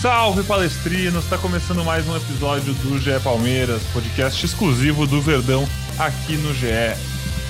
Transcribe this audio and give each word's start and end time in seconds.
Salve, 0.00 0.42
palestrinos! 0.44 1.24
Está 1.24 1.36
começando 1.36 1.84
mais 1.84 2.08
um 2.08 2.16
episódio 2.16 2.72
do 2.72 2.98
GE 2.98 3.20
Palmeiras, 3.22 3.82
podcast 3.92 4.46
exclusivo 4.46 5.06
do 5.06 5.20
Verdão 5.20 5.68
aqui 5.98 6.38
no 6.38 6.54
GE. 6.54 6.96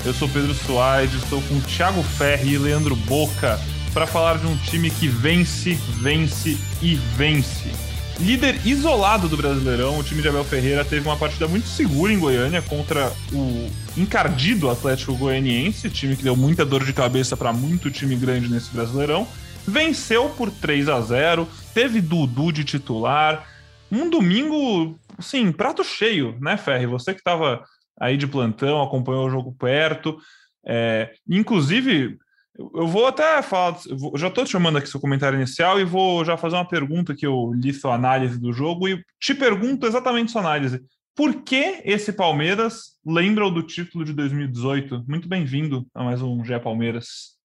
Eu 0.04 0.12
sou 0.12 0.28
Pedro 0.28 0.52
Suaide, 0.52 1.16
estou 1.16 1.40
com 1.42 1.60
Thiago 1.60 2.02
Ferri 2.02 2.54
e 2.54 2.58
Leandro 2.58 2.96
Boca 2.96 3.56
para 3.94 4.04
falar 4.04 4.38
de 4.38 4.48
um 4.48 4.56
time 4.56 4.90
que 4.90 5.06
vence, 5.06 5.74
vence 6.00 6.58
e 6.82 6.96
vence. 7.16 7.70
Líder 8.18 8.60
isolado 8.66 9.28
do 9.28 9.36
Brasileirão, 9.36 10.00
o 10.00 10.02
time 10.02 10.20
de 10.20 10.26
Abel 10.26 10.42
Ferreira 10.42 10.84
teve 10.84 11.06
uma 11.06 11.16
partida 11.16 11.46
muito 11.46 11.68
segura 11.68 12.12
em 12.12 12.18
Goiânia 12.18 12.60
contra 12.60 13.12
o 13.32 13.70
encardido 13.96 14.68
Atlético 14.68 15.14
Goianiense, 15.14 15.88
time 15.88 16.16
que 16.16 16.24
deu 16.24 16.34
muita 16.34 16.64
dor 16.64 16.84
de 16.84 16.92
cabeça 16.92 17.36
para 17.36 17.52
muito 17.52 17.92
time 17.92 18.16
grande 18.16 18.48
nesse 18.48 18.70
Brasileirão. 18.70 19.24
Venceu 19.66 20.30
por 20.30 20.50
3 20.50 20.88
a 20.88 21.00
0, 21.00 21.46
teve 21.74 22.00
Dudu 22.00 22.52
de 22.52 22.64
titular. 22.64 23.46
Um 23.90 24.08
domingo, 24.08 24.98
sim, 25.18 25.52
prato 25.52 25.82
cheio, 25.82 26.36
né, 26.40 26.56
Ferri? 26.56 26.86
Você 26.86 27.12
que 27.12 27.20
estava 27.20 27.64
aí 27.98 28.16
de 28.16 28.26
plantão, 28.26 28.82
acompanhou 28.82 29.26
o 29.26 29.30
jogo 29.30 29.54
perto. 29.58 30.18
É, 30.64 31.12
inclusive, 31.28 32.18
eu 32.58 32.86
vou 32.86 33.06
até 33.06 33.40
falar, 33.42 33.78
já 34.16 34.28
estou 34.28 34.44
te 34.44 34.50
chamando 34.50 34.78
aqui 34.78 34.88
seu 34.88 35.00
comentário 35.00 35.36
inicial 35.36 35.80
e 35.80 35.84
vou 35.84 36.24
já 36.24 36.36
fazer 36.36 36.56
uma 36.56 36.68
pergunta 36.68 37.14
que 37.14 37.26
eu 37.26 37.52
li 37.54 37.72
sua 37.72 37.94
análise 37.94 38.38
do 38.38 38.52
jogo 38.52 38.88
e 38.88 39.02
te 39.20 39.34
pergunto 39.34 39.86
exatamente 39.86 40.30
sua 40.30 40.42
análise. 40.42 40.80
Por 41.14 41.42
que 41.42 41.82
esse 41.84 42.12
Palmeiras 42.12 42.98
lembra 43.04 43.46
o 43.46 43.50
do 43.50 43.62
título 43.62 44.04
de 44.04 44.12
2018? 44.12 45.04
Muito 45.06 45.28
bem-vindo 45.28 45.86
a 45.94 46.04
mais 46.04 46.22
um 46.22 46.44
GE 46.44 46.58
Palmeiras. 46.60 47.39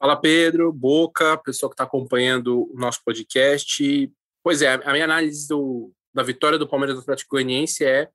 Fala 0.00 0.16
Pedro, 0.16 0.72
Boca, 0.72 1.36
pessoal 1.36 1.68
que 1.68 1.74
está 1.74 1.84
acompanhando 1.84 2.72
o 2.72 2.74
nosso 2.74 3.04
podcast. 3.04 4.10
Pois 4.42 4.62
é, 4.62 4.72
a 4.82 4.92
minha 4.92 5.04
análise 5.04 5.46
do, 5.46 5.92
da 6.14 6.22
vitória 6.22 6.58
do 6.58 6.66
Palmeiras 6.66 6.96
do 6.96 7.02
Atlético 7.02 7.32
Goianiense 7.32 7.84
é 7.84 8.10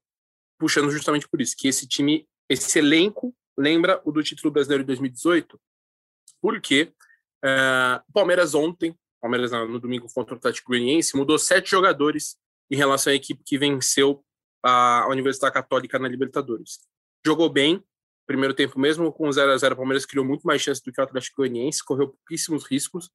puxando 0.58 0.89
justamente 0.89 1.28
por 1.28 1.39
isso, 1.39 1.56
que 1.56 1.67
esse 1.67 1.88
time, 1.88 2.28
esse 2.50 2.80
elenco 2.80 3.36
lembra 3.56 4.02
o 4.03 4.11
do 4.11 4.23
título 4.23 4.52
brasileiro 4.52 4.83
de 4.83 4.88
2018, 4.88 5.61
porque 6.41 6.91
uh, 7.44 8.11
Palmeiras 8.11 8.56
ontem, 8.56 8.97
Palmeiras 9.22 9.52
no 9.52 9.80
domingo 9.80 10.08
contra 10.11 10.33
o 10.33 10.38
Atlético 10.39 10.72
Goianiense, 10.72 11.16
mudou 11.16 11.38
sete 11.38 11.69
jogadores 11.69 12.36
em 12.72 12.75
relação 12.75 13.13
à 13.13 13.16
equipe 13.16 13.44
que 13.45 13.59
venceu 13.59 14.25
a 14.63 15.08
Universidade 15.11 15.53
Católica 15.53 16.00
na 16.00 16.08
Libertadores. 16.08 16.80
Jogou 17.23 17.47
bem, 17.47 17.83
primeiro 18.26 18.54
tempo 18.54 18.80
mesmo 18.80 19.12
com 19.12 19.31
0 19.31 19.52
a 19.52 19.58
0 19.58 19.73
o 19.73 19.78
Palmeiras 19.78 20.06
criou 20.06 20.26
muito 20.26 20.44
mais 20.44 20.62
chance 20.62 20.84
do 20.84 20.92
que 20.92 21.00
o 21.00 21.04
Atlético 21.04 21.38
Goianiense, 21.38 21.84
correu 21.84 22.09
pouquíssimos 22.09 22.66
riscos. 22.66 23.09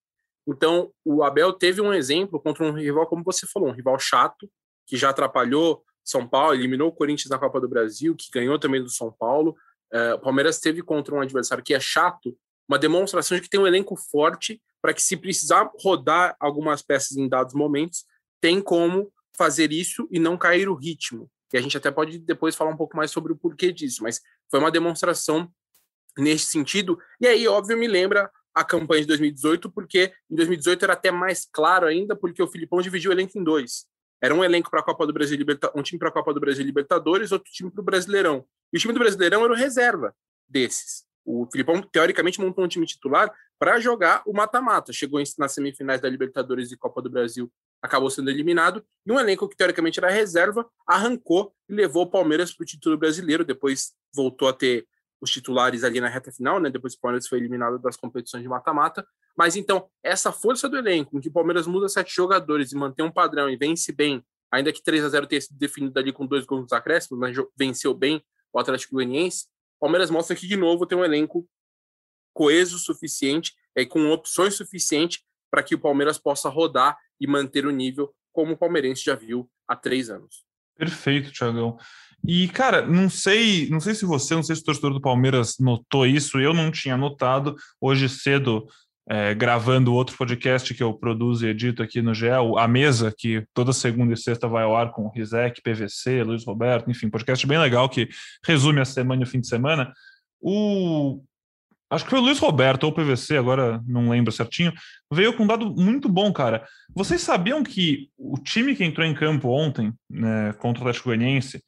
Então, 0.47 0.93
o 1.05 1.23
Abel 1.23 1.53
teve 1.53 1.81
um 1.81 1.93
exemplo 1.93 2.41
contra 2.41 2.65
um 2.65 2.73
rival, 2.73 3.07
como 3.07 3.23
você 3.25 3.47
falou, 3.47 3.69
um 3.69 3.73
rival 3.73 3.99
chato, 3.99 4.51
que 4.87 4.97
já 4.97 5.11
atrapalhou 5.11 5.85
São 6.05 6.27
Paulo, 6.27 6.55
eliminou 6.55 6.89
o 6.89 6.93
Corinthians 6.93 7.31
na 7.31 7.39
Copa 7.39 7.61
do 7.61 7.69
Brasil, 7.69 8.15
que 8.17 8.31
ganhou 8.33 8.59
também 8.59 8.83
do 8.83 8.91
São 8.91 9.13
Paulo. 9.13 9.57
Uh, 9.93 10.15
o 10.15 10.21
Palmeiras 10.21 10.59
teve 10.59 10.83
contra 10.83 11.15
um 11.15 11.21
adversário 11.21 11.63
que 11.63 11.75
é 11.75 11.81
chato, 11.81 12.37
uma 12.69 12.79
demonstração 12.79 13.37
de 13.37 13.43
que 13.43 13.51
tem 13.51 13.61
um 13.61 13.67
elenco 13.67 13.97
forte 13.97 14.61
para 14.81 14.95
que, 14.95 15.03
se 15.03 15.17
precisar 15.17 15.71
rodar 15.83 16.37
algumas 16.41 16.83
peças 16.83 17.17
em 17.17 17.29
dados 17.29 17.55
momentos, 17.55 18.05
tem 18.41 18.61
como 18.61 19.13
fazer 19.37 19.73
isso 19.73 20.09
e 20.11 20.19
não 20.19 20.37
cair 20.37 20.69
o 20.69 20.75
ritmo. 20.75 21.31
E 21.53 21.59
a 21.59 21.61
gente 21.61 21.77
até 21.77 21.91
pode 21.91 22.19
depois 22.19 22.55
falar 22.55 22.71
um 22.71 22.77
pouco 22.77 22.97
mais 22.97 23.11
sobre 23.11 23.33
o 23.33 23.37
porquê 23.37 23.73
disso, 23.73 24.03
mas 24.03 24.21
foi 24.51 24.61
uma 24.61 24.71
demonstração 24.71 25.53
nesse 26.17 26.47
sentido. 26.47 26.99
E 27.21 27.27
aí, 27.27 27.47
óbvio, 27.49 27.77
me 27.77 27.89
lembra 27.89 28.31
a 28.55 28.65
campanha 28.65 29.03
de 29.03 29.09
2018, 29.09 29.71
porque 29.71 30.13
em 30.31 30.35
2018 30.37 30.85
era 30.85 30.93
até 30.93 31.11
mais 31.11 31.49
claro 31.53 31.87
ainda, 31.87 32.17
porque 32.17 32.43
o 32.43 32.49
Filipão 32.49 32.81
dividiu 32.81 33.11
o 33.11 33.15
elenco 33.15 33.39
em 33.39 33.45
dois. 33.45 33.87
Era 34.23 34.35
um 34.35 34.45
elenco 34.45 34.71
para 34.71 34.81
a 34.81 34.83
Copa 34.83 35.07
do 35.07 35.13
Brasil, 35.13 35.39
um 35.75 35.83
time 35.83 35.99
para 35.99 36.09
a 36.09 36.13
Copa 36.13 36.35
do 36.35 36.41
Brasil 36.41 36.65
Libertadores, 36.65 37.33
outro 37.33 37.51
time 37.51 37.71
para 37.71 37.81
o 37.81 37.85
Brasileirão. 37.85 38.45
E 38.73 38.77
o 38.77 38.81
time 38.81 38.93
do 38.93 38.99
Brasileirão 38.99 39.45
era 39.45 39.53
o 39.53 39.57
reserva 39.57 40.15
desses. 40.49 41.05
O 41.25 41.47
Filipão, 41.51 41.81
teoricamente, 41.81 42.41
montou 42.41 42.65
um 42.65 42.69
time 42.69 42.85
titular 42.87 43.33
para 43.59 43.79
jogar 43.81 44.23
o 44.27 44.33
mata-mata. 44.33 44.93
Chegou 44.93 45.23
nas 45.39 45.53
semifinais 45.53 46.01
da 46.01 46.09
Libertadores 46.09 46.71
e 46.71 46.77
Copa 46.77 47.01
do 47.01 47.09
Brasil, 47.09 47.51
acabou 47.83 48.11
sendo 48.11 48.31
eliminado. 48.31 48.85
E 49.07 49.13
um 49.13 49.19
elenco 49.19 49.49
que, 49.49 49.57
teoricamente, 49.57 49.99
era 49.99 50.11
reserva, 50.11 50.69
arrancou 50.87 51.55
e 51.69 51.75
levou 51.75 52.05
o 52.05 52.11
Palmeiras 52.11 52.53
para 52.53 52.63
o 52.63 52.67
título 52.67 52.97
brasileiro. 52.97 53.45
Depois 53.45 53.93
voltou 54.15 54.49
a 54.49 54.53
ter 54.53 54.87
os 55.21 55.31
titulares 55.31 55.85
ali 55.85 56.01
na 56.01 56.09
reta 56.09 56.33
final, 56.33 56.59
né? 56.59 56.71
Depois 56.71 56.95
o 56.95 57.01
Palmeiras 57.01 57.29
foi 57.29 57.39
eliminado 57.39 57.79
das 57.79 57.97
competições 57.97 58.43
de 58.43 58.49
mata-mata. 58.49 59.07
Mas 59.37 59.57
então, 59.57 59.89
essa 60.03 60.33
força 60.33 60.69
do 60.69 60.77
elenco, 60.77 61.17
em 61.17 61.21
que 61.21 61.29
o 61.29 61.33
Palmeiras 61.33 61.67
muda 61.67 61.89
sete 61.89 62.15
jogadores 62.15 62.73
e 62.73 62.77
mantém 62.77 63.05
um 63.05 63.13
padrão 63.13 63.49
e 63.49 63.57
vence 63.57 63.93
bem, 63.93 64.25
ainda 64.51 64.73
que 64.73 64.83
3 64.83 65.05
a 65.05 65.09
0 65.09 65.27
tenha 65.27 65.41
sido 65.41 65.59
definido 65.59 65.99
ali 65.99 66.13
com 66.13 66.27
dois 66.27 66.45
gols 66.45 66.63
nos 66.63 66.73
acréscimos, 66.73 67.19
mas 67.19 67.37
venceu 67.57 67.95
bem 67.95 68.23
o 68.53 68.59
Atlético 68.59 68.95
Goianiense, 68.95 69.47
Palmeiras 69.81 70.11
mostra 70.11 70.37
que, 70.37 70.47
de 70.47 70.57
novo, 70.57 70.87
tem 70.87 70.97
um 70.97 71.05
elenco 71.05 71.49
coeso 72.35 72.77
o 72.77 72.79
suficiente 72.79 73.55
e 73.75 73.87
com 73.87 74.11
opções 74.11 74.55
suficientes 74.55 75.23
para 75.51 75.63
que 75.63 75.75
o 75.75 75.81
Palmeiras 75.81 76.19
possa 76.19 76.49
rodar 76.49 76.97
e 77.21 77.27
manter 77.27 77.67
o 77.67 77.71
nível 77.71 78.13
como 78.33 78.53
o 78.53 78.57
palmeirense 78.57 79.05
já 79.05 79.15
viu 79.15 79.49
há 79.69 79.77
três 79.77 80.09
anos. 80.09 80.45
Perfeito, 80.77 81.31
Tiagão. 81.31 81.77
E, 82.27 82.49
cara, 82.49 82.87
não 82.87 83.09
sei, 83.09 83.69
não 83.71 83.81
sei 83.81 83.95
se 83.95 84.05
você, 84.05 84.35
não 84.35 84.43
sei 84.43 84.57
se 84.57 84.63
o 84.63 84.65
torcedor 84.65 84.93
do 84.93 85.01
Palmeiras 85.01 85.57
notou 85.59 86.07
isso, 86.07 86.39
eu 86.39 86.53
não 86.53 86.71
tinha 86.71 86.97
notado. 86.97 87.57
Hoje 87.81 88.09
cedo, 88.09 88.67
é, 89.09 89.35
gravando 89.35 89.95
outro 89.95 90.17
podcast 90.17 90.73
que 90.73 90.83
eu 90.83 90.95
produzo 90.95 91.47
e 91.47 91.51
edito 91.51 91.83
aqui 91.83 92.01
no 92.01 92.15
GEL, 92.15 92.59
A 92.59 92.69
Mesa, 92.69 93.13
que 93.17 93.45
toda 93.53 93.73
segunda 93.73 94.15
e 94.15 94.17
sexta 94.17 94.47
vai 94.47 94.65
ao 94.65 94.77
ar 94.77 94.93
com 94.93 95.09
Rizek, 95.09 95.63
PVC, 95.63 96.23
Luiz 96.23 96.45
Roberto, 96.45 96.91
enfim, 96.91 97.11
podcast 97.11 97.47
bem 97.47 97.59
legal 97.59 97.89
que 97.89 98.09
resume 98.47 98.81
a 98.81 98.85
semana 98.85 99.23
e 99.23 99.25
o 99.25 99.29
fim 99.29 99.41
de 99.41 99.49
semana. 99.49 99.93
O 100.41 101.23
acho 101.91 102.05
que 102.05 102.11
foi 102.11 102.21
o 102.21 102.23
Luiz 102.23 102.39
Roberto 102.39 102.85
ou 102.85 102.91
o 102.91 102.95
PVC, 102.95 103.37
agora 103.37 103.83
não 103.87 104.09
lembro 104.09 104.33
certinho, 104.33 104.73
veio 105.13 105.33
com 105.33 105.43
um 105.43 105.47
dado 105.47 105.75
muito 105.75 106.09
bom, 106.09 106.33
cara. 106.33 106.65
Vocês 106.95 107.21
sabiam 107.21 107.63
que 107.63 108.09
o 108.17 108.39
time 108.39 108.77
que 108.77 108.85
entrou 108.85 109.07
em 109.07 109.15
campo 109.15 109.49
ontem, 109.49 109.93
né, 110.09 110.53
contra 110.55 110.81
o 110.81 110.87
Atlético 110.87 111.09
Goianiense, 111.09 111.63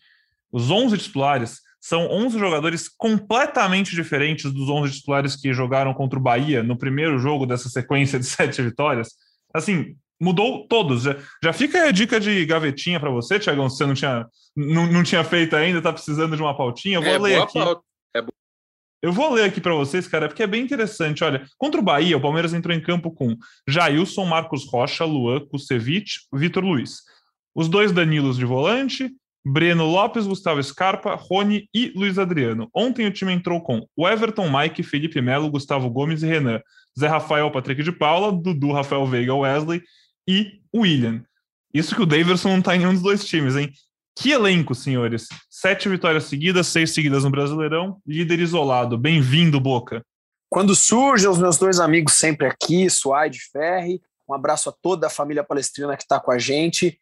os 0.52 0.70
11 0.70 0.96
titulares, 0.98 1.60
são 1.80 2.08
11 2.08 2.38
jogadores 2.38 2.88
completamente 2.88 3.96
diferentes 3.96 4.52
dos 4.52 4.68
11 4.68 4.92
titulares 4.92 5.34
que 5.34 5.52
jogaram 5.52 5.92
contra 5.92 6.16
o 6.16 6.22
Bahia 6.22 6.62
no 6.62 6.78
primeiro 6.78 7.18
jogo 7.18 7.44
dessa 7.44 7.68
sequência 7.68 8.20
de 8.20 8.26
sete 8.26 8.62
vitórias. 8.62 9.08
Assim, 9.52 9.96
mudou 10.20 10.64
todos. 10.68 11.02
Já, 11.02 11.16
já 11.42 11.52
fica 11.52 11.82
a 11.82 11.90
dica 11.90 12.20
de 12.20 12.46
gavetinha 12.46 13.00
para 13.00 13.10
você, 13.10 13.40
Tiagão, 13.40 13.68
se 13.68 13.78
você 13.78 13.86
não 13.86 13.94
tinha, 13.94 14.26
não, 14.54 14.86
não 14.86 15.02
tinha 15.02 15.24
feito 15.24 15.56
ainda, 15.56 15.78
está 15.78 15.92
precisando 15.92 16.36
de 16.36 16.42
uma 16.42 16.56
pautinha. 16.56 16.98
Eu 16.98 17.02
vou 17.02 17.10
é, 17.10 17.18
ler 17.18 17.42
aqui. 17.42 17.58
É 18.14 18.22
eu 19.02 19.12
vou 19.12 19.34
ler 19.34 19.44
aqui 19.44 19.60
para 19.60 19.74
vocês, 19.74 20.06
cara, 20.06 20.28
porque 20.28 20.42
é 20.42 20.46
bem 20.46 20.62
interessante. 20.62 21.24
Olha, 21.24 21.44
contra 21.58 21.80
o 21.80 21.84
Bahia, 21.84 22.16
o 22.16 22.20
Palmeiras 22.20 22.54
entrou 22.54 22.74
em 22.74 22.80
campo 22.80 23.10
com 23.10 23.36
Jailson, 23.68 24.24
Marcos 24.24 24.64
Rocha, 24.64 25.04
Luan, 25.04 25.40
Kusevich, 25.46 26.20
Vitor 26.32 26.64
Luiz. 26.64 27.02
Os 27.54 27.68
dois 27.68 27.90
Danilos 27.90 28.38
de 28.38 28.44
volante, 28.44 29.10
Breno 29.44 29.84
Lopes, 29.86 30.26
Gustavo 30.26 30.62
Scarpa, 30.62 31.16
Rony 31.16 31.68
e 31.74 31.92
Luiz 31.96 32.16
Adriano. 32.16 32.70
Ontem 32.72 33.04
o 33.06 33.12
time 33.12 33.32
entrou 33.32 33.60
com 33.60 33.84
o 33.96 34.08
Everton, 34.08 34.48
Mike, 34.48 34.84
Felipe 34.84 35.20
Melo, 35.20 35.50
Gustavo 35.50 35.90
Gomes 35.90 36.22
e 36.22 36.26
Renan. 36.26 36.60
Zé 36.98 37.08
Rafael, 37.08 37.50
Patrick 37.50 37.82
de 37.82 37.90
Paula, 37.90 38.30
Dudu, 38.30 38.70
Rafael 38.70 39.04
Veiga, 39.06 39.34
Wesley 39.34 39.82
e 40.28 40.60
William. 40.74 41.24
Isso 41.74 41.94
que 41.96 42.02
o 42.02 42.06
Daverson 42.06 42.50
não 42.50 42.58
está 42.58 42.76
em 42.76 42.80
nenhum 42.80 42.92
dos 42.92 43.02
dois 43.02 43.24
times, 43.24 43.56
hein? 43.56 43.72
Que 44.14 44.32
elenco, 44.32 44.74
senhores. 44.74 45.26
Sete 45.48 45.88
vitórias 45.88 46.24
seguidas, 46.24 46.66
seis 46.66 46.92
seguidas 46.92 47.24
no 47.24 47.30
Brasileirão. 47.30 48.00
Líder 48.06 48.40
isolado. 48.40 48.98
Bem-vindo, 48.98 49.58
Boca. 49.58 50.04
Quando 50.50 50.74
surgem 50.74 51.28
os 51.28 51.38
meus 51.38 51.56
dois 51.56 51.80
amigos 51.80 52.14
sempre 52.14 52.46
aqui, 52.46 52.90
Suaide 52.90 53.40
Ferri. 53.50 54.02
Um 54.28 54.34
abraço 54.34 54.68
a 54.68 54.74
toda 54.82 55.06
a 55.06 55.10
família 55.10 55.42
palestrina 55.42 55.96
que 55.96 56.02
está 56.02 56.20
com 56.20 56.30
a 56.30 56.38
gente. 56.38 56.98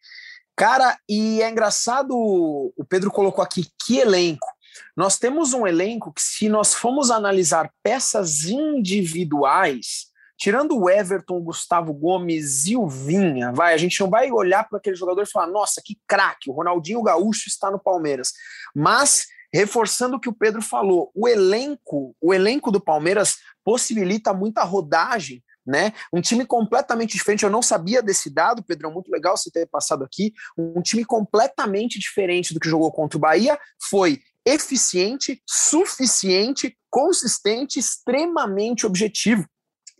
Cara, 0.55 0.97
e 1.07 1.41
é 1.41 1.49
engraçado, 1.49 2.13
o 2.13 2.85
Pedro 2.87 3.11
colocou 3.11 3.43
aqui 3.43 3.67
que 3.83 3.99
elenco. 3.99 4.47
Nós 4.95 5.17
temos 5.17 5.53
um 5.53 5.67
elenco 5.67 6.13
que, 6.13 6.21
se 6.21 6.47
nós 6.47 6.73
formos 6.73 7.11
analisar 7.11 7.69
peças 7.83 8.45
individuais, 8.45 10.10
tirando 10.41 10.75
o 10.75 10.89
Everton, 10.89 11.37
o 11.37 11.43
Gustavo 11.43 11.93
Gomes 11.93 12.65
e 12.65 12.75
o 12.75 12.87
Vinha, 12.87 13.51
vai, 13.51 13.75
a 13.75 13.77
gente 13.77 13.99
não 13.99 14.09
vai 14.09 14.31
olhar 14.31 14.67
para 14.67 14.79
aquele 14.79 14.95
jogador 14.95 15.21
e 15.21 15.29
falar, 15.29 15.45
nossa, 15.45 15.79
que 15.85 15.99
craque, 16.07 16.49
o 16.49 16.53
Ronaldinho 16.53 17.03
Gaúcho 17.03 17.47
está 17.47 17.69
no 17.69 17.77
Palmeiras. 17.77 18.33
Mas 18.75 19.27
reforçando 19.53 20.15
o 20.15 20.19
que 20.19 20.27
o 20.27 20.33
Pedro 20.33 20.59
falou, 20.59 21.11
o 21.13 21.27
elenco, 21.27 22.15
o 22.19 22.33
elenco 22.33 22.71
do 22.71 22.81
Palmeiras 22.81 23.37
possibilita 23.63 24.33
muita 24.33 24.63
rodagem 24.63 25.43
né? 25.63 25.93
Um 26.11 26.19
time 26.19 26.43
completamente 26.43 27.15
diferente. 27.15 27.43
Eu 27.43 27.49
não 27.51 27.61
sabia 27.61 28.01
desse 28.01 28.31
dado, 28.31 28.63
Pedro, 28.63 28.89
muito 28.89 29.11
legal 29.11 29.37
você 29.37 29.51
ter 29.51 29.67
passado 29.67 30.03
aqui. 30.03 30.33
Um 30.57 30.81
time 30.81 31.05
completamente 31.05 31.99
diferente 31.99 32.51
do 32.51 32.59
que 32.59 32.67
jogou 32.67 32.91
contra 32.91 33.15
o 33.15 33.21
Bahia. 33.21 33.59
Foi 33.87 34.19
eficiente, 34.43 35.39
suficiente, 35.47 36.75
consistente, 36.89 37.77
extremamente 37.77 38.87
objetivo. 38.87 39.45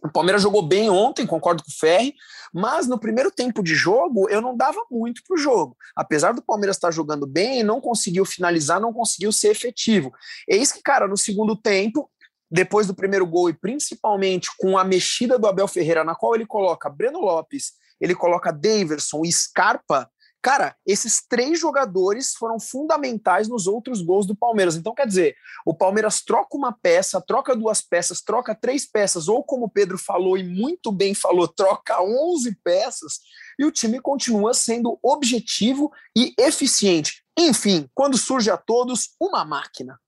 O 0.03 0.09
Palmeiras 0.09 0.41
jogou 0.41 0.63
bem 0.63 0.89
ontem, 0.89 1.27
concordo 1.27 1.63
com 1.63 1.69
o 1.69 1.73
Ferri, 1.73 2.15
mas 2.51 2.87
no 2.87 2.99
primeiro 2.99 3.29
tempo 3.29 3.61
de 3.61 3.75
jogo 3.75 4.27
eu 4.29 4.41
não 4.41 4.57
dava 4.57 4.83
muito 4.89 5.21
para 5.27 5.35
o 5.35 5.37
jogo. 5.37 5.77
Apesar 5.95 6.33
do 6.33 6.41
Palmeiras 6.41 6.75
estar 6.75 6.91
jogando 6.91 7.27
bem, 7.27 7.63
não 7.63 7.79
conseguiu 7.79 8.25
finalizar, 8.25 8.81
não 8.81 8.91
conseguiu 8.91 9.31
ser 9.31 9.49
efetivo. 9.49 10.11
Isso 10.47 10.73
que, 10.73 10.81
cara, 10.81 11.07
no 11.07 11.15
segundo 11.15 11.55
tempo, 11.55 12.09
depois 12.49 12.87
do 12.87 12.95
primeiro 12.95 13.25
gol 13.27 13.49
e 13.49 13.53
principalmente 13.53 14.49
com 14.57 14.77
a 14.77 14.83
mexida 14.83 15.37
do 15.37 15.47
Abel 15.47 15.67
Ferreira, 15.67 16.03
na 16.03 16.15
qual 16.15 16.33
ele 16.35 16.45
coloca 16.45 16.89
Breno 16.89 17.19
Lopes, 17.19 17.73
ele 17.99 18.15
coloca 18.15 18.51
Daverson 18.51 19.21
e 19.23 19.31
Scarpa, 19.31 20.09
Cara, 20.41 20.75
esses 20.87 21.21
três 21.27 21.59
jogadores 21.59 22.33
foram 22.33 22.59
fundamentais 22.59 23.47
nos 23.47 23.67
outros 23.67 24.01
gols 24.01 24.25
do 24.25 24.35
Palmeiras. 24.35 24.75
Então, 24.75 24.95
quer 24.95 25.05
dizer, 25.05 25.35
o 25.63 25.73
Palmeiras 25.73 26.21
troca 26.21 26.57
uma 26.57 26.71
peça, 26.73 27.21
troca 27.21 27.55
duas 27.55 27.81
peças, 27.81 28.21
troca 28.21 28.55
três 28.55 28.89
peças, 28.89 29.27
ou 29.27 29.43
como 29.43 29.65
o 29.65 29.69
Pedro 29.69 29.99
falou 29.99 30.35
e 30.37 30.43
muito 30.43 30.91
bem 30.91 31.13
falou, 31.13 31.47
troca 31.47 32.01
11 32.01 32.57
peças, 32.63 33.19
e 33.59 33.65
o 33.65 33.71
time 33.71 33.99
continua 33.99 34.55
sendo 34.55 34.97
objetivo 35.03 35.91
e 36.17 36.33
eficiente. 36.39 37.23
Enfim, 37.37 37.87
quando 37.93 38.17
surge 38.17 38.49
a 38.49 38.57
todos, 38.57 39.09
uma 39.19 39.45
máquina. 39.45 39.99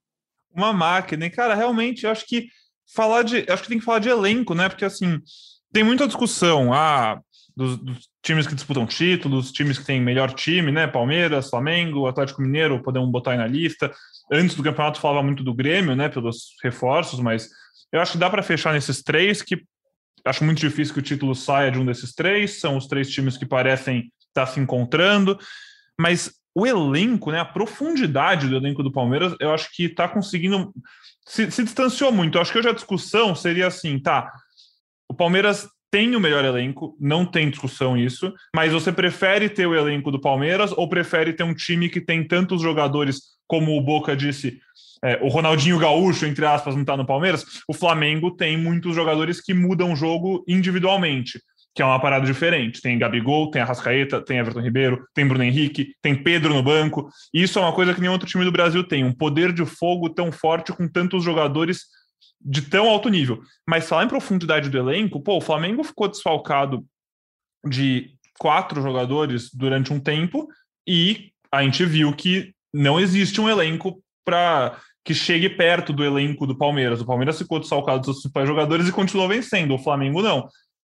Uma 0.52 0.72
máquina. 0.72 1.26
E, 1.26 1.30
cara, 1.30 1.54
realmente, 1.54 2.04
eu 2.04 2.10
acho 2.10 2.26
que 2.26 2.48
falar 2.92 3.22
de. 3.22 3.46
Acho 3.48 3.62
que 3.62 3.68
tem 3.68 3.78
que 3.78 3.84
falar 3.84 4.00
de 4.00 4.08
elenco, 4.08 4.54
né? 4.54 4.68
Porque 4.68 4.84
assim, 4.84 5.20
tem 5.72 5.84
muita 5.84 6.06
discussão. 6.06 6.72
Ah, 6.72 7.20
dos, 7.56 7.76
dos, 7.76 8.08
times 8.22 8.46
que 8.46 8.54
disputam 8.54 8.86
títulos, 8.86 9.52
times 9.52 9.78
que 9.78 9.84
têm 9.84 10.00
melhor 10.00 10.32
time, 10.32 10.72
né? 10.72 10.86
Palmeiras, 10.86 11.50
Flamengo, 11.50 12.06
Atlético 12.06 12.42
Mineiro, 12.42 12.82
podemos 12.82 13.10
botar 13.10 13.32
aí 13.32 13.38
na 13.38 13.46
lista. 13.46 13.92
Antes 14.32 14.56
do 14.56 14.62
campeonato 14.62 15.00
falava 15.00 15.22
muito 15.22 15.44
do 15.44 15.54
Grêmio, 15.54 15.94
né? 15.94 16.08
Pelos 16.08 16.56
reforços, 16.62 17.20
mas 17.20 17.48
eu 17.92 18.00
acho 18.00 18.12
que 18.12 18.18
dá 18.18 18.28
para 18.28 18.42
fechar 18.42 18.72
nesses 18.72 19.02
três, 19.02 19.42
que 19.42 19.62
acho 20.24 20.44
muito 20.44 20.58
difícil 20.58 20.94
que 20.94 21.00
o 21.00 21.02
título 21.02 21.34
saia 21.34 21.70
de 21.70 21.78
um 21.78 21.86
desses 21.86 22.14
três. 22.14 22.60
São 22.60 22.76
os 22.76 22.86
três 22.86 23.10
times 23.10 23.36
que 23.36 23.46
parecem 23.46 24.10
estar 24.28 24.46
se 24.46 24.58
encontrando, 24.58 25.38
mas 25.98 26.32
o 26.54 26.66
elenco, 26.66 27.30
né? 27.30 27.40
A 27.40 27.44
profundidade 27.44 28.48
do 28.48 28.56
elenco 28.56 28.82
do 28.82 28.92
Palmeiras, 28.92 29.34
eu 29.40 29.52
acho 29.52 29.70
que 29.72 29.84
está 29.84 30.08
conseguindo 30.08 30.72
se, 31.26 31.50
se 31.50 31.62
distanciou 31.64 32.12
muito. 32.12 32.36
Eu 32.36 32.42
acho 32.42 32.52
que 32.52 32.58
hoje 32.58 32.68
a 32.68 32.74
discussão 32.74 33.34
seria 33.34 33.66
assim, 33.66 33.98
tá? 33.98 34.32
O 35.08 35.14
Palmeiras 35.14 35.68
tem 35.94 36.16
o 36.16 36.20
melhor 36.20 36.44
elenco, 36.44 36.96
não 36.98 37.24
tem 37.24 37.48
discussão 37.48 37.96
isso, 37.96 38.34
mas 38.52 38.72
você 38.72 38.90
prefere 38.90 39.48
ter 39.48 39.64
o 39.64 39.76
elenco 39.76 40.10
do 40.10 40.20
Palmeiras 40.20 40.72
ou 40.72 40.88
prefere 40.88 41.32
ter 41.32 41.44
um 41.44 41.54
time 41.54 41.88
que 41.88 42.00
tem 42.00 42.26
tantos 42.26 42.60
jogadores, 42.60 43.20
como 43.46 43.78
o 43.78 43.80
Boca 43.80 44.16
disse, 44.16 44.58
é, 45.04 45.20
o 45.22 45.28
Ronaldinho 45.28 45.78
Gaúcho, 45.78 46.26
entre 46.26 46.44
aspas, 46.44 46.74
não 46.74 46.80
está 46.80 46.96
no 46.96 47.06
Palmeiras? 47.06 47.44
O 47.68 47.72
Flamengo 47.72 48.32
tem 48.32 48.58
muitos 48.58 48.92
jogadores 48.92 49.40
que 49.40 49.54
mudam 49.54 49.92
o 49.92 49.94
jogo 49.94 50.44
individualmente, 50.48 51.40
que 51.72 51.80
é 51.80 51.84
uma 51.84 52.00
parada 52.00 52.26
diferente. 52.26 52.80
Tem 52.82 52.98
Gabigol, 52.98 53.52
tem 53.52 53.62
Arrascaeta, 53.62 54.20
tem 54.20 54.38
Everton 54.38 54.62
Ribeiro, 54.62 55.06
tem 55.14 55.24
Bruno 55.24 55.44
Henrique, 55.44 55.94
tem 56.02 56.16
Pedro 56.16 56.54
no 56.54 56.62
banco. 56.64 57.08
Isso 57.32 57.56
é 57.60 57.62
uma 57.62 57.72
coisa 57.72 57.94
que 57.94 58.00
nenhum 58.00 58.14
outro 58.14 58.28
time 58.28 58.44
do 58.44 58.50
Brasil 58.50 58.82
tem, 58.82 59.04
um 59.04 59.12
poder 59.12 59.52
de 59.52 59.64
fogo 59.64 60.10
tão 60.10 60.32
forte 60.32 60.72
com 60.72 60.88
tantos 60.88 61.22
jogadores 61.22 61.82
de 62.44 62.62
tão 62.62 62.88
alto 62.88 63.08
nível. 63.08 63.42
Mas 63.68 63.88
falar 63.88 64.04
em 64.04 64.08
profundidade 64.08 64.68
do 64.68 64.78
elenco, 64.78 65.22
pô, 65.22 65.38
o 65.38 65.40
Flamengo 65.40 65.82
ficou 65.82 66.08
desfalcado 66.08 66.84
de 67.66 68.10
quatro 68.38 68.82
jogadores 68.82 69.50
durante 69.52 69.92
um 69.92 70.00
tempo 70.00 70.46
e 70.86 71.30
a 71.50 71.62
gente 71.62 71.84
viu 71.84 72.14
que 72.14 72.52
não 72.72 73.00
existe 73.00 73.40
um 73.40 73.48
elenco 73.48 74.02
para 74.24 74.78
que 75.04 75.14
chegue 75.14 75.48
perto 75.48 75.92
do 75.92 76.04
elenco 76.04 76.46
do 76.46 76.56
Palmeiras. 76.56 77.00
O 77.00 77.06
Palmeiras 77.06 77.38
ficou 77.38 77.60
desfalcado 77.60 77.98
dos 77.98 78.06
seus 78.06 78.22
principais 78.22 78.48
jogadores 78.48 78.88
e 78.88 78.92
continuou 78.92 79.28
vencendo, 79.28 79.74
o 79.74 79.78
Flamengo 79.78 80.22
não. 80.22 80.48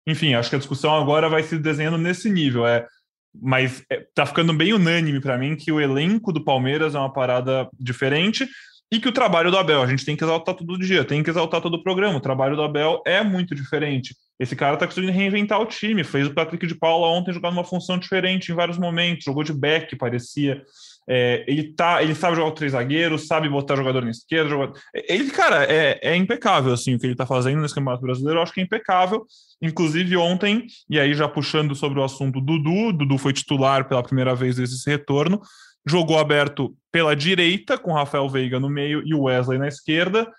Enfim, 0.06 0.34
acho 0.34 0.50
que 0.50 0.56
a 0.56 0.58
discussão 0.58 0.94
agora 0.94 1.28
vai 1.28 1.42
se 1.42 1.58
desenhando 1.58 1.98
nesse 1.98 2.30
nível. 2.30 2.66
É, 2.66 2.86
mas 3.34 3.82
é, 3.90 4.06
tá 4.14 4.26
ficando 4.26 4.52
bem 4.52 4.72
unânime 4.72 5.20
para 5.20 5.38
mim 5.38 5.56
que 5.56 5.72
o 5.72 5.80
elenco 5.80 6.32
do 6.32 6.44
Palmeiras 6.44 6.94
é 6.94 6.98
uma 6.98 7.12
parada 7.12 7.68
diferente 7.78 8.46
e 8.92 9.00
que 9.00 9.08
o 9.08 9.12
trabalho 9.12 9.50
do 9.50 9.56
Abel, 9.56 9.80
a 9.80 9.86
gente 9.86 10.04
tem 10.04 10.14
que 10.14 10.22
exaltar 10.22 10.54
todo 10.54 10.78
dia, 10.78 11.02
tem 11.02 11.22
que 11.22 11.30
exaltar 11.30 11.62
todo 11.62 11.74
o 11.74 11.82
programa. 11.82 12.18
O 12.18 12.20
trabalho 12.20 12.54
do 12.54 12.62
Abel 12.62 13.00
é 13.06 13.24
muito 13.24 13.54
diferente. 13.54 14.14
Esse 14.38 14.54
cara 14.54 14.74
está 14.74 14.86
conseguindo 14.86 15.12
reinventar 15.12 15.58
o 15.58 15.64
time. 15.64 16.04
Fez 16.04 16.26
o 16.26 16.34
Patrick 16.34 16.66
de 16.66 16.74
Paula 16.74 17.06
ontem 17.06 17.32
jogar 17.32 17.50
numa 17.50 17.64
função 17.64 17.96
diferente 17.96 18.52
em 18.52 18.54
vários 18.54 18.76
momentos. 18.76 19.24
Jogou 19.24 19.42
de 19.42 19.54
back, 19.54 19.96
parecia. 19.96 20.62
É, 21.08 21.42
ele, 21.48 21.72
tá, 21.72 22.02
ele 22.02 22.14
sabe 22.14 22.36
jogar 22.36 22.50
três 22.50 22.72
zagueiros, 22.72 23.26
sabe 23.26 23.48
botar 23.48 23.76
jogador 23.76 24.04
na 24.04 24.10
esquerda. 24.10 24.70
Ele, 24.94 25.30
cara, 25.30 25.64
é, 25.64 25.98
é 26.02 26.14
impecável 26.14 26.74
assim, 26.74 26.94
o 26.94 26.98
que 26.98 27.06
ele 27.06 27.14
está 27.14 27.24
fazendo 27.24 27.62
nesse 27.62 27.74
Campeonato 27.74 28.02
Brasileiro. 28.02 28.40
Eu 28.40 28.42
acho 28.42 28.52
que 28.52 28.60
é 28.60 28.64
impecável. 28.64 29.24
Inclusive 29.62 30.18
ontem, 30.18 30.66
e 30.90 31.00
aí 31.00 31.14
já 31.14 31.26
puxando 31.26 31.74
sobre 31.74 31.98
o 31.98 32.04
assunto 32.04 32.42
Dudu, 32.42 32.92
Dudu 32.92 33.16
foi 33.16 33.32
titular 33.32 33.88
pela 33.88 34.02
primeira 34.02 34.34
vez 34.34 34.56
desde 34.56 34.90
retorno 34.90 35.40
jogou 35.86 36.18
aberto 36.18 36.74
pela 36.90 37.16
direita, 37.16 37.78
com 37.78 37.92
Rafael 37.92 38.28
Veiga 38.28 38.60
no 38.60 38.68
meio 38.68 39.02
e 39.04 39.14
o 39.14 39.22
Wesley 39.22 39.58
na 39.58 39.68
esquerda. 39.68 40.30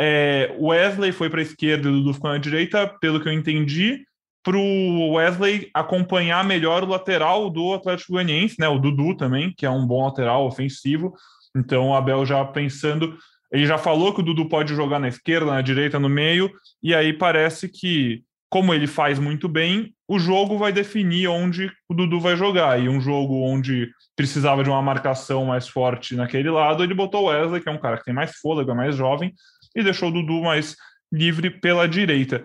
É, 0.00 0.56
Wesley 0.58 1.12
foi 1.12 1.28
para 1.28 1.40
a 1.40 1.42
esquerda 1.42 1.88
e 1.88 1.90
o 1.90 1.94
Dudu 1.94 2.14
ficou 2.14 2.30
na 2.30 2.38
direita, 2.38 2.86
pelo 3.00 3.20
que 3.20 3.28
eu 3.28 3.32
entendi, 3.32 4.04
para 4.42 4.56
o 4.56 5.14
Wesley 5.14 5.68
acompanhar 5.74 6.44
melhor 6.44 6.84
o 6.84 6.88
lateral 6.88 7.50
do 7.50 7.74
Atlético 7.74 8.12
Goianiense, 8.12 8.56
né? 8.58 8.68
O 8.68 8.78
Dudu 8.78 9.16
também, 9.16 9.52
que 9.56 9.66
é 9.66 9.70
um 9.70 9.86
bom 9.86 10.06
lateral 10.06 10.46
ofensivo. 10.46 11.12
Então 11.56 11.88
o 11.88 11.94
Abel 11.94 12.24
já 12.24 12.44
pensando, 12.44 13.16
ele 13.52 13.66
já 13.66 13.76
falou 13.76 14.14
que 14.14 14.20
o 14.20 14.24
Dudu 14.24 14.48
pode 14.48 14.74
jogar 14.74 14.98
na 14.98 15.08
esquerda, 15.08 15.46
na 15.46 15.60
direita, 15.60 15.98
no 15.98 16.08
meio, 16.08 16.50
e 16.82 16.94
aí 16.94 17.12
parece 17.12 17.68
que, 17.68 18.22
como 18.50 18.72
ele 18.72 18.86
faz 18.86 19.18
muito 19.18 19.48
bem, 19.48 19.94
o 20.08 20.18
jogo 20.18 20.56
vai 20.56 20.72
definir 20.72 21.28
onde 21.28 21.70
o 21.88 21.94
Dudu 21.94 22.18
vai 22.18 22.36
jogar. 22.36 22.80
E 22.80 22.88
um 22.88 23.00
jogo 23.00 23.42
onde 23.42 23.90
precisava 24.16 24.64
de 24.64 24.70
uma 24.70 24.80
marcação 24.80 25.44
mais 25.44 25.68
forte 25.68 26.16
naquele 26.16 26.50
lado, 26.50 26.82
ele 26.82 26.94
botou 26.94 27.24
o 27.24 27.26
Wesley, 27.26 27.60
que 27.60 27.68
é 27.68 27.72
um 27.72 27.78
cara 27.78 27.98
que 27.98 28.04
tem 28.04 28.14
mais 28.14 28.36
fôlego, 28.36 28.70
é 28.70 28.74
mais 28.74 28.96
jovem, 28.96 29.34
e 29.76 29.82
deixou 29.82 30.08
o 30.08 30.12
Dudu 30.12 30.42
mais 30.42 30.76
livre 31.12 31.50
pela 31.50 31.86
direita. 31.86 32.44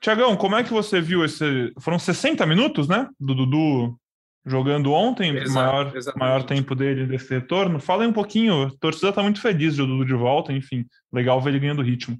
Tiagão, 0.00 0.36
como 0.36 0.56
é 0.56 0.64
que 0.64 0.72
você 0.72 1.00
viu 1.00 1.24
esse. 1.24 1.72
Foram 1.80 1.98
60 1.98 2.44
minutos, 2.46 2.88
né? 2.88 3.08
Do 3.18 3.34
Dudu 3.34 3.98
jogando 4.46 4.92
ontem, 4.92 5.36
Exato, 5.36 5.54
maior, 5.54 5.92
maior 6.16 6.42
tempo 6.42 6.74
dele 6.74 7.06
desse 7.06 7.32
retorno. 7.32 7.80
Fala 7.80 8.02
aí 8.02 8.08
um 8.08 8.12
pouquinho, 8.12 8.66
a 8.66 8.70
torcida 8.78 9.08
está 9.08 9.22
muito 9.22 9.40
feliz 9.40 9.74
de 9.74 9.82
o 9.82 9.86
Dudu 9.86 10.04
de 10.04 10.14
volta, 10.14 10.52
enfim, 10.52 10.84
legal 11.12 11.40
ver 11.40 11.50
ele 11.50 11.60
ganhando 11.60 11.82
ritmo. 11.82 12.18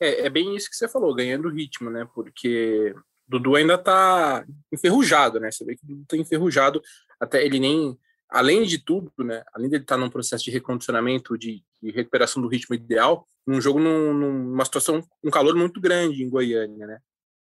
É, 0.00 0.26
é 0.26 0.30
bem 0.30 0.56
isso 0.56 0.70
que 0.70 0.76
você 0.76 0.88
falou, 0.88 1.14
ganhando 1.14 1.50
ritmo, 1.50 1.90
né? 1.90 2.08
Porque 2.14 2.94
Dudu 3.28 3.54
ainda 3.56 3.76
tá 3.76 4.44
enferrujado, 4.72 5.38
né? 5.38 5.50
Você 5.50 5.64
vê 5.64 5.76
que 5.76 5.84
o 5.84 5.86
Dudu 5.86 6.04
tá 6.08 6.16
enferrujado, 6.16 6.82
até 7.20 7.44
ele 7.44 7.60
nem 7.60 7.98
além 8.30 8.62
de 8.62 8.78
tudo, 8.78 9.12
né, 9.18 9.42
além 9.52 9.68
de 9.68 9.76
ele 9.76 9.82
estar 9.82 9.96
num 9.96 10.08
processo 10.08 10.44
de 10.44 10.50
recondicionamento, 10.50 11.36
de, 11.36 11.64
de 11.82 11.90
recuperação 11.90 12.40
do 12.40 12.48
ritmo 12.48 12.74
ideal, 12.74 13.26
num 13.46 13.60
jogo 13.60 13.80
num, 13.80 14.14
numa 14.14 14.64
situação, 14.64 15.02
um 15.22 15.30
calor 15.30 15.56
muito 15.56 15.80
grande 15.80 16.22
em 16.22 16.30
Goiânia, 16.30 16.86
né? 16.86 17.00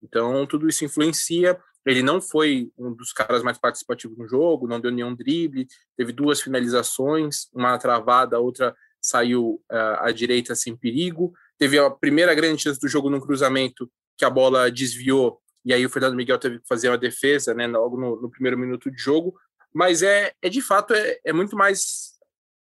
Então 0.03 0.45
tudo 0.47 0.69
isso 0.69 0.85
influencia. 0.85 1.59
Ele 1.87 2.03
não 2.03 2.21
foi 2.21 2.71
um 2.77 2.93
dos 2.93 3.13
caras 3.13 3.43
mais 3.43 3.59
participativos 3.59 4.17
no 4.17 4.27
jogo, 4.27 4.67
não 4.67 4.81
deu 4.81 4.91
nenhum 4.91 5.15
drible, 5.15 5.67
teve 5.97 6.13
duas 6.13 6.41
finalizações, 6.41 7.49
uma 7.53 7.79
travada, 7.79 8.37
a 8.37 8.41
outra 8.41 8.75
saiu 9.01 9.61
uh, 9.71 9.99
à 9.99 10.13
direita 10.13 10.55
sem 10.55 10.77
perigo. 10.77 11.33
Teve 11.63 11.79
a 11.79 11.89
primeira 11.89 12.35
grande 12.35 12.61
chance 12.61 12.81
do 12.81 12.89
jogo 12.89 13.09
no 13.09 13.21
cruzamento, 13.21 13.89
que 14.19 14.25
a 14.25 14.31
bola 14.31 14.69
desviou 14.69 15.41
e 15.65 15.73
aí 15.73 15.87
o 15.87 15.89
Fernando 15.89 16.17
Miguel 16.17 16.37
teve 16.37 16.59
que 16.59 16.67
fazer 16.67 16.89
uma 16.89 16.99
defesa, 16.99 17.55
né, 17.55 17.69
logo 17.69 17.97
no, 17.97 18.21
no 18.21 18.29
primeiro 18.29 18.59
minuto 18.59 18.91
de 18.91 19.01
jogo, 19.01 19.39
mas 19.73 20.03
é, 20.03 20.33
é 20.43 20.49
de 20.49 20.61
fato, 20.61 20.93
é, 20.93 21.21
é 21.25 21.33
muito 21.33 21.55
mais. 21.55 22.15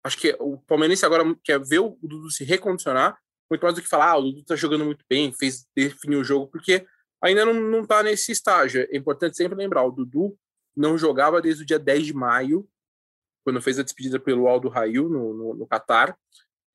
Acho 0.04 0.20
que 0.20 0.38
o 0.40 0.60
Palmeirense 0.68 1.04
agora 1.04 1.24
quer 1.44 1.60
ver 1.60 1.80
o 1.80 1.98
Dudu 2.00 2.30
se 2.30 2.44
recondicionar, 2.44 3.18
muito 3.50 3.64
mais 3.64 3.74
do 3.74 3.82
que 3.82 3.88
falar, 3.88 4.12
ah, 4.12 4.18
o 4.20 4.22
Dudu 4.22 4.44
tá 4.44 4.56
jogando 4.56 4.86
muito 4.86 5.04
bem, 5.10 5.34
fez 5.34 5.66
definir 5.76 6.18
o 6.18 6.24
jogo, 6.24 6.46
porque 6.46 6.86
ainda 7.24 7.44
não, 7.44 7.56
não 7.56 7.84
tá 7.84 8.04
nesse 8.04 8.32
estágio. 8.32 8.88
É 8.92 8.96
importante 8.96 9.36
sempre 9.36 9.58
lembrar, 9.58 9.84
o 9.84 9.90
Dudu 9.90 10.38
não 10.78 10.96
jogava 10.96 11.42
desde 11.42 11.64
o 11.64 11.66
dia 11.66 11.80
10 11.80 12.06
de 12.06 12.14
maio, 12.14 12.70
quando 13.44 13.60
fez 13.64 13.80
a 13.80 13.84
despedida 13.84 14.20
pelo 14.20 14.48
Aldo 14.48 14.70
Rail 14.70 15.10
no, 15.10 15.34
no, 15.34 15.54
no 15.56 15.68
Qatar. 15.68 16.16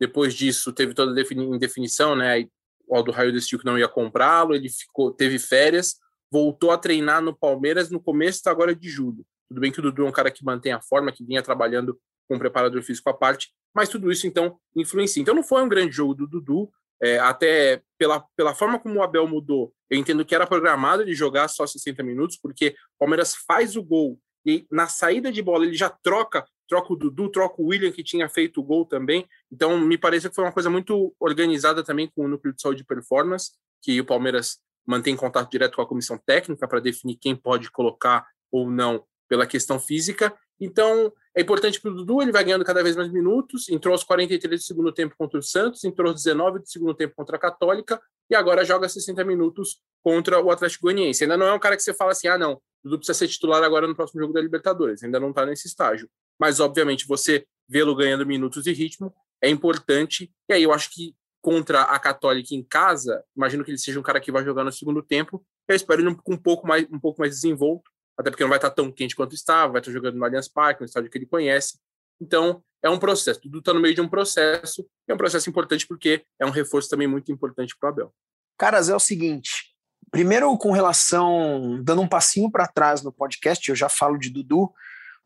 Depois 0.00 0.34
disso, 0.34 0.72
teve 0.72 0.94
toda 0.94 1.18
a 1.18 1.24
indefinição, 1.34 2.14
né? 2.14 2.46
o 2.86 2.96
Aldo 2.96 3.10
Raio 3.10 3.32
decidiu 3.32 3.58
que 3.58 3.64
não 3.64 3.78
ia 3.78 3.88
comprá-lo, 3.88 4.54
ele 4.54 4.68
ficou, 4.68 5.10
teve 5.10 5.38
férias, 5.38 5.96
voltou 6.30 6.70
a 6.70 6.78
treinar 6.78 7.20
no 7.20 7.36
Palmeiras 7.36 7.90
no 7.90 8.00
começo 8.00 8.48
agora 8.48 8.74
de 8.74 8.88
julho. 8.88 9.26
Tudo 9.48 9.60
bem 9.60 9.72
que 9.72 9.80
o 9.80 9.82
Dudu 9.82 10.04
é 10.04 10.08
um 10.08 10.12
cara 10.12 10.30
que 10.30 10.44
mantém 10.44 10.72
a 10.72 10.80
forma, 10.80 11.12
que 11.12 11.24
vinha 11.24 11.42
trabalhando 11.42 11.98
com 12.28 12.38
preparador 12.38 12.82
físico 12.82 13.08
à 13.08 13.14
parte, 13.14 13.50
mas 13.74 13.88
tudo 13.88 14.10
isso 14.10 14.26
então 14.26 14.58
influencia. 14.74 15.20
Então 15.20 15.34
não 15.34 15.42
foi 15.42 15.62
um 15.62 15.68
grande 15.68 15.94
jogo 15.94 16.14
do 16.14 16.26
Dudu, 16.26 16.70
é, 17.02 17.18
até 17.18 17.82
pela, 17.98 18.24
pela 18.36 18.54
forma 18.54 18.78
como 18.78 18.98
o 18.98 19.02
Abel 19.02 19.28
mudou, 19.28 19.72
eu 19.90 19.98
entendo 19.98 20.24
que 20.24 20.34
era 20.34 20.46
programado 20.46 21.04
de 21.04 21.14
jogar 21.14 21.48
só 21.48 21.66
60 21.66 22.02
minutos, 22.02 22.38
porque 22.40 22.70
o 22.96 22.98
Palmeiras 23.00 23.34
faz 23.46 23.76
o 23.76 23.82
gol 23.82 24.18
e 24.44 24.66
na 24.70 24.86
saída 24.88 25.30
de 25.30 25.42
bola 25.42 25.64
ele 25.64 25.74
já 25.74 25.90
troca, 25.90 26.44
troca 26.68 26.92
o 26.92 26.96
Dudu, 26.96 27.28
troca 27.28 27.60
o 27.60 27.66
William, 27.66 27.92
que 27.92 28.02
tinha 28.02 28.28
feito 28.28 28.60
o 28.60 28.64
gol 28.64 28.84
também. 28.84 29.26
Então 29.50 29.78
me 29.78 29.96
parece 29.96 30.28
que 30.28 30.34
foi 30.34 30.44
uma 30.44 30.52
coisa 30.52 30.68
muito 30.68 31.14
organizada 31.20 31.82
também 31.82 32.10
com 32.14 32.24
o 32.24 32.28
núcleo 32.28 32.54
de 32.54 32.60
saúde 32.60 32.82
e 32.82 32.86
performance, 32.86 33.52
que 33.82 34.00
o 34.00 34.04
Palmeiras 34.04 34.58
mantém 34.86 35.16
contato 35.16 35.50
direto 35.50 35.76
com 35.76 35.82
a 35.82 35.86
comissão 35.86 36.18
técnica 36.18 36.66
para 36.68 36.80
definir 36.80 37.16
quem 37.16 37.34
pode 37.34 37.70
colocar 37.70 38.26
ou 38.50 38.70
não 38.70 39.04
pela 39.28 39.46
questão 39.46 39.80
física. 39.80 40.32
Então, 40.58 41.12
é 41.36 41.42
importante 41.42 41.80
para 41.80 41.90
o 41.90 41.94
Dudu, 41.94 42.22
ele 42.22 42.32
vai 42.32 42.42
ganhando 42.42 42.64
cada 42.64 42.82
vez 42.82 42.96
mais 42.96 43.10
minutos. 43.12 43.68
Entrou 43.68 43.92
aos 43.92 44.04
43 44.04 44.60
do 44.60 44.64
segundo 44.64 44.92
tempo 44.92 45.14
contra 45.18 45.38
o 45.38 45.42
Santos, 45.42 45.84
entrou 45.84 46.10
aos 46.10 46.22
19 46.22 46.60
do 46.60 46.68
segundo 46.68 46.94
tempo 46.94 47.14
contra 47.14 47.36
a 47.36 47.38
Católica 47.38 48.00
e 48.30 48.34
agora 48.34 48.64
joga 48.64 48.88
60 48.88 49.22
minutos 49.24 49.80
contra 50.02 50.40
o 50.40 50.50
Atlético 50.50 50.84
Goianiense. 50.84 51.24
Ainda 51.24 51.36
não 51.36 51.46
é 51.46 51.52
um 51.52 51.58
cara 51.58 51.76
que 51.76 51.82
você 51.82 51.92
fala 51.92 52.12
assim: 52.12 52.28
ah, 52.28 52.38
não, 52.38 52.60
Dudu 52.82 52.98
precisa 52.98 53.18
ser 53.18 53.28
titular 53.28 53.62
agora 53.62 53.86
no 53.86 53.94
próximo 53.94 54.20
jogo 54.20 54.32
da 54.32 54.40
Libertadores. 54.40 55.02
Ainda 55.02 55.20
não 55.20 55.30
está 55.30 55.44
nesse 55.44 55.66
estágio. 55.66 56.08
Mas, 56.38 56.60
obviamente, 56.60 57.06
você 57.06 57.46
vê-lo 57.68 57.94
ganhando 57.94 58.24
minutos 58.24 58.66
e 58.66 58.72
ritmo 58.72 59.12
é 59.42 59.48
importante. 59.48 60.32
E 60.48 60.54
aí 60.54 60.62
eu 60.62 60.72
acho 60.72 60.90
que 60.90 61.14
contra 61.42 61.82
a 61.82 61.98
Católica 61.98 62.54
em 62.54 62.62
casa, 62.62 63.24
imagino 63.36 63.64
que 63.64 63.70
ele 63.70 63.78
seja 63.78 64.00
um 64.00 64.02
cara 64.02 64.20
que 64.20 64.32
vai 64.32 64.44
jogar 64.44 64.64
no 64.64 64.72
segundo 64.72 65.02
tempo. 65.02 65.44
Eu 65.68 65.76
espero 65.76 66.00
ele 66.00 66.16
um, 66.26 66.36
pouco 66.36 66.66
mais 66.66 66.86
um 66.90 66.98
pouco 66.98 67.20
mais 67.20 67.34
desenvolto 67.34 67.90
até 68.16 68.30
porque 68.30 68.42
não 68.42 68.48
vai 68.48 68.58
estar 68.58 68.70
tão 68.70 68.90
quente 68.90 69.14
quanto 69.14 69.34
estava, 69.34 69.74
vai 69.74 69.80
estar 69.80 69.92
jogando 69.92 70.16
no 70.16 70.24
Allianz 70.24 70.48
Parque, 70.48 70.80
no 70.80 70.86
estádio 70.86 71.10
que 71.10 71.18
ele 71.18 71.26
conhece. 71.26 71.78
Então, 72.20 72.62
é 72.82 72.88
um 72.88 72.98
processo, 72.98 73.40
tudo 73.40 73.58
está 73.58 73.74
no 73.74 73.80
meio 73.80 73.94
de 73.94 74.00
um 74.00 74.08
processo, 74.08 74.88
e 75.06 75.12
é 75.12 75.14
um 75.14 75.18
processo 75.18 75.50
importante 75.50 75.86
porque 75.86 76.24
é 76.40 76.46
um 76.46 76.50
reforço 76.50 76.88
também 76.88 77.06
muito 77.06 77.30
importante 77.30 77.76
para 77.78 77.88
o 77.88 77.92
Abel. 77.92 78.14
Caras, 78.58 78.88
é 78.88 78.96
o 78.96 79.00
seguinte, 79.00 79.74
primeiro 80.10 80.56
com 80.56 80.70
relação, 80.70 81.82
dando 81.82 82.00
um 82.00 82.08
passinho 82.08 82.50
para 82.50 82.66
trás 82.66 83.02
no 83.02 83.12
podcast, 83.12 83.68
eu 83.68 83.76
já 83.76 83.88
falo 83.88 84.16
de 84.16 84.30
Dudu, 84.30 84.72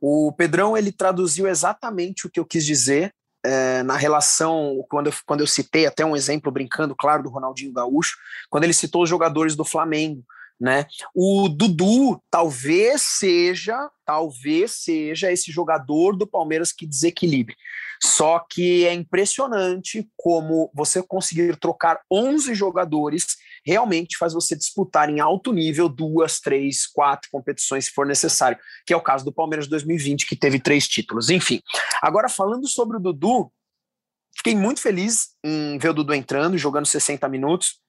o 0.00 0.32
Pedrão 0.32 0.76
ele 0.76 0.90
traduziu 0.90 1.46
exatamente 1.46 2.26
o 2.26 2.30
que 2.30 2.40
eu 2.40 2.46
quis 2.46 2.64
dizer 2.64 3.14
é, 3.44 3.82
na 3.82 3.96
relação, 3.96 4.84
quando 4.88 5.06
eu, 5.06 5.14
quando 5.26 5.40
eu 5.40 5.46
citei 5.46 5.86
até 5.86 6.04
um 6.04 6.16
exemplo 6.16 6.50
brincando, 6.52 6.94
claro, 6.94 7.22
do 7.22 7.30
Ronaldinho 7.30 7.72
Gaúcho, 7.72 8.16
quando 8.48 8.64
ele 8.64 8.72
citou 8.72 9.02
os 9.02 9.08
jogadores 9.08 9.56
do 9.56 9.64
Flamengo, 9.64 10.24
né? 10.60 10.86
O 11.14 11.48
Dudu 11.48 12.22
talvez 12.30 13.00
seja, 13.02 13.90
talvez 14.04 14.72
seja 14.72 15.32
esse 15.32 15.50
jogador 15.50 16.14
do 16.14 16.26
Palmeiras 16.26 16.70
que 16.70 16.86
desequilibre. 16.86 17.56
Só 18.02 18.38
que 18.38 18.86
é 18.86 18.92
impressionante 18.92 20.06
como 20.16 20.70
você 20.74 21.02
conseguir 21.02 21.56
trocar 21.56 22.00
11 22.10 22.54
jogadores 22.54 23.36
realmente 23.64 24.16
faz 24.16 24.32
você 24.32 24.56
disputar 24.56 25.08
em 25.08 25.20
alto 25.20 25.52
nível 25.52 25.88
duas, 25.88 26.40
três, 26.40 26.86
quatro 26.86 27.28
competições 27.30 27.86
se 27.86 27.92
for 27.92 28.06
necessário, 28.06 28.58
que 28.86 28.92
é 28.92 28.96
o 28.96 29.02
caso 29.02 29.24
do 29.24 29.32
Palmeiras 29.32 29.66
2020, 29.66 30.26
que 30.26 30.36
teve 30.36 30.58
três 30.58 30.88
títulos. 30.88 31.30
Enfim, 31.30 31.60
agora 32.02 32.28
falando 32.28 32.66
sobre 32.68 32.96
o 32.96 33.00
Dudu, 33.00 33.52
fiquei 34.36 34.54
muito 34.54 34.80
feliz 34.80 35.30
em 35.44 35.78
ver 35.78 35.90
o 35.90 35.94
Dudu 35.94 36.14
entrando, 36.14 36.56
jogando 36.58 36.86
60 36.86 37.28
minutos 37.28 37.80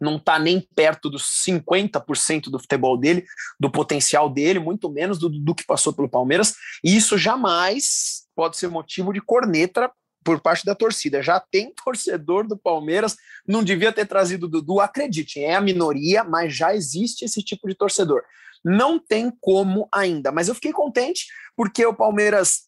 não 0.00 0.16
está 0.16 0.38
nem 0.38 0.60
perto 0.74 1.08
dos 1.08 1.42
50% 1.46 2.50
do 2.50 2.58
futebol 2.58 2.96
dele, 2.98 3.24
do 3.58 3.70
potencial 3.70 4.28
dele, 4.28 4.58
muito 4.58 4.90
menos 4.90 5.18
do, 5.18 5.54
que 5.54 5.64
passou 5.64 5.92
pelo 5.92 6.08
Palmeiras, 6.08 6.54
e 6.84 6.96
isso 6.96 7.16
jamais 7.16 8.26
pode 8.34 8.56
ser 8.56 8.68
motivo 8.68 9.12
de 9.12 9.20
corneta 9.20 9.90
por 10.26 10.40
parte 10.40 10.66
da 10.66 10.74
torcida. 10.74 11.22
Já 11.22 11.38
tem 11.38 11.72
torcedor 11.72 12.48
do 12.48 12.58
Palmeiras, 12.58 13.16
não 13.46 13.62
devia 13.62 13.92
ter 13.92 14.06
trazido 14.06 14.46
o 14.46 14.48
Dudu, 14.48 14.80
acreditem, 14.80 15.44
é 15.44 15.54
a 15.54 15.60
minoria, 15.60 16.24
mas 16.24 16.52
já 16.52 16.74
existe 16.74 17.24
esse 17.24 17.40
tipo 17.44 17.68
de 17.68 17.76
torcedor. 17.76 18.24
Não 18.64 18.98
tem 18.98 19.32
como 19.40 19.88
ainda, 19.94 20.32
mas 20.32 20.48
eu 20.48 20.54
fiquei 20.56 20.72
contente 20.72 21.26
porque 21.54 21.86
o 21.86 21.94
Palmeiras 21.94 22.66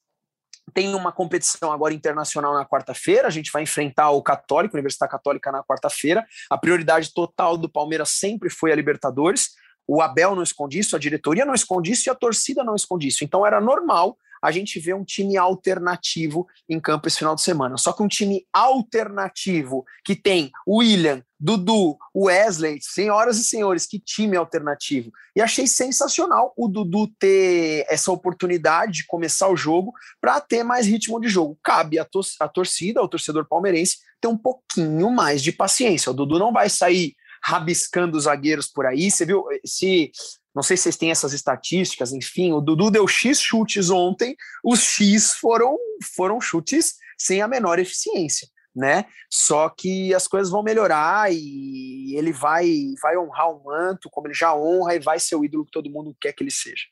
tem 0.73 0.95
uma 0.95 1.11
competição 1.11 1.73
agora 1.73 1.93
internacional 1.93 2.55
na 2.55 2.65
quarta-feira. 2.65 3.27
A 3.27 3.31
gente 3.31 3.51
vai 3.51 3.65
enfrentar 3.65 4.11
o 4.11 4.23
Católico, 4.23 4.77
a 4.77 4.79
Universidade 4.79 5.11
Católica, 5.11 5.51
na 5.51 5.65
quarta-feira. 5.65 6.25
A 6.49 6.57
prioridade 6.57 7.13
total 7.13 7.57
do 7.57 7.69
Palmeiras 7.69 8.11
sempre 8.11 8.51
foi 8.51 8.71
a 8.71 8.77
Libertadores. 8.77 9.51
O 9.89 10.03
Abel 10.03 10.37
não 10.37 10.43
esconde 10.43 10.79
isso, 10.79 10.95
a 10.95 10.99
diretoria 10.99 11.47
não 11.47 11.55
esconde 11.55 11.91
isso 11.91 12.09
e 12.09 12.11
a 12.11 12.15
torcida 12.15 12.63
não 12.63 12.77
esconde 12.77 13.09
isso. 13.09 13.25
Então 13.25 13.47
era 13.47 13.59
normal 13.59 14.19
a 14.43 14.51
gente 14.51 14.79
ver 14.79 14.95
um 14.95 15.05
time 15.05 15.37
alternativo 15.37 16.47
em 16.69 16.81
campo 16.81 17.09
esse 17.09 17.19
final 17.19 17.35
de 17.35 17.43
semana. 17.43 17.77
Só 17.77 17.93
que 17.93 18.03
um 18.03 18.09
time 18.09 18.47
alternativo 18.53 19.85
que 20.05 20.15
tem 20.15 20.51
William, 20.67 21.23
Dudu, 21.41 21.97
Wesley, 22.15 22.79
senhoras 22.81 23.39
e 23.39 23.45
senhores, 23.45 23.87
que 23.87 23.99
time 23.99 24.37
alternativo. 24.37 25.11
E 25.35 25.41
achei 25.41 25.67
sensacional 25.67 26.53
o 26.57 26.69
Dudu 26.69 27.09
ter 27.19 27.85
essa 27.89 28.11
oportunidade 28.11 28.93
de 28.93 29.07
começar 29.07 29.49
o 29.49 29.57
jogo 29.57 29.93
para 30.21 30.41
ter 30.41 30.63
mais 30.63 30.87
ritmo 30.87 31.21
de 31.21 31.29
jogo. 31.29 31.59
Cabe 31.63 31.99
à, 31.99 32.05
tor 32.05 32.25
à 32.41 32.49
torcida, 32.49 33.01
ao 33.01 33.09
torcedor 33.09 33.47
palmeirense, 33.47 33.99
ter 34.21 34.29
um 34.29 34.37
pouquinho 34.37 35.11
mais 35.11 35.43
de 35.43 35.53
paciência. 35.53 36.11
O 36.11 36.15
Dudu 36.15 36.39
não 36.39 36.53
vai 36.53 36.69
sair 36.69 37.15
rabiscando 37.43 38.17
os 38.17 38.25
zagueiros 38.25 38.67
por 38.67 38.87
aí. 38.87 39.11
Você 39.11 39.25
viu? 39.25 39.45
Se 39.65 40.11
não 40.55 40.63
sei 40.63 40.77
se 40.77 40.85
vocês 40.85 40.97
têm 40.97 41.11
essas 41.11 41.33
estatísticas, 41.33 42.13
enfim, 42.13 42.53
o 42.53 42.61
Dudu 42.61 42.91
deu 42.91 43.07
X 43.07 43.41
chutes 43.41 43.91
ontem, 43.91 44.35
os 44.65 44.81
X 44.81 45.35
foram, 45.35 45.77
foram 46.17 46.41
chutes 46.41 46.97
sem 47.17 47.41
a 47.41 47.47
menor 47.47 47.79
eficiência, 47.79 48.49
né? 48.75 49.05
Só 49.31 49.69
que 49.69 50.13
as 50.13 50.27
coisas 50.27 50.51
vão 50.51 50.63
melhorar 50.63 51.33
e 51.33 52.17
ele 52.17 52.33
vai, 52.33 52.69
vai 53.01 53.17
honrar 53.17 53.51
o 53.51 53.63
manto, 53.63 54.11
como 54.11 54.27
ele 54.27 54.35
já 54.35 54.53
honra, 54.55 54.97
e 54.97 54.99
vai 54.99 55.21
ser 55.21 55.37
o 55.37 55.45
ídolo 55.45 55.65
que 55.65 55.71
todo 55.71 55.91
mundo 55.91 56.17
quer 56.21 56.33
que 56.33 56.43
ele 56.43 56.51
seja. 56.51 56.87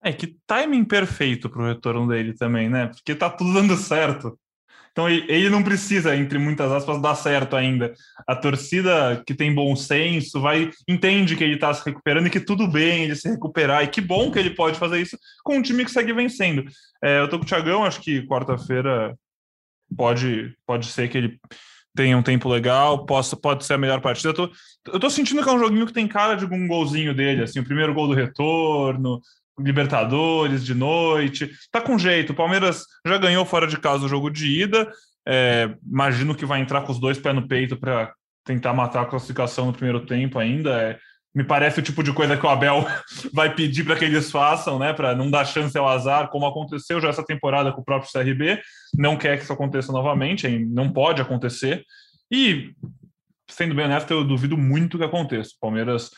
É 0.00 0.12
que 0.12 0.38
timing 0.46 0.84
perfeito 0.84 1.50
para 1.50 1.62
o 1.62 1.66
retorno 1.66 2.06
dele 2.06 2.32
também, 2.32 2.68
né? 2.68 2.86
Porque 2.86 3.14
tá 3.14 3.28
tudo 3.28 3.54
dando 3.54 3.76
certo. 3.76 4.38
Então 4.98 5.08
ele 5.08 5.48
não 5.48 5.62
precisa, 5.62 6.16
entre 6.16 6.40
muitas 6.40 6.72
aspas, 6.72 7.00
dar 7.00 7.14
certo 7.14 7.54
ainda. 7.54 7.94
A 8.26 8.34
torcida 8.34 9.22
que 9.24 9.32
tem 9.32 9.54
bom 9.54 9.76
senso 9.76 10.40
vai 10.40 10.72
entende 10.88 11.36
que 11.36 11.44
ele 11.44 11.54
está 11.54 11.72
se 11.72 11.86
recuperando 11.86 12.26
e 12.26 12.30
que 12.30 12.40
tudo 12.40 12.66
bem 12.66 13.04
ele 13.04 13.14
se 13.14 13.28
recuperar. 13.28 13.84
E 13.84 13.86
que 13.86 14.00
bom 14.00 14.28
que 14.28 14.40
ele 14.40 14.50
pode 14.50 14.76
fazer 14.76 15.00
isso 15.00 15.16
com 15.44 15.58
um 15.58 15.62
time 15.62 15.84
que 15.84 15.92
segue 15.92 16.12
vencendo. 16.12 16.64
É, 17.00 17.20
eu 17.20 17.28
tô 17.28 17.38
com 17.38 17.44
o 17.44 17.46
Thiagão, 17.46 17.84
acho 17.84 18.00
que 18.00 18.26
quarta-feira 18.26 19.16
pode, 19.96 20.52
pode 20.66 20.86
ser 20.86 21.06
que 21.08 21.16
ele 21.16 21.38
tenha 21.94 22.18
um 22.18 22.22
tempo 22.22 22.48
legal, 22.48 23.06
possa, 23.06 23.36
pode 23.36 23.64
ser 23.64 23.74
a 23.74 23.78
melhor 23.78 24.00
partida. 24.00 24.30
Eu 24.30 24.34
tô, 24.34 24.50
eu 24.92 24.98
tô 24.98 25.08
sentindo 25.08 25.44
que 25.44 25.48
é 25.48 25.52
um 25.52 25.60
joguinho 25.60 25.86
que 25.86 25.92
tem 25.92 26.08
cara 26.08 26.34
de 26.34 26.44
um 26.44 26.66
golzinho 26.66 27.14
dele, 27.14 27.44
assim, 27.44 27.60
o 27.60 27.64
primeiro 27.64 27.94
gol 27.94 28.08
do 28.08 28.14
retorno, 28.14 29.20
Libertadores 29.58 30.64
de 30.64 30.74
noite. 30.74 31.50
Tá 31.70 31.80
com 31.80 31.98
jeito. 31.98 32.32
O 32.32 32.36
Palmeiras 32.36 32.84
já 33.06 33.18
ganhou 33.18 33.44
fora 33.44 33.66
de 33.66 33.78
casa 33.78 34.04
o 34.04 34.08
jogo 34.08 34.30
de 34.30 34.62
ida. 34.62 34.90
É, 35.26 35.74
imagino 35.86 36.34
que 36.34 36.46
vai 36.46 36.60
entrar 36.60 36.82
com 36.82 36.92
os 36.92 37.00
dois 37.00 37.18
pés 37.18 37.34
no 37.34 37.46
peito 37.46 37.76
para 37.76 38.12
tentar 38.44 38.72
matar 38.72 39.02
a 39.02 39.06
classificação 39.06 39.66
no 39.66 39.72
primeiro 39.72 40.06
tempo 40.06 40.38
ainda. 40.38 40.70
É, 40.80 40.98
me 41.34 41.44
parece 41.44 41.80
o 41.80 41.82
tipo 41.82 42.02
de 42.02 42.12
coisa 42.12 42.36
que 42.36 42.46
o 42.46 42.48
Abel 42.48 42.86
vai 43.32 43.54
pedir 43.54 43.84
para 43.84 43.96
que 43.96 44.04
eles 44.04 44.30
façam, 44.30 44.78
né? 44.78 44.92
Para 44.92 45.14
não 45.14 45.30
dar 45.30 45.44
chance 45.44 45.76
ao 45.76 45.88
azar, 45.88 46.28
como 46.30 46.46
aconteceu 46.46 47.00
já 47.00 47.08
essa 47.08 47.24
temporada 47.24 47.72
com 47.72 47.80
o 47.80 47.84
próprio 47.84 48.10
CRB. 48.10 48.60
Não 48.94 49.16
quer 49.16 49.36
que 49.36 49.44
isso 49.44 49.52
aconteça 49.52 49.92
novamente, 49.92 50.48
não 50.66 50.90
pode 50.90 51.20
acontecer. 51.20 51.84
E, 52.30 52.72
sendo 53.48 53.74
bem 53.74 53.84
honesto, 53.84 54.10
eu 54.10 54.24
duvido 54.24 54.56
muito 54.56 54.98
que 54.98 55.04
aconteça. 55.04 55.50
O 55.56 55.60
Palmeiras 55.60 56.10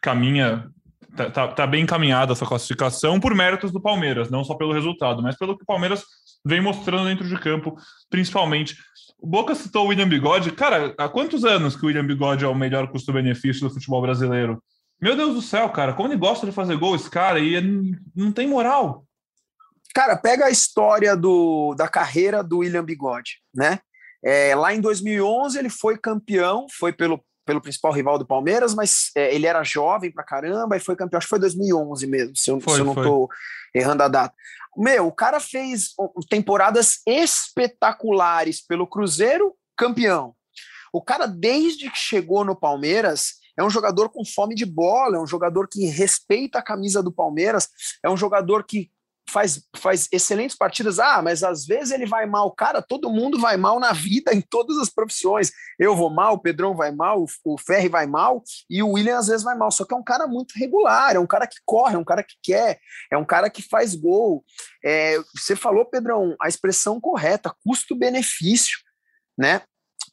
caminha 0.00 0.68
tá, 1.16 1.30
tá, 1.30 1.48
tá, 1.48 1.66
bem 1.66 1.82
encaminhada 1.82 2.32
essa 2.32 2.46
classificação 2.46 3.20
por 3.20 3.34
méritos 3.34 3.70
do 3.72 3.80
Palmeiras, 3.80 4.30
não 4.30 4.44
só 4.44 4.54
pelo 4.54 4.72
resultado, 4.72 5.22
mas 5.22 5.36
pelo 5.36 5.56
que 5.56 5.62
o 5.62 5.66
Palmeiras 5.66 6.04
vem 6.44 6.60
mostrando 6.60 7.06
dentro 7.06 7.26
de 7.26 7.38
campo, 7.38 7.76
principalmente. 8.10 8.76
O 9.18 9.26
Boca 9.26 9.54
citou 9.54 9.86
o 9.86 9.88
William 9.88 10.08
Bigode. 10.08 10.52
Cara, 10.52 10.94
há 10.98 11.08
quantos 11.08 11.44
anos 11.44 11.74
que 11.74 11.84
o 11.84 11.86
William 11.86 12.06
Bigode 12.06 12.44
é 12.44 12.48
o 12.48 12.54
melhor 12.54 12.90
custo-benefício 12.90 13.66
do 13.66 13.72
futebol 13.72 14.02
brasileiro? 14.02 14.62
Meu 15.00 15.16
Deus 15.16 15.34
do 15.34 15.42
céu, 15.42 15.68
cara, 15.70 15.92
como 15.92 16.08
ele 16.08 16.16
gosta 16.16 16.46
de 16.46 16.52
fazer 16.52 16.76
gol 16.76 16.94
esse 16.94 17.10
cara 17.10 17.38
e 17.38 17.60
não 18.14 18.30
tem 18.30 18.46
moral. 18.46 19.04
Cara, 19.94 20.16
pega 20.16 20.46
a 20.46 20.50
história 20.50 21.16
do, 21.16 21.74
da 21.74 21.88
carreira 21.88 22.42
do 22.42 22.58
William 22.58 22.84
Bigode, 22.84 23.40
né? 23.54 23.78
É, 24.24 24.54
lá 24.54 24.74
em 24.74 24.80
2011 24.80 25.58
ele 25.58 25.68
foi 25.68 25.98
campeão, 25.98 26.66
foi 26.70 26.92
pelo 26.92 27.22
pelo 27.44 27.60
principal 27.60 27.92
rival 27.92 28.18
do 28.18 28.26
Palmeiras, 28.26 28.74
mas 28.74 29.10
é, 29.16 29.34
ele 29.34 29.46
era 29.46 29.62
jovem 29.62 30.10
pra 30.10 30.24
caramba 30.24 30.76
e 30.76 30.80
foi 30.80 30.96
campeão, 30.96 31.18
acho 31.18 31.26
que 31.26 31.30
foi 31.30 31.38
2011 31.38 32.06
mesmo, 32.06 32.36
se 32.36 32.50
eu, 32.50 32.60
foi, 32.60 32.74
se 32.74 32.80
eu 32.80 32.84
não 32.84 32.94
estou 32.94 33.28
errando 33.74 34.02
a 34.02 34.08
data. 34.08 34.34
Meu, 34.76 35.06
o 35.06 35.12
cara 35.12 35.38
fez 35.38 35.90
temporadas 36.28 37.00
espetaculares 37.06 38.60
pelo 38.60 38.86
Cruzeiro, 38.86 39.54
campeão. 39.76 40.34
O 40.92 41.02
cara, 41.02 41.26
desde 41.26 41.90
que 41.90 41.98
chegou 41.98 42.44
no 42.44 42.56
Palmeiras, 42.56 43.34
é 43.56 43.62
um 43.62 43.70
jogador 43.70 44.08
com 44.08 44.24
fome 44.24 44.54
de 44.54 44.64
bola, 44.64 45.16
é 45.16 45.20
um 45.20 45.26
jogador 45.26 45.68
que 45.68 45.86
respeita 45.86 46.58
a 46.58 46.62
camisa 46.62 47.02
do 47.02 47.12
Palmeiras, 47.12 47.68
é 48.02 48.10
um 48.10 48.16
jogador 48.16 48.64
que 48.64 48.90
faz, 49.28 49.62
faz 49.76 50.08
excelentes 50.12 50.56
partidas. 50.56 50.98
Ah, 50.98 51.20
mas 51.22 51.42
às 51.42 51.66
vezes 51.66 51.92
ele 51.92 52.06
vai 52.06 52.26
mal. 52.26 52.50
Cara, 52.52 52.82
todo 52.82 53.10
mundo 53.10 53.38
vai 53.38 53.56
mal 53.56 53.80
na 53.80 53.92
vida, 53.92 54.32
em 54.34 54.40
todas 54.40 54.78
as 54.78 54.88
profissões. 54.88 55.50
Eu 55.78 55.96
vou 55.96 56.10
mal, 56.10 56.34
o 56.34 56.38
Pedrão 56.38 56.74
vai 56.74 56.92
mal, 56.92 57.24
o 57.44 57.58
Ferri 57.58 57.88
vai 57.88 58.06
mal 58.06 58.42
e 58.68 58.82
o 58.82 58.92
William 58.92 59.18
às 59.18 59.26
vezes 59.26 59.42
vai 59.42 59.56
mal. 59.56 59.70
Só 59.70 59.84
que 59.84 59.94
é 59.94 59.96
um 59.96 60.04
cara 60.04 60.26
muito 60.26 60.52
regular, 60.56 61.16
é 61.16 61.18
um 61.18 61.26
cara 61.26 61.46
que 61.46 61.56
corre, 61.64 61.96
é 61.96 61.98
um 61.98 62.04
cara 62.04 62.22
que 62.22 62.34
quer, 62.42 62.78
é 63.10 63.16
um 63.16 63.24
cara 63.24 63.50
que 63.50 63.62
faz 63.62 63.94
gol. 63.94 64.44
É, 64.84 65.18
você 65.34 65.56
falou, 65.56 65.84
Pedrão, 65.84 66.36
a 66.40 66.48
expressão 66.48 67.00
correta, 67.00 67.54
custo-benefício, 67.64 68.78
né? 69.36 69.62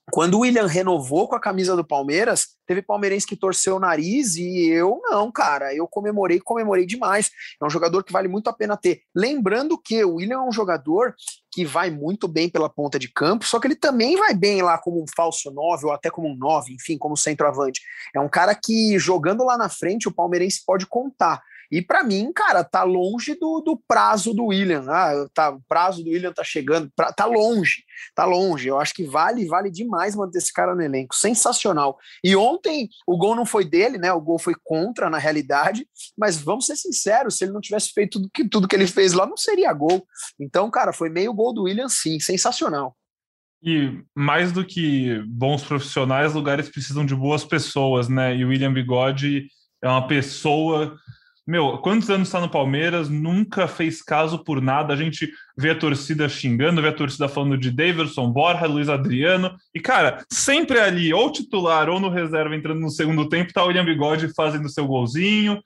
Quando 0.10 0.36
o 0.36 0.40
William 0.40 0.66
renovou 0.66 1.28
com 1.28 1.36
a 1.36 1.40
camisa 1.40 1.76
do 1.76 1.86
Palmeiras, 1.86 2.48
teve 2.66 2.82
palmeirense 2.82 3.28
que 3.28 3.36
torceu 3.36 3.76
o 3.76 3.80
nariz 3.80 4.36
e 4.36 4.68
eu 4.68 5.00
não, 5.04 5.32
cara. 5.32 5.74
Eu 5.76 5.88
comemorei, 5.88 6.40
comemorei 6.40 6.86
demais. 6.86 7.30
É 7.62 7.66
um 7.66 7.70
jogador 7.70 8.04
que 8.04 8.12
vale 8.12 8.28
muito 8.28 8.50
a 8.50 8.54
pena 8.54 8.76
ter. 8.76 9.02
Lembrando 9.16 9.78
que 9.78 10.04
o 10.04 10.16
William 10.16 10.38
é 10.38 10.42
um 10.42 10.52
jogador 10.52 11.14
que 11.52 11.64
vai 11.66 11.92
muito 11.92 12.28
bem 12.28 12.50
pela 12.50 12.70
ponta 12.70 12.98
de 12.98 13.12
campo, 13.12 13.46
só 13.46 13.60
que 13.60 13.68
ele 13.68 13.76
também 13.76 14.16
vai 14.18 14.34
bem 14.34 14.62
lá 14.62 14.78
como 14.78 15.02
um 15.02 15.06
falso 15.16 15.52
9 15.52 15.86
ou 15.86 15.92
até 15.92 16.10
como 16.10 16.30
um 16.30 16.36
9, 16.36 16.74
enfim, 16.74 16.98
como 16.98 17.16
centroavante. 17.16 17.82
É 18.16 18.20
um 18.20 18.30
cara 18.30 18.56
que 18.56 18.98
jogando 18.98 19.44
lá 19.44 19.58
na 19.58 19.70
frente 19.70 20.08
o 20.08 20.14
palmeirense 20.14 20.64
pode 20.66 20.86
contar. 20.86 21.42
E 21.72 21.82
para 21.82 22.04
mim, 22.04 22.34
cara, 22.34 22.66
tá 22.66 22.84
longe 22.84 23.34
do, 23.36 23.62
do 23.62 23.82
prazo 23.88 24.34
do 24.34 24.48
William. 24.48 24.86
Ah, 24.90 25.26
tá, 25.34 25.52
o 25.52 25.62
prazo 25.70 26.04
do 26.04 26.10
William 26.10 26.34
tá 26.34 26.44
chegando, 26.44 26.92
pra, 26.94 27.14
tá 27.14 27.26
longe, 27.26 27.86
tá 28.14 28.26
longe. 28.26 28.68
Eu 28.68 28.78
acho 28.78 28.94
que 28.94 29.06
vale, 29.06 29.48
vale 29.48 29.72
demais 29.72 30.14
manter 30.14 30.40
esse 30.40 30.52
cara 30.52 30.76
no 30.76 30.82
elenco. 30.82 31.16
Sensacional. 31.16 31.98
E 32.22 32.36
ontem 32.36 32.90
o 33.08 33.18
gol 33.18 33.36
não 33.36 33.46
foi 33.46 33.64
dele, 33.64 33.98
né? 33.98 34.12
O 34.12 34.20
gol 34.20 34.38
foi 34.38 34.54
contra, 34.64 35.10
na 35.10 35.18
realidade. 35.18 35.88
Mas 36.18 36.42
vamos 36.42 36.66
ser 36.66 36.76
sinceros, 36.76 37.38
se 37.38 37.46
ele 37.46 37.54
não 37.54 37.62
tivesse 37.62 37.94
feito 37.94 38.20
tudo 38.20 38.30
que, 38.34 38.50
tudo 38.50 38.68
que 38.68 38.76
ele 38.76 38.88
fez 38.88 39.14
lá, 39.14 39.26
não 39.26 39.38
seria 39.38 39.72
gol. 39.72 40.06
Então, 40.38 40.70
cara, 40.70 40.92
foi 40.92 41.10
meio 41.10 41.34
gol 41.34 41.54
do 41.54 41.64
William, 41.64 41.88
sim. 41.88 42.20
Sensacional. 42.20 42.98
E 43.64 44.04
mais 44.14 44.52
do 44.52 44.66
que 44.66 45.24
bons 45.28 45.64
profissionais, 45.64 46.34
lugares 46.34 46.68
precisam 46.68 47.06
de 47.06 47.16
boas 47.16 47.46
pessoas, 47.46 48.10
né? 48.10 48.36
E 48.36 48.44
o 48.44 48.50
William 48.50 48.74
Bigode 48.74 49.48
é 49.82 49.88
uma 49.88 50.08
pessoa 50.08 50.98
meu, 51.46 51.80
quantos 51.80 52.10
anos 52.10 52.28
está 52.28 52.40
no 52.40 52.50
Palmeiras, 52.50 53.10
nunca 53.10 53.68
fez 53.68 54.02
caso 54.02 54.44
por 54.44 54.62
nada. 54.62 54.94
A 54.94 54.98
gente 54.98 55.32
vê 55.58 55.72
a 55.72 55.76
torcida 55.78 56.30
xingando, 56.30 56.82
vê 56.82 56.90
a 56.90 56.94
torcida 56.94 57.28
falando 57.28 57.58
de 57.58 57.72
Davidson, 57.72 58.32
Borja, 58.32 58.68
Luiz 58.68 58.88
Adriano. 58.88 59.56
E, 59.74 59.80
cara, 59.80 60.24
sempre 60.32 60.80
ali, 60.80 61.14
ou 61.14 61.32
titular 61.32 61.90
ou 61.90 62.00
no 62.00 62.10
reserva, 62.10 62.56
entrando 62.56 62.80
no 62.80 62.90
segundo 62.90 63.28
tempo, 63.28 63.54
tá 63.54 63.64
o 63.64 63.68
William 63.68 63.86
Bigode 63.86 64.34
fazendo 64.36 64.70
seu 64.70 64.86
golzinho. 64.86 65.60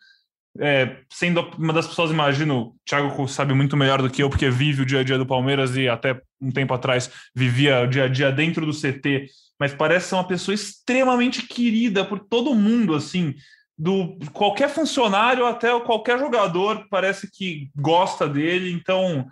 É, 0.57 0.99
sendo 1.09 1.41
uma 1.57 1.73
das 1.73 1.85
pessoas, 1.85 2.09
imagino, 2.09 2.59
o 2.59 2.75
Thiago 2.85 3.27
sabe 3.27 3.53
muito 3.53 3.75
melhor 3.75 4.01
do 4.01 4.09
que 4.09 4.23
eu, 4.23 4.29
porque 4.29 4.49
vive 4.49 4.83
o 4.83 4.85
dia 4.85 5.01
a 5.01 5.03
dia 5.03 5.17
do 5.17 5.25
Palmeiras 5.25 5.75
e 5.75 5.89
até 5.89 6.21
um 6.39 6.49
tempo 6.49 6.73
atrás 6.73 7.11
vivia 7.35 7.81
o 7.81 7.87
dia 7.87 8.05
a 8.05 8.07
dia 8.07 8.31
dentro 8.31 8.65
do 8.65 8.71
CT, 8.71 9.27
mas 9.59 9.73
parece 9.73 10.07
ser 10.07 10.15
uma 10.15 10.27
pessoa 10.27 10.55
extremamente 10.55 11.45
querida 11.45 12.05
por 12.05 12.19
todo 12.19 12.55
mundo, 12.55 12.95
assim 12.95 13.35
do 13.77 14.17
qualquer 14.31 14.69
funcionário 14.69 15.45
até 15.45 15.77
qualquer 15.81 16.17
jogador 16.17 16.87
parece 16.89 17.29
que 17.29 17.69
gosta 17.75 18.27
dele. 18.27 18.71
Então, 18.71 19.27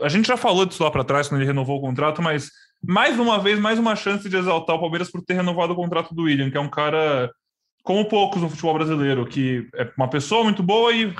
a 0.00 0.08
gente 0.08 0.26
já 0.26 0.36
falou 0.36 0.66
disso 0.66 0.82
lá 0.82 0.90
para 0.90 1.04
trás 1.04 1.28
quando 1.28 1.40
ele 1.40 1.48
renovou 1.48 1.78
o 1.78 1.80
contrato, 1.80 2.20
mas 2.20 2.50
mais 2.84 3.18
uma 3.18 3.38
vez, 3.38 3.60
mais 3.60 3.78
uma 3.78 3.94
chance 3.94 4.28
de 4.28 4.36
exaltar 4.36 4.74
o 4.74 4.80
Palmeiras 4.80 5.10
por 5.10 5.22
ter 5.22 5.34
renovado 5.34 5.72
o 5.72 5.76
contrato 5.76 6.14
do 6.14 6.22
William, 6.22 6.50
que 6.50 6.56
é 6.56 6.60
um 6.60 6.68
cara 6.68 7.30
como 7.84 8.04
poucos 8.08 8.42
no 8.42 8.48
futebol 8.48 8.74
brasileiro, 8.74 9.26
que 9.26 9.68
é 9.74 9.90
uma 9.96 10.08
pessoa 10.08 10.44
muito 10.44 10.62
boa 10.62 10.92
e 10.92 11.12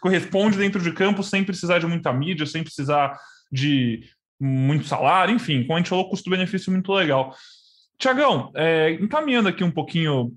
corresponde 0.00 0.58
dentro 0.58 0.80
de 0.80 0.92
campo 0.92 1.22
sem 1.22 1.44
precisar 1.44 1.78
de 1.78 1.86
muita 1.86 2.12
mídia, 2.12 2.46
sem 2.46 2.62
precisar 2.62 3.16
de 3.50 4.08
muito 4.40 4.86
salário, 4.86 5.34
enfim, 5.34 5.62
como 5.62 5.74
a 5.74 5.78
gente 5.78 5.88
falou, 5.88 6.08
custo-benefício 6.08 6.72
muito 6.72 6.92
legal. 6.92 7.34
Tiagão, 7.98 8.50
é, 8.54 8.92
encaminhando 8.94 9.48
aqui 9.48 9.62
um 9.62 9.70
pouquinho 9.70 10.32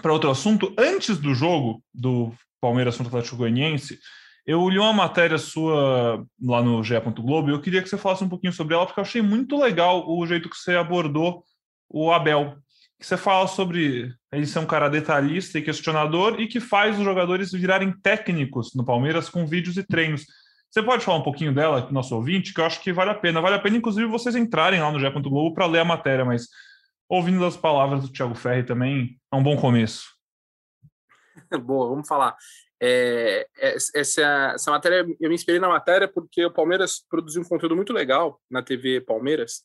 para 0.00 0.12
outro 0.12 0.30
assunto, 0.30 0.74
antes 0.78 1.18
do 1.18 1.34
jogo 1.34 1.82
do 1.92 2.32
Palmeiras 2.60 2.96
contra 2.96 3.12
o 3.12 3.16
Atlético 3.16 3.36
Goianiense, 3.36 3.98
eu 4.46 4.68
li 4.68 4.78
uma 4.78 4.92
matéria 4.92 5.38
sua 5.38 6.24
lá 6.40 6.62
no 6.62 6.82
GE. 6.82 6.94
Globo 7.18 7.48
e 7.48 7.52
eu 7.52 7.60
queria 7.60 7.82
que 7.82 7.88
você 7.88 7.96
falasse 7.96 8.24
um 8.24 8.28
pouquinho 8.28 8.52
sobre 8.52 8.74
ela, 8.74 8.84
porque 8.84 9.00
eu 9.00 9.04
achei 9.04 9.22
muito 9.22 9.58
legal 9.58 10.04
o 10.06 10.26
jeito 10.26 10.50
que 10.50 10.56
você 10.56 10.76
abordou 10.76 11.42
o 11.88 12.12
Abel. 12.12 12.56
Você 13.00 13.16
fala 13.16 13.46
sobre 13.46 14.12
ele 14.32 14.46
ser 14.46 14.58
um 14.58 14.66
cara 14.66 14.88
detalhista 14.88 15.58
e 15.58 15.62
questionador 15.62 16.40
e 16.40 16.46
que 16.46 16.60
faz 16.60 16.98
os 16.98 17.04
jogadores 17.04 17.52
virarem 17.52 17.92
técnicos 18.02 18.74
no 18.74 18.84
Palmeiras 18.84 19.28
com 19.28 19.46
vídeos 19.46 19.76
e 19.76 19.82
treinos. 19.82 20.24
Você 20.70 20.82
pode 20.82 21.04
falar 21.04 21.18
um 21.18 21.22
pouquinho 21.22 21.54
dela, 21.54 21.88
nosso 21.90 22.14
ouvinte, 22.16 22.52
que 22.52 22.60
eu 22.60 22.64
acho 22.64 22.80
que 22.80 22.92
vale 22.92 23.10
a 23.10 23.14
pena. 23.14 23.40
Vale 23.40 23.56
a 23.56 23.58
pena, 23.60 23.76
inclusive, 23.76 24.06
vocês 24.06 24.34
entrarem 24.34 24.80
lá 24.80 24.90
no 24.90 24.98
GE. 24.98 25.08
Globo 25.10 25.54
para 25.54 25.66
ler 25.66 25.80
a 25.80 25.84
matéria, 25.84 26.24
mas 26.24 26.48
ouvindo 27.08 27.44
as 27.44 27.56
palavras 27.56 28.02
do 28.02 28.12
Thiago 28.12 28.34
Ferri 28.34 28.64
também 28.64 29.20
é 29.32 29.36
um 29.36 29.42
bom 29.42 29.56
começo. 29.56 30.04
Boa, 31.62 31.88
vamos 31.88 32.08
falar. 32.08 32.36
É, 32.80 33.46
é, 33.56 33.76
essa, 33.94 34.52
essa 34.54 34.70
matéria, 34.70 35.06
eu 35.20 35.28
me 35.28 35.34
inspirei 35.34 35.60
na 35.60 35.68
matéria 35.68 36.08
porque 36.08 36.44
o 36.44 36.52
Palmeiras 36.52 37.04
produziu 37.08 37.42
um 37.42 37.48
conteúdo 37.48 37.76
muito 37.76 37.92
legal 37.92 38.40
na 38.50 38.62
TV 38.62 39.00
Palmeiras, 39.00 39.62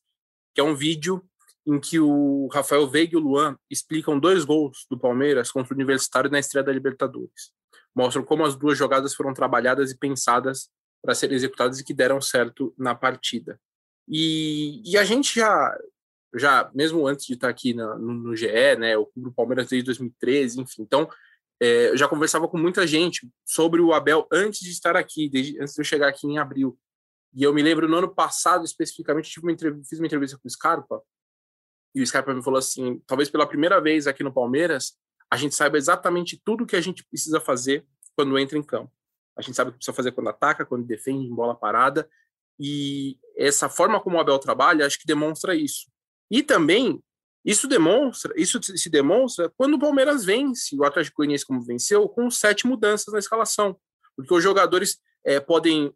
que 0.54 0.62
é 0.62 0.64
um 0.64 0.76
vídeo 0.76 1.24
em 1.66 1.80
que 1.80 2.00
o 2.00 2.48
Rafael 2.52 2.88
Veiga 2.88 3.14
e 3.14 3.18
o 3.18 3.24
Luan 3.24 3.58
explicam 3.70 4.20
dois 4.20 4.44
gols 4.46 4.86
do 4.90 4.98
Palmeiras 4.98 5.52
contra 5.52 5.74
o 5.74 5.76
Universitário 5.76 6.32
na 6.32 6.40
estreia 6.40 6.64
da 6.64 6.72
Libertadores. 6.72 7.52
Mostram 7.96 8.24
como 8.24 8.46
as 8.46 8.56
duas 8.56 8.78
jogadas 8.78 9.14
foram 9.14 9.34
trabalhadas 9.34 9.92
e 9.92 9.98
pensadas 9.98 10.70
para 11.02 11.14
serem 11.14 11.36
executadas 11.36 11.80
e 11.80 11.84
que 11.84 11.94
deram 11.94 12.22
certo 12.22 12.74
na 12.78 12.96
partida. 12.96 13.60
E, 14.08 14.82
e 14.86 14.98
a 14.98 15.04
gente 15.04 15.36
já 15.36 15.78
já 16.36 16.70
mesmo 16.74 17.08
antes 17.08 17.26
de 17.26 17.34
estar 17.34 17.50
aqui 17.50 17.74
no, 17.74 17.98
no 17.98 18.36
GE, 18.36 18.76
né, 18.78 18.96
eu 18.96 19.06
cubro 19.06 19.32
o 19.32 19.34
Palmeiras 19.34 19.68
desde 19.68 19.86
2013, 19.86 20.62
enfim, 20.62 20.82
então 20.84 21.10
é, 21.62 21.90
eu 21.90 21.98
já 21.98 22.08
conversava 22.08 22.48
com 22.48 22.58
muita 22.58 22.88
gente 22.88 23.30
sobre 23.46 23.82
o 23.82 23.94
Abel 23.94 24.28
antes 24.32 24.62
de 24.62 24.70
estar 24.70 24.96
aqui, 24.96 25.30
desde, 25.30 25.60
antes 25.60 25.74
de 25.74 25.82
eu 25.82 25.86
chegar 25.86 26.08
aqui 26.08 26.26
em 26.26 26.38
abril. 26.38 26.78
E 27.34 27.44
eu 27.44 27.54
me 27.54 27.62
lembro 27.62 27.88
no 27.88 27.98
ano 27.98 28.14
passado, 28.14 28.64
especificamente, 28.64 29.30
tive 29.30 29.46
uma 29.46 29.56
fiz 29.84 30.00
uma 30.00 30.08
entrevista 30.08 30.38
com 30.38 30.48
o 30.48 30.52
Scarpa, 30.52 31.02
e 31.94 32.02
o 32.02 32.08
Scarpa 32.08 32.34
me 32.34 32.44
falou 32.44 32.60
assim: 32.60 33.02
talvez 33.06 33.30
pela 33.30 33.48
primeira 33.48 33.80
vez 33.82 34.08
aqui 34.08 34.24
no 34.24 34.34
Palmeiras, 34.34 34.94
a 35.30 35.38
gente 35.38 35.56
saiba 35.56 35.78
exatamente 35.78 36.42
tudo 36.44 36.64
o 36.64 36.68
que 36.68 36.76
a 36.76 36.82
gente 36.82 37.04
precisa 37.06 37.40
fazer 37.40 37.86
quando 38.16 38.38
entra 38.38 38.58
em 38.58 38.64
campo. 38.64 38.92
A 39.38 39.42
gente 39.42 39.56
sabe 39.56 39.70
o 39.70 39.74
que 39.74 39.78
precisa 39.78 39.96
fazer 39.96 40.12
quando 40.12 40.30
ataca, 40.30 40.66
quando 40.66 40.86
defende, 40.86 41.26
em 41.26 41.34
bola 41.34 41.56
parada. 41.56 42.10
E 42.60 43.18
essa 43.38 43.70
forma 43.70 44.00
como 44.00 44.18
o 44.18 44.20
Abel 44.20 44.38
trabalha, 44.38 44.86
acho 44.86 45.00
que 45.00 45.08
demonstra 45.08 45.56
isso. 45.56 45.90
E 46.30 46.44
também 46.44 47.02
isso 47.44 47.68
demonstra, 47.68 48.34
isso 48.36 48.60
se 48.62 48.90
demonstra 48.90 49.52
quando 49.58 49.76
o 49.76 49.80
Palmeiras 49.80 50.26
vence, 50.26 50.76
o 50.76 50.84
Atlético 50.84 51.18
Goianiense 51.18 51.46
como 51.46 51.62
venceu, 51.62 52.08
com 52.08 52.30
sete 52.30 52.68
mudanças 52.68 53.12
na 53.14 53.20
escalação, 53.20 53.78
porque 54.16 54.34
os 54.34 54.44
jogadores 54.44 55.00
é, 55.26 55.40
podem 55.40 55.94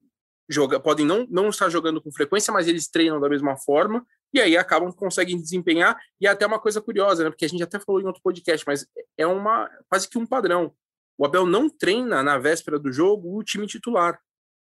jogar, 0.49 0.79
podem 0.79 1.05
não, 1.05 1.27
não 1.29 1.49
estar 1.49 1.69
jogando 1.69 2.01
com 2.01 2.11
frequência, 2.11 2.53
mas 2.53 2.67
eles 2.67 2.87
treinam 2.87 3.19
da 3.19 3.29
mesma 3.29 3.57
forma 3.57 4.05
e 4.33 4.39
aí 4.41 4.57
acabam 4.57 4.91
conseguem 4.91 5.37
desempenhar 5.37 5.99
e 6.19 6.27
até 6.27 6.45
uma 6.45 6.59
coisa 6.59 6.81
curiosa, 6.81 7.23
né? 7.23 7.29
Porque 7.29 7.45
a 7.45 7.47
gente 7.47 7.61
até 7.61 7.79
falou 7.79 8.01
em 8.01 8.05
outro 8.05 8.21
podcast, 8.23 8.65
mas 8.65 8.85
é 9.17 9.27
uma 9.27 9.69
quase 9.87 10.09
que 10.09 10.17
um 10.17 10.25
padrão. 10.25 10.73
O 11.17 11.25
Abel 11.25 11.45
não 11.45 11.69
treina 11.69 12.23
na 12.23 12.37
véspera 12.39 12.79
do 12.79 12.91
jogo 12.91 13.37
o 13.37 13.43
time 13.43 13.67
titular. 13.67 14.19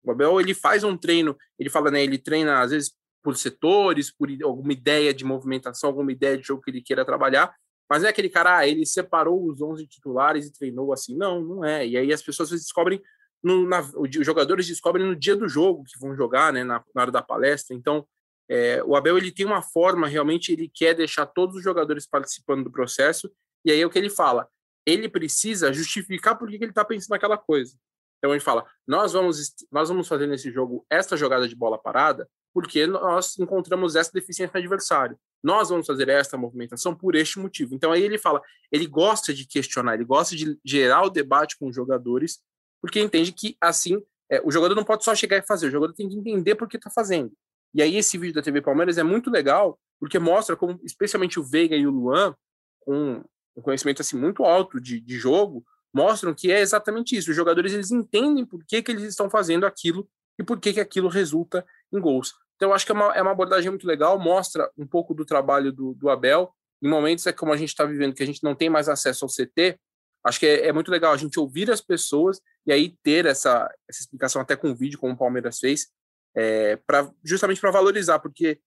O 0.04 0.12
Abel 0.12 0.42
ele 0.42 0.54
faz 0.54 0.84
um 0.84 0.98
treino, 0.98 1.38
ele 1.58 1.70
fala, 1.70 1.90
né? 1.90 2.04
Ele 2.04 2.18
treina 2.18 2.62
às 2.62 2.72
vezes 2.72 2.92
por 3.24 3.38
setores, 3.38 4.12
por 4.12 4.30
alguma 4.44 4.74
ideia 4.74 5.14
de 5.14 5.24
movimentação, 5.24 5.90
alguma 5.90 6.12
ideia 6.12 6.38
de 6.38 6.44
jogo 6.44 6.62
que 6.62 6.70
ele 6.70 6.82
queira 6.82 7.06
trabalhar, 7.06 7.56
mas 7.90 8.02
não 8.02 8.08
é 8.08 8.12
aquele 8.12 8.30
cara, 8.30 8.58
ah, 8.58 8.68
ele 8.68 8.86
separou 8.86 9.46
os 9.48 9.62
11 9.62 9.88
titulares 9.88 10.46
e 10.46 10.54
treinou 10.54 10.92
assim. 10.92 11.16
Não, 11.16 11.42
não 11.42 11.66
é. 11.66 11.88
E 11.88 11.98
aí 11.98 12.12
as 12.12 12.22
pessoas 12.22 12.50
descobrem, 12.50 13.02
no, 13.42 13.68
na, 13.68 13.82
os 13.96 14.10
jogadores 14.26 14.68
descobrem 14.68 15.06
no 15.06 15.16
dia 15.16 15.36
do 15.36 15.48
jogo 15.48 15.84
que 15.84 16.00
vão 16.00 16.16
jogar, 16.16 16.52
né, 16.52 16.64
na, 16.64 16.84
na 16.94 17.02
hora 17.02 17.12
da 17.12 17.22
palestra. 17.22 17.76
Então, 17.76 18.06
é, 18.50 18.84
o 18.84 18.96
Abel 18.96 19.18
ele 19.18 19.32
tem 19.32 19.46
uma 19.46 19.62
forma, 19.62 20.08
realmente, 20.08 20.52
ele 20.52 20.70
quer 20.74 20.94
deixar 20.94 21.26
todos 21.26 21.56
os 21.56 21.64
jogadores 21.64 22.06
participando 22.06 22.66
do 22.66 22.72
processo, 22.72 23.32
e 23.66 23.72
aí 23.72 23.80
é 23.80 23.86
o 23.86 23.90
que 23.90 23.98
ele 23.98 24.10
fala, 24.10 24.48
ele 24.86 25.08
precisa 25.08 25.72
justificar 25.72 26.38
por 26.38 26.50
que 26.50 26.56
ele 26.56 26.66
está 26.66 26.84
pensando 26.84 27.12
naquela 27.12 27.38
coisa. 27.38 27.78
Então 28.18 28.32
ele 28.32 28.40
fala, 28.40 28.66
nós 28.88 29.14
vamos, 29.14 29.54
nós 29.72 29.90
vamos 29.90 30.08
fazer 30.08 30.28
nesse 30.28 30.52
jogo 30.52 30.86
esta 30.90 31.18
jogada 31.18 31.48
de 31.48 31.56
bola 31.56 31.78
parada, 31.78 32.30
porque 32.54 32.86
nós 32.86 33.38
encontramos 33.40 33.96
essa 33.96 34.12
deficiência 34.12 34.52
no 34.54 34.60
adversário. 34.60 35.18
Nós 35.44 35.70
vamos 35.70 35.88
fazer 35.88 36.08
esta 36.10 36.38
movimentação 36.38 36.96
por 36.96 37.16
este 37.16 37.40
motivo. 37.40 37.74
Então 37.74 37.92
aí 37.92 38.04
ele 38.04 38.18
fala, 38.18 38.42
ele 38.72 38.86
gosta 38.86 39.34
de 39.34 39.46
questionar, 39.46 39.96
ele 39.96 40.06
gosta 40.06 40.36
de 40.36 40.58
gerar 40.64 41.04
o 41.04 41.10
debate 41.10 41.58
com 41.58 41.68
os 41.68 41.76
jogadores, 41.76 42.40
porque 42.82 43.00
entende 43.00 43.32
que 43.32 43.58
assim 43.60 44.02
é, 44.30 44.42
o 44.44 44.52
jogador 44.52 44.76
não 44.76 44.84
pode 44.84 45.04
só 45.04 45.14
chegar 45.14 45.38
e 45.38 45.42
fazer, 45.42 45.68
o 45.68 45.72
jogador 45.72 45.94
tem 45.94 46.08
que 46.08 46.16
entender 46.16 46.56
por 46.56 46.68
que 46.70 46.78
está 46.78 46.90
fazendo. 46.90 47.32
E 47.74 47.82
aí 47.82 47.98
esse 47.98 48.18
vídeo 48.18 48.36
da 48.36 48.42
TV 48.42 48.62
Palmeiras 48.62 48.98
é 48.98 49.04
muito 49.04 49.30
legal, 49.30 49.80
porque 50.00 50.20
mostra 50.20 50.56
como, 50.56 50.80
especialmente 50.84 51.40
o 51.40 51.44
Veiga 51.44 51.76
e 51.76 51.88
o 51.88 51.92
Luan, 51.92 52.36
com 52.80 53.24
um 53.56 53.62
conhecimento 53.62 54.02
assim 54.02 54.18
muito 54.18 54.44
alto 54.44 54.80
de, 54.80 55.00
de 55.00 55.18
jogo, 55.18 55.66
mostram 55.94 56.34
que 56.34 56.52
é 56.52 56.60
exatamente 56.60 57.16
isso. 57.16 57.30
Os 57.30 57.36
jogadores 57.36 57.74
eles 57.74 57.92
entendem 57.92 58.46
por 58.46 58.64
que, 58.66 58.82
que 58.82 58.92
eles 58.92 59.04
estão 59.04 59.30
fazendo 59.30 59.66
aquilo 59.66 60.08
e 60.40 60.44
por 60.44 60.60
que, 60.60 60.74
que 60.74 60.80
aquilo 60.80 61.08
resulta 61.08 61.66
em 61.92 62.00
gols. 62.00 62.34
Então, 62.56 62.70
eu 62.70 62.76
acho 62.76 62.86
que 62.86 62.92
é 62.92 62.96
uma, 62.96 63.14
é 63.16 63.22
uma 63.22 63.32
abordagem 63.32 63.70
muito 63.70 63.88
legal, 63.88 64.20
mostra 64.20 64.70
um 64.78 64.88
pouco 64.88 65.14
do 65.14 65.26
trabalho 65.26 65.72
do, 65.72 65.94
do 65.94 66.10
Abel. 66.10 66.54
Em 66.82 66.90
momentos 66.90 67.26
é 67.28 67.32
como 67.32 67.52
a 67.52 67.58
gente 67.58 67.70
está 67.70 67.86
vivendo, 67.86 68.14
que 68.14 68.24
a 68.24 68.26
gente 68.26 68.44
não 68.44 68.56
tem 68.56 68.70
mais 68.70 68.90
acesso 68.90 69.26
ao 69.26 69.30
CT, 69.30 69.80
acho 70.26 70.40
que 70.40 70.46
é, 70.46 70.68
é, 70.68 70.74
muito 70.74 70.92
legal 70.92 71.14
a 71.14 71.18
gente 71.18 71.40
ouvir 71.40 71.70
as 71.70 71.82
pessoas 71.82 72.40
e 72.66 72.72
aí 72.72 72.96
ter 73.04 73.26
essa, 73.26 73.70
essa 73.90 74.02
explicação 74.02 74.42
até 74.42 74.56
com 74.56 74.76
vídeo, 74.76 75.00
como 75.00 75.14
o 75.14 75.18
Palmeiras 75.18 75.60
fez, 75.60 75.88
é, 76.36 76.78
pra, 76.88 77.12
justamente 77.24 77.60
para 77.60 77.72
valorizar, 77.72 78.20
porque 78.20 78.60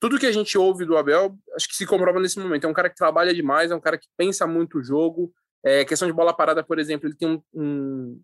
tudo 0.00 0.18
que 0.18 0.26
a 0.26 0.32
gente 0.32 0.58
ouve 0.58 0.84
do 0.84 0.96
Abel, 0.96 1.36
acho 1.54 1.68
que 1.68 1.76
se 1.76 1.86
comprova 1.86 2.20
nesse 2.20 2.38
momento. 2.38 2.64
É 2.64 2.68
um 2.68 2.74
cara 2.74 2.90
que 2.90 2.96
trabalha 2.96 3.32
demais, 3.32 3.70
é 3.70 3.74
um 3.74 3.80
cara 3.80 3.96
que 3.96 4.08
pensa 4.16 4.46
muito 4.46 4.78
o 4.78 4.82
jogo. 4.82 5.32
É, 5.64 5.84
questão 5.84 6.06
de 6.06 6.12
bola 6.12 6.34
parada, 6.34 6.62
por 6.62 6.78
exemplo, 6.78 7.08
ele 7.08 7.16
tem 7.16 7.28
um, 7.28 7.42
um, 7.54 8.22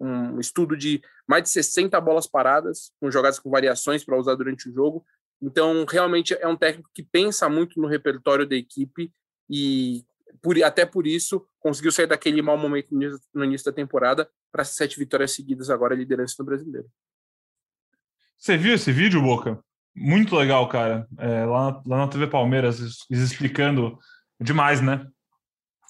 um 0.00 0.38
estudo 0.38 0.76
de 0.76 1.02
mais 1.26 1.42
de 1.42 1.50
60 1.50 2.00
bolas 2.00 2.26
paradas, 2.26 2.92
com 3.00 3.10
jogadas 3.10 3.38
com 3.38 3.50
variações 3.50 4.04
para 4.04 4.18
usar 4.18 4.34
durante 4.34 4.68
o 4.68 4.72
jogo. 4.72 5.04
Então, 5.40 5.84
realmente 5.88 6.34
é 6.34 6.46
um 6.46 6.56
técnico 6.56 6.90
que 6.94 7.02
pensa 7.02 7.48
muito 7.48 7.80
no 7.80 7.86
repertório 7.86 8.46
da 8.46 8.56
equipe 8.56 9.12
e 9.48 10.04
por, 10.42 10.62
até 10.62 10.84
por 10.84 11.06
isso 11.06 11.46
conseguiu 11.58 11.92
sair 11.92 12.06
daquele 12.06 12.42
mau 12.42 12.56
momento 12.56 12.88
no 13.34 13.44
início 13.44 13.64
da 13.66 13.74
temporada 13.74 14.28
para 14.52 14.64
sete 14.64 14.98
vitórias 14.98 15.32
seguidas 15.32 15.70
agora 15.70 15.94
liderança 15.94 16.36
no 16.38 16.44
brasileiro. 16.44 16.88
Você 18.36 18.56
viu 18.56 18.74
esse 18.74 18.92
vídeo, 18.92 19.20
Boca? 19.20 19.58
Muito 19.94 20.36
legal, 20.36 20.68
cara. 20.68 21.08
É, 21.18 21.44
lá, 21.44 21.82
lá 21.84 21.98
na 21.98 22.08
TV 22.08 22.28
Palmeiras, 22.28 22.78
eles 23.10 23.22
explicando 23.22 23.98
demais, 24.40 24.80
né? 24.80 25.06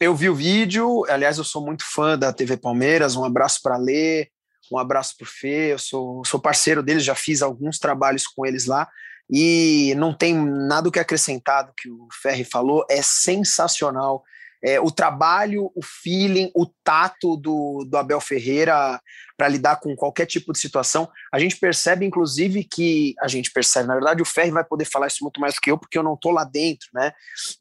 Eu 0.01 0.15
vi 0.15 0.29
o 0.29 0.35
vídeo, 0.35 1.05
aliás, 1.09 1.39
eu 1.39 1.45
sou 1.45 1.65
muito 1.65 1.85
fã 1.85 2.17
da 2.17 2.33
TV 2.33 2.57
Palmeiras. 2.57 3.17
Um 3.17 3.25
abraço 3.25 3.61
para 3.61 3.77
Lê, 3.77 4.31
um 4.73 4.79
abraço 4.79 5.17
para 5.17 5.25
o 5.25 5.29
Fê. 5.29 5.73
Eu 5.73 5.79
sou, 5.79 6.25
sou 6.25 6.39
parceiro 6.39 6.85
deles, 6.85 7.03
já 7.03 7.17
fiz 7.17 7.43
alguns 7.43 7.81
trabalhos 7.81 8.25
com 8.25 8.47
eles 8.47 8.67
lá. 8.67 8.89
E 9.29 9.95
não 9.97 10.15
tem 10.15 10.37
nada 10.37 10.89
o 10.89 10.93
que 10.93 11.01
acrescentar 11.01 11.67
do 11.67 11.73
que 11.77 11.91
o 11.91 12.07
Ferri 12.23 12.45
falou, 12.45 12.87
é 12.89 13.03
sensacional 13.03 14.23
é, 14.63 14.81
o 14.81 14.91
trabalho, 14.91 15.71
o 15.75 15.83
feeling, 15.83 16.51
o 16.55 16.67
tato 16.83 17.37
do, 17.37 17.87
do 17.89 17.97
Abel 17.97 18.21
Ferreira 18.21 19.01
para 19.37 19.49
lidar 19.49 19.77
com 19.77 19.95
qualquer 19.95 20.27
tipo 20.27 20.53
de 20.53 20.59
situação. 20.59 21.09
A 21.33 21.39
gente 21.39 21.57
percebe, 21.57 22.05
inclusive, 22.05 22.65
que 22.65 23.15
a 23.21 23.29
gente 23.29 23.53
percebe, 23.53 23.87
na 23.87 23.95
verdade, 23.95 24.21
o 24.21 24.25
Ferri 24.25 24.51
vai 24.51 24.65
poder 24.65 24.85
falar 24.85 25.07
isso 25.07 25.23
muito 25.23 25.41
mais 25.41 25.55
do 25.55 25.61
que 25.61 25.71
eu, 25.71 25.79
porque 25.79 25.97
eu 25.97 26.03
não 26.03 26.15
estou 26.15 26.33
lá 26.33 26.43
dentro, 26.43 26.89
né? 26.93 27.13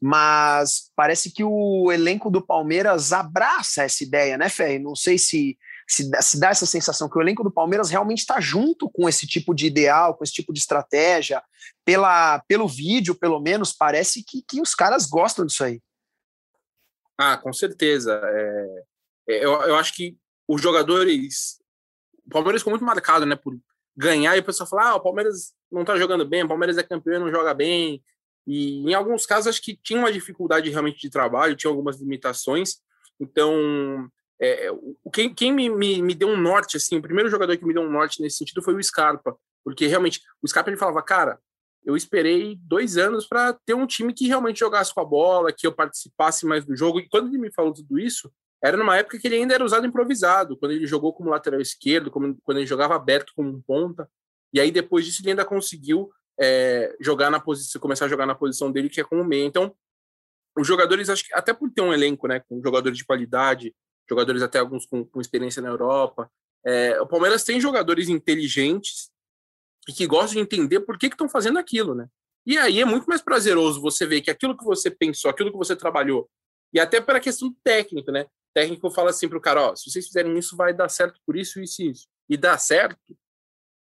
Mas 0.02 0.90
parece 0.96 1.30
que 1.32 1.44
o 1.44 1.92
elenco 1.92 2.30
do 2.30 2.44
Palmeiras 2.44 3.12
abraça 3.12 3.84
essa 3.84 4.02
ideia, 4.02 4.36
né, 4.36 4.48
Ferri? 4.48 4.80
Não 4.80 4.96
sei 4.96 5.16
se 5.18 5.56
se 5.90 6.10
se 6.20 6.38
dá 6.38 6.50
essa 6.50 6.66
sensação 6.66 7.08
que 7.08 7.16
o 7.16 7.22
elenco 7.22 7.42
do 7.42 7.50
Palmeiras 7.50 7.88
realmente 7.88 8.18
está 8.18 8.38
junto 8.40 8.90
com 8.90 9.08
esse 9.08 9.26
tipo 9.26 9.54
de 9.54 9.66
ideal, 9.66 10.14
com 10.14 10.22
esse 10.22 10.34
tipo 10.34 10.52
de 10.52 10.58
estratégia. 10.58 11.42
Pela, 11.84 12.40
pelo 12.46 12.68
vídeo, 12.68 13.14
pelo 13.14 13.40
menos, 13.40 13.72
parece 13.72 14.22
que, 14.22 14.42
que 14.46 14.60
os 14.60 14.74
caras 14.74 15.06
gostam 15.06 15.46
disso 15.46 15.64
aí. 15.64 15.80
Ah, 17.18 17.36
com 17.36 17.52
certeza. 17.52 18.20
É, 18.22 18.84
é, 19.28 19.44
eu, 19.44 19.52
eu 19.62 19.76
acho 19.76 19.92
que 19.94 20.16
os 20.46 20.62
jogadores. 20.62 21.60
O 22.24 22.30
Palmeiras 22.30 22.62
ficou 22.62 22.70
muito 22.70 22.84
marcado, 22.84 23.26
né? 23.26 23.34
Por 23.34 23.58
ganhar 23.96 24.36
e 24.36 24.40
o 24.40 24.44
pessoal 24.44 24.68
falar: 24.68 24.90
ah, 24.90 24.94
o 24.94 25.00
Palmeiras 25.00 25.52
não 25.70 25.84
tá 25.84 25.96
jogando 25.98 26.24
bem, 26.24 26.44
o 26.44 26.48
Palmeiras 26.48 26.78
é 26.78 26.82
campeão 26.82 27.20
não 27.20 27.30
joga 27.30 27.52
bem. 27.52 28.02
E 28.46 28.88
em 28.88 28.94
alguns 28.94 29.26
casos, 29.26 29.48
acho 29.48 29.60
que 29.60 29.76
tinha 29.76 29.98
uma 29.98 30.12
dificuldade 30.12 30.70
realmente 30.70 31.00
de 31.00 31.10
trabalho, 31.10 31.56
tinha 31.56 31.70
algumas 31.70 32.00
limitações. 32.00 32.76
Então, 33.20 34.08
é, 34.40 34.70
quem, 35.12 35.34
quem 35.34 35.52
me, 35.52 35.68
me, 35.68 36.00
me, 36.00 36.14
deu 36.14 36.28
um 36.28 36.36
norte, 36.36 36.76
assim, 36.76 36.96
o 36.96 37.02
primeiro 37.02 37.28
jogador 37.28 37.56
que 37.58 37.64
me 37.66 37.74
deu 37.74 37.82
um 37.82 37.90
norte 37.90 38.22
nesse 38.22 38.38
sentido 38.38 38.62
foi 38.62 38.74
o 38.74 38.82
Scarpa, 38.82 39.36
porque 39.62 39.86
realmente 39.86 40.22
o 40.40 40.48
Scarpa 40.48 40.70
ele 40.70 40.78
falava, 40.78 41.02
cara, 41.02 41.38
eu 41.88 41.96
esperei 41.96 42.54
dois 42.60 42.98
anos 42.98 43.26
para 43.26 43.54
ter 43.64 43.72
um 43.72 43.86
time 43.86 44.12
que 44.12 44.26
realmente 44.26 44.58
jogasse 44.58 44.92
com 44.92 45.00
a 45.00 45.04
bola, 45.06 45.50
que 45.50 45.66
eu 45.66 45.72
participasse 45.72 46.44
mais 46.44 46.62
do 46.62 46.76
jogo. 46.76 47.00
E 47.00 47.08
quando 47.08 47.28
ele 47.28 47.38
me 47.38 47.50
falou 47.50 47.72
tudo 47.72 47.98
isso, 47.98 48.30
era 48.62 48.76
numa 48.76 48.98
época 48.98 49.18
que 49.18 49.26
ele 49.26 49.36
ainda 49.36 49.54
era 49.54 49.64
usado 49.64 49.86
improvisado, 49.86 50.54
quando 50.58 50.72
ele 50.72 50.86
jogou 50.86 51.14
como 51.14 51.30
lateral 51.30 51.62
esquerdo, 51.62 52.10
quando 52.10 52.58
ele 52.58 52.66
jogava 52.66 52.94
aberto 52.94 53.32
como 53.34 53.48
um 53.48 53.62
ponta. 53.62 54.06
E 54.52 54.60
aí 54.60 54.70
depois 54.70 55.06
disso 55.06 55.22
ele 55.22 55.30
ainda 55.30 55.46
conseguiu 55.46 56.10
é, 56.38 56.94
jogar 57.00 57.30
na 57.30 57.40
posição, 57.40 57.80
começar 57.80 58.04
a 58.04 58.08
jogar 58.08 58.26
na 58.26 58.34
posição 58.34 58.70
dele 58.70 58.90
que 58.90 59.00
é 59.00 59.04
como 59.04 59.24
meia. 59.24 59.46
Então, 59.46 59.74
os 60.58 60.66
jogadores, 60.66 61.08
acho 61.08 61.24
que 61.24 61.32
até 61.32 61.54
por 61.54 61.70
ter 61.70 61.80
um 61.80 61.94
elenco, 61.94 62.28
né, 62.28 62.40
com 62.40 62.60
jogadores 62.62 62.98
de 62.98 63.04
qualidade, 63.06 63.74
jogadores 64.06 64.42
até 64.42 64.58
alguns 64.58 64.84
com, 64.84 65.06
com 65.06 65.22
experiência 65.22 65.62
na 65.62 65.70
Europa, 65.70 66.30
é, 66.66 67.00
o 67.00 67.06
Palmeiras 67.06 67.44
tem 67.44 67.58
jogadores 67.58 68.10
inteligentes 68.10 69.10
e 69.88 69.92
que 69.92 70.06
gostam 70.06 70.34
de 70.34 70.40
entender 70.40 70.80
por 70.80 70.98
que 70.98 71.06
estão 71.06 71.28
fazendo 71.28 71.58
aquilo, 71.58 71.94
né? 71.94 72.08
E 72.46 72.58
aí 72.58 72.80
é 72.80 72.84
muito 72.84 73.06
mais 73.06 73.22
prazeroso 73.22 73.80
você 73.80 74.06
ver 74.06 74.20
que 74.20 74.30
aquilo 74.30 74.56
que 74.56 74.64
você 74.64 74.90
pensou, 74.90 75.30
aquilo 75.30 75.50
que 75.50 75.56
você 75.56 75.74
trabalhou, 75.74 76.28
e 76.72 76.78
até 76.78 77.00
para 77.00 77.18
a 77.18 77.20
questão 77.20 77.54
técnica, 77.64 78.12
né? 78.12 78.26
Técnico 78.54 78.90
fala 78.90 79.10
assim 79.10 79.28
para 79.28 79.38
o 79.38 79.40
cara, 79.40 79.70
ó, 79.70 79.76
se 79.76 79.90
vocês 79.90 80.06
fizerem 80.06 80.36
isso, 80.38 80.56
vai 80.56 80.74
dar 80.74 80.88
certo 80.88 81.18
por 81.26 81.36
isso, 81.36 81.60
isso 81.60 81.82
e 81.82 81.90
isso. 81.90 82.06
E 82.28 82.36
dá 82.36 82.58
certo, 82.58 82.98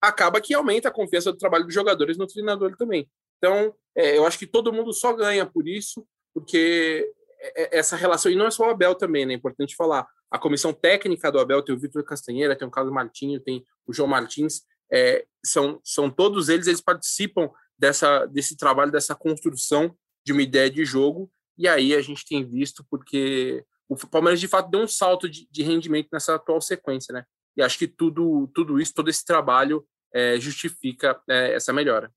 acaba 0.01 0.39
que 0.39 0.53
aumenta 0.53 0.89
a 0.89 0.91
confiança 0.91 1.31
do 1.31 1.37
trabalho 1.37 1.65
dos 1.65 1.73
jogadores 1.73 2.17
no 2.17 2.27
treinador 2.27 2.75
também. 2.77 3.09
Então, 3.37 3.73
é, 3.95 4.17
eu 4.17 4.25
acho 4.25 4.37
que 4.37 4.45
todo 4.45 4.71
mundo 4.71 4.93
só 4.93 5.13
ganha 5.13 5.45
por 5.45 5.67
isso, 5.67 6.05
porque 6.33 7.11
é, 7.39 7.63
é, 7.63 7.79
essa 7.79 7.95
relação, 7.95 8.31
e 8.31 8.35
não 8.35 8.47
é 8.47 8.51
só 8.51 8.67
o 8.67 8.69
Abel 8.69 8.93
também, 8.95 9.25
né? 9.25 9.33
É 9.33 9.37
importante 9.37 9.75
falar. 9.75 10.07
A 10.29 10.37
comissão 10.37 10.71
técnica 10.71 11.31
do 11.31 11.39
Abel 11.39 11.63
tem 11.63 11.73
o 11.73 11.79
Vitor 11.79 12.03
Castanheira, 12.03 12.55
tem 12.55 12.67
o 12.67 12.71
Carlos 12.71 12.93
Martinho, 12.93 13.39
tem 13.39 13.65
o 13.87 13.93
João 13.93 14.07
Martins, 14.07 14.61
é, 14.91 15.25
são, 15.45 15.79
são 15.83 16.09
todos 16.09 16.49
eles, 16.49 16.67
eles 16.67 16.81
participam 16.81 17.49
dessa, 17.77 18.25
desse 18.25 18.57
trabalho, 18.57 18.91
dessa 18.91 19.15
construção 19.15 19.95
de 20.25 20.33
uma 20.33 20.41
ideia 20.41 20.69
de 20.69 20.83
jogo, 20.83 21.31
e 21.57 21.67
aí 21.67 21.93
a 21.93 22.01
gente 22.01 22.25
tem 22.25 22.45
visto 22.47 22.85
porque 22.89 23.63
o 23.87 23.95
Palmeiras 23.95 24.39
de 24.39 24.47
fato 24.47 24.69
deu 24.69 24.81
um 24.81 24.87
salto 24.87 25.27
de, 25.27 25.47
de 25.49 25.63
rendimento 25.63 26.09
nessa 26.11 26.35
atual 26.35 26.61
sequência, 26.61 27.11
né? 27.13 27.23
E 27.57 27.61
acho 27.61 27.77
que 27.77 27.87
tudo, 27.87 28.49
tudo 28.53 28.79
isso, 28.79 28.93
todo 28.93 29.09
esse 29.09 29.25
trabalho 29.25 29.85
é, 30.13 30.39
justifica 30.39 31.19
é, 31.27 31.53
essa 31.53 31.73
melhora. 31.73 32.11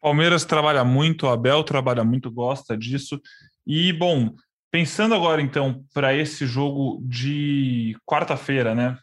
Palmeiras 0.00 0.44
trabalha 0.44 0.84
muito, 0.84 1.28
Abel 1.28 1.64
trabalha 1.64 2.04
muito, 2.04 2.30
gosta 2.30 2.76
disso. 2.76 3.20
E, 3.66 3.92
bom, 3.92 4.34
pensando 4.70 5.14
agora 5.14 5.40
então 5.40 5.84
para 5.94 6.14
esse 6.14 6.46
jogo 6.46 7.00
de 7.06 7.96
quarta-feira, 8.04 8.74
né? 8.74 8.98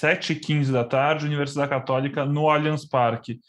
7h15 0.00 0.72
da 0.72 0.84
tarde, 0.84 1.24
Universidade 1.24 1.70
Católica 1.70 2.24
no 2.26 2.50
Allianz 2.50 2.86
Parque. 2.86 3.40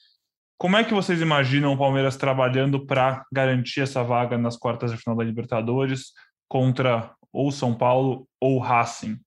Como 0.58 0.78
é 0.78 0.84
que 0.84 0.94
vocês 0.94 1.22
imaginam 1.22 1.74
o 1.74 1.78
Palmeiras 1.78 2.16
trabalhando 2.16 2.86
para 2.86 3.26
garantir 3.32 3.82
essa 3.82 4.02
vaga 4.02 4.38
nas 4.38 4.56
quartas 4.56 4.92
de 4.92 4.98
final 4.98 5.18
da 5.18 5.26
Libertadores 5.26 6.14
contra 6.48 7.14
ou 7.34 7.52
São 7.52 7.78
Paulo 7.78 8.28
ou 8.40 8.60
Racing? 8.60 9.20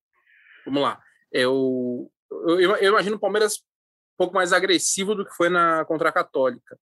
Vamos 0.64 0.82
lá. 0.82 0.98
Eu, 1.30 2.10
eu, 2.30 2.76
eu 2.76 2.90
imagino 2.90 3.16
o 3.16 3.20
Palmeiras 3.20 3.58
um 3.58 4.16
pouco 4.16 4.34
mais 4.34 4.52
agressivo 4.52 5.14
do 5.14 5.24
que 5.26 5.34
foi 5.34 5.50
na 5.50 5.84
contra 5.84 6.08
a 6.08 6.12
Católica. 6.12 6.78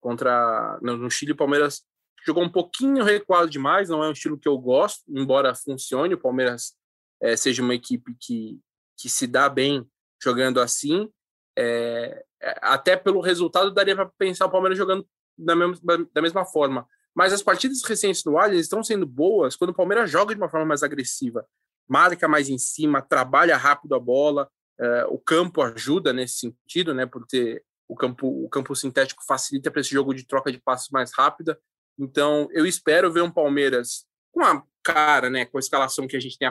Contra 0.00 0.78
no, 0.82 1.08
Chile, 1.10 1.32
o 1.32 1.36
Palmeiras 1.36 1.82
jogou 2.26 2.42
um 2.42 2.50
pouquinho 2.50 3.04
recuado 3.04 3.48
demais, 3.48 3.88
não 3.88 4.02
é 4.02 4.08
um 4.08 4.12
estilo 4.12 4.38
que 4.38 4.48
eu 4.48 4.58
gosto, 4.58 5.02
embora 5.08 5.54
funcione. 5.54 6.14
O 6.14 6.20
Palmeiras 6.20 6.74
é, 7.22 7.36
seja 7.36 7.62
uma 7.62 7.74
equipe 7.74 8.14
que 8.18 8.58
que 9.00 9.08
se 9.08 9.26
dá 9.26 9.48
bem 9.48 9.88
jogando 10.22 10.60
assim. 10.60 11.10
É, 11.58 12.24
até 12.60 12.96
pelo 12.96 13.20
resultado, 13.20 13.72
daria 13.72 13.96
para 13.96 14.06
pensar 14.18 14.46
o 14.46 14.50
Palmeiras 14.50 14.76
jogando 14.76 15.06
da 15.36 15.56
mesma, 15.56 16.08
da 16.12 16.22
mesma 16.22 16.44
forma. 16.44 16.86
Mas 17.14 17.32
as 17.32 17.42
partidas 17.42 17.82
recentes 17.82 18.24
no 18.24 18.38
Allianz 18.38 18.62
estão 18.62 18.84
sendo 18.84 19.06
boas 19.06 19.56
quando 19.56 19.70
o 19.70 19.74
Palmeiras 19.74 20.10
joga 20.10 20.34
de 20.34 20.40
uma 20.40 20.48
forma 20.48 20.66
mais 20.66 20.82
agressiva, 20.82 21.46
marca 21.88 22.28
mais 22.28 22.48
em 22.48 22.58
cima, 22.58 23.02
trabalha 23.02 23.56
rápido 23.56 23.94
a 23.94 24.00
bola. 24.00 24.48
É, 24.78 25.04
o 25.06 25.18
campo 25.18 25.60
ajuda 25.62 26.12
nesse 26.12 26.38
sentido, 26.38 26.94
né? 26.94 27.06
Porque 27.06 27.62
o 27.88 27.96
campo, 27.96 28.26
o 28.44 28.48
campo 28.48 28.74
sintético 28.76 29.24
facilita 29.24 29.70
para 29.70 29.80
esse 29.80 29.90
jogo 29.90 30.14
de 30.14 30.24
troca 30.24 30.52
de 30.52 30.58
passos 30.58 30.90
mais 30.90 31.10
rápida. 31.12 31.58
Então, 31.98 32.48
eu 32.52 32.64
espero 32.64 33.12
ver 33.12 33.22
um 33.22 33.30
Palmeiras 33.30 34.06
com 34.32 34.42
a 34.42 34.62
cara, 34.82 35.28
né, 35.28 35.44
com 35.44 35.58
a 35.58 35.60
escalação 35.60 36.06
que 36.06 36.16
a 36.16 36.20
gente 36.20 36.38
tem 36.38 36.48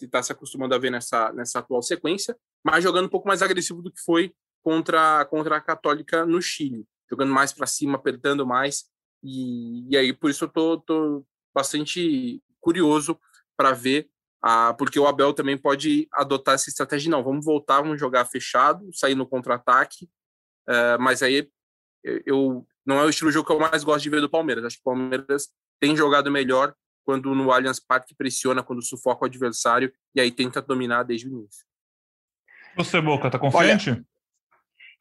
está 0.00 0.22
se 0.22 0.32
acostumando 0.32 0.74
a 0.74 0.78
ver 0.78 0.90
nessa, 0.90 1.32
nessa 1.32 1.58
atual 1.58 1.82
sequência, 1.82 2.36
mas 2.64 2.82
jogando 2.82 3.06
um 3.06 3.10
pouco 3.10 3.28
mais 3.28 3.42
agressivo 3.42 3.82
do 3.82 3.92
que 3.92 4.00
foi 4.00 4.32
contra, 4.62 5.24
contra 5.26 5.56
a 5.56 5.60
Católica 5.60 6.24
no 6.24 6.40
Chile, 6.40 6.86
jogando 7.10 7.32
mais 7.32 7.52
para 7.52 7.66
cima, 7.66 7.96
apertando 7.96 8.46
mais. 8.46 8.84
E, 9.22 9.88
e 9.90 9.96
aí, 9.96 10.12
por 10.12 10.30
isso, 10.30 10.44
eu 10.44 10.48
tô, 10.48 10.78
tô 10.78 11.26
bastante 11.54 12.42
curioso 12.60 13.18
para 13.56 13.72
ver, 13.72 14.08
ah, 14.42 14.74
porque 14.74 14.98
o 14.98 15.06
Abel 15.06 15.32
também 15.32 15.56
pode 15.56 16.08
adotar 16.12 16.54
essa 16.54 16.68
estratégia. 16.68 17.10
Não, 17.10 17.22
vamos 17.22 17.44
voltar, 17.44 17.80
vamos 17.80 18.00
jogar 18.00 18.24
fechado, 18.26 18.90
sair 18.92 19.14
no 19.14 19.26
contra-ataque, 19.26 20.06
uh, 20.68 21.00
mas 21.00 21.22
aí 21.22 21.48
eu, 22.26 22.66
não 22.84 22.98
é 22.98 23.04
o 23.04 23.08
estilo 23.08 23.30
de 23.30 23.34
jogo 23.34 23.46
que 23.46 23.54
eu 23.54 23.58
mais 23.58 23.82
gosto 23.82 24.02
de 24.02 24.10
ver 24.10 24.20
do 24.20 24.28
Palmeiras. 24.28 24.64
Acho 24.64 24.76
que 24.76 24.82
o 24.82 24.84
Palmeiras 24.84 25.48
tem 25.80 25.96
jogado 25.96 26.30
melhor 26.30 26.74
quando 27.04 27.34
no 27.34 27.52
Allianz 27.52 27.78
Parque 27.78 28.14
pressiona, 28.14 28.62
quando 28.62 28.82
sufoca 28.82 29.24
o 29.24 29.26
adversário 29.26 29.92
e 30.14 30.20
aí 30.20 30.30
tenta 30.30 30.62
dominar 30.62 31.02
desde 31.02 31.28
o 31.28 31.30
início. 31.30 31.64
Você, 32.76 33.00
Boca, 33.00 33.30
tá 33.30 33.38
confiante? 33.38 33.90
Olha, 33.90 34.04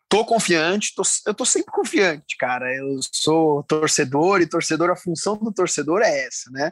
tô 0.07 0.23
confiante, 0.25 0.93
tô, 0.95 1.01
eu 1.25 1.33
tô 1.33 1.45
sempre 1.45 1.71
confiante, 1.71 2.37
cara. 2.37 2.71
Eu 2.75 2.99
sou 3.11 3.63
torcedor 3.63 4.41
e 4.41 4.47
torcedor, 4.47 4.91
a 4.91 4.95
função 4.95 5.37
do 5.37 5.51
torcedor 5.51 6.01
é 6.01 6.27
essa, 6.27 6.51
né? 6.51 6.71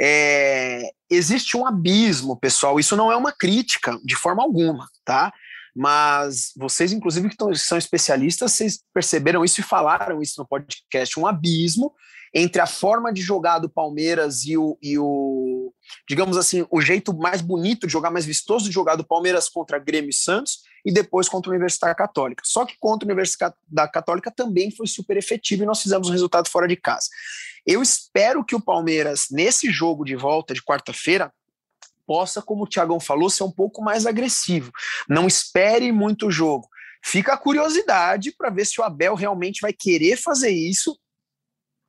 É, 0.00 0.82
existe 1.10 1.56
um 1.56 1.66
abismo, 1.66 2.38
pessoal. 2.38 2.80
Isso 2.80 2.96
não 2.96 3.12
é 3.12 3.16
uma 3.16 3.32
crítica 3.32 3.98
de 4.04 4.16
forma 4.16 4.42
alguma, 4.42 4.88
tá? 5.04 5.32
Mas 5.74 6.52
vocês, 6.56 6.92
inclusive, 6.92 7.30
que 7.30 7.36
tão, 7.36 7.54
são 7.54 7.78
especialistas, 7.78 8.52
vocês 8.52 8.80
perceberam 8.92 9.44
isso 9.44 9.60
e 9.60 9.64
falaram 9.64 10.20
isso 10.20 10.34
no 10.38 10.46
podcast. 10.46 11.18
Um 11.18 11.26
abismo 11.26 11.94
entre 12.34 12.60
a 12.62 12.66
forma 12.66 13.12
de 13.12 13.20
jogar 13.20 13.58
do 13.58 13.68
Palmeiras 13.68 14.44
e 14.44 14.56
o, 14.56 14.78
e 14.80 14.98
o, 14.98 15.72
digamos 16.08 16.36
assim, 16.36 16.66
o 16.70 16.80
jeito 16.80 17.12
mais 17.12 17.42
bonito 17.42 17.86
de 17.86 17.92
jogar, 17.92 18.10
mais 18.10 18.24
vistoso 18.24 18.64
de 18.64 18.72
jogar 18.72 18.96
do 18.96 19.04
Palmeiras 19.04 19.48
contra 19.48 19.78
Grêmio 19.78 20.10
e 20.10 20.14
Santos 20.14 20.60
e 20.84 20.92
depois 20.92 21.28
contra 21.28 21.50
a 21.50 21.52
Universidade 21.52 21.96
Católica. 21.96 22.42
Só 22.46 22.64
que 22.64 22.76
contra 22.80 23.06
a 23.06 23.10
Universidade 23.10 23.54
Católica 23.92 24.30
também 24.30 24.70
foi 24.70 24.86
super 24.86 25.16
efetivo 25.16 25.62
e 25.62 25.66
nós 25.66 25.82
fizemos 25.82 26.08
um 26.08 26.12
resultado 26.12 26.48
fora 26.48 26.66
de 26.66 26.76
casa. 26.76 27.08
Eu 27.66 27.82
espero 27.82 28.44
que 28.44 28.56
o 28.56 28.60
Palmeiras, 28.60 29.26
nesse 29.30 29.70
jogo 29.70 30.04
de 30.04 30.16
volta 30.16 30.54
de 30.54 30.62
quarta-feira, 30.62 31.32
possa, 32.06 32.42
como 32.42 32.64
o 32.64 32.66
Tiagão 32.66 32.98
falou, 32.98 33.30
ser 33.30 33.44
um 33.44 33.50
pouco 33.50 33.82
mais 33.82 34.06
agressivo. 34.06 34.72
Não 35.08 35.26
espere 35.26 35.92
muito 35.92 36.30
jogo. 36.30 36.68
Fica 37.04 37.34
a 37.34 37.38
curiosidade 37.38 38.32
para 38.32 38.50
ver 38.50 38.64
se 38.64 38.80
o 38.80 38.84
Abel 38.84 39.14
realmente 39.14 39.60
vai 39.60 39.72
querer 39.72 40.16
fazer 40.16 40.50
isso 40.50 40.98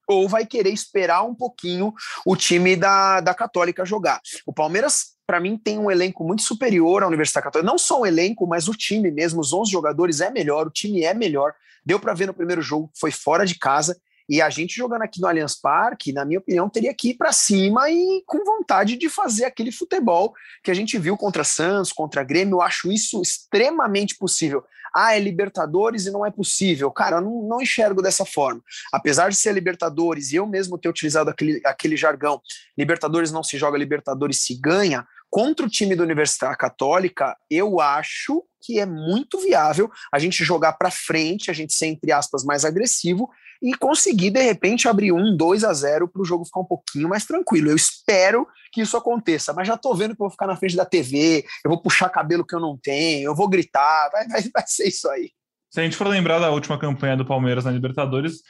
ou 0.07 0.27
vai 0.27 0.45
querer 0.45 0.71
esperar 0.71 1.23
um 1.23 1.35
pouquinho 1.35 1.93
o 2.25 2.35
time 2.35 2.75
da, 2.75 3.21
da 3.21 3.33
Católica 3.33 3.85
jogar. 3.85 4.21
O 4.45 4.53
Palmeiras, 4.53 5.13
para 5.25 5.39
mim, 5.39 5.57
tem 5.57 5.77
um 5.77 5.89
elenco 5.89 6.23
muito 6.23 6.43
superior 6.43 7.03
à 7.03 7.07
Universidade 7.07 7.45
Católica. 7.45 7.71
Não 7.71 7.77
só 7.77 8.01
o 8.01 8.05
elenco, 8.05 8.47
mas 8.47 8.67
o 8.67 8.73
time 8.73 9.11
mesmo, 9.11 9.41
os 9.41 9.53
11 9.53 9.71
jogadores 9.71 10.21
é 10.21 10.29
melhor, 10.29 10.67
o 10.67 10.71
time 10.71 11.03
é 11.03 11.13
melhor. 11.13 11.53
Deu 11.85 11.99
para 11.99 12.13
ver 12.13 12.27
no 12.27 12.33
primeiro 12.33 12.61
jogo, 12.61 12.89
foi 12.99 13.11
fora 13.11 13.45
de 13.45 13.55
casa. 13.55 13.97
E 14.27 14.41
a 14.41 14.49
gente 14.49 14.75
jogando 14.75 15.01
aqui 15.01 15.19
no 15.19 15.27
Allianz 15.27 15.53
Parque, 15.55 16.13
na 16.13 16.23
minha 16.23 16.39
opinião, 16.39 16.69
teria 16.69 16.93
que 16.93 17.09
ir 17.09 17.15
para 17.15 17.33
cima 17.33 17.89
e 17.89 18.23
com 18.25 18.43
vontade 18.45 18.95
de 18.95 19.09
fazer 19.09 19.43
aquele 19.43 19.71
futebol 19.71 20.33
que 20.63 20.71
a 20.71 20.73
gente 20.73 20.97
viu 20.97 21.17
contra 21.17 21.43
Santos, 21.43 21.91
contra 21.91 22.23
Grêmio. 22.23 22.55
Eu 22.55 22.61
acho 22.61 22.89
isso 22.89 23.21
extremamente 23.21 24.15
possível 24.17 24.63
ah, 24.95 25.15
é 25.15 25.19
Libertadores 25.19 26.05
e 26.05 26.11
não 26.11 26.25
é 26.25 26.31
possível. 26.31 26.91
Cara, 26.91 27.17
eu 27.17 27.21
não, 27.21 27.41
não 27.43 27.61
enxergo 27.61 28.01
dessa 28.01 28.25
forma. 28.25 28.61
Apesar 28.91 29.29
de 29.29 29.35
ser 29.35 29.53
Libertadores 29.53 30.31
e 30.31 30.35
eu 30.35 30.45
mesmo 30.45 30.77
ter 30.77 30.89
utilizado 30.89 31.29
aquele, 31.29 31.61
aquele 31.65 31.97
jargão, 31.97 32.41
Libertadores 32.77 33.31
não 33.31 33.43
se 33.43 33.57
joga, 33.57 33.77
Libertadores 33.77 34.43
se 34.43 34.55
ganha, 34.59 35.05
contra 35.33 35.65
o 35.65 35.69
time 35.69 35.95
da 35.95 36.03
Universidade 36.03 36.55
Católica, 36.55 37.35
eu 37.49 37.81
acho 37.81 38.43
que 38.61 38.79
é 38.79 38.85
muito 38.85 39.39
viável 39.39 39.89
a 40.13 40.19
gente 40.19 40.43
jogar 40.43 40.73
para 40.73 40.91
frente, 40.91 41.49
a 41.49 41.53
gente 41.55 41.73
ser, 41.73 41.87
entre 41.87 42.11
aspas, 42.11 42.43
mais 42.43 42.63
agressivo 42.63 43.27
e 43.59 43.73
conseguir, 43.73 44.29
de 44.29 44.43
repente, 44.43 44.87
abrir 44.87 45.11
um, 45.11 45.35
2 45.35 45.63
a 45.63 45.73
0 45.73 46.07
para 46.07 46.21
o 46.21 46.25
jogo 46.25 46.45
ficar 46.45 46.59
um 46.59 46.65
pouquinho 46.65 47.09
mais 47.09 47.25
tranquilo. 47.25 47.71
Eu 47.71 47.75
espero 47.75 48.47
que 48.71 48.81
isso 48.81 48.95
aconteça, 48.95 49.53
mas 49.53 49.67
já 49.67 49.73
estou 49.73 49.95
vendo 49.95 50.15
que 50.15 50.21
eu 50.21 50.25
vou 50.25 50.29
ficar 50.29 50.45
na 50.45 50.55
frente 50.55 50.75
da 50.75 50.85
TV, 50.85 51.43
eu 51.65 51.71
vou 51.71 51.81
puxar 51.81 52.09
cabelo 52.09 52.45
que 52.45 52.53
eu 52.53 52.59
não 52.59 52.77
tenho, 52.77 53.25
eu 53.25 53.35
vou 53.35 53.49
gritar, 53.49 54.11
vai, 54.11 54.27
vai, 54.27 54.43
vai 54.53 54.63
ser 54.67 54.87
isso 54.87 55.09
aí. 55.09 55.31
Se 55.71 55.79
a 55.79 55.83
gente 55.83 55.97
for 55.97 56.05
lembrar 56.05 56.37
da 56.37 56.51
última 56.51 56.77
campanha 56.77 57.17
do 57.17 57.25
Palmeiras 57.25 57.65
na 57.65 57.71
Libertadores, 57.71 58.43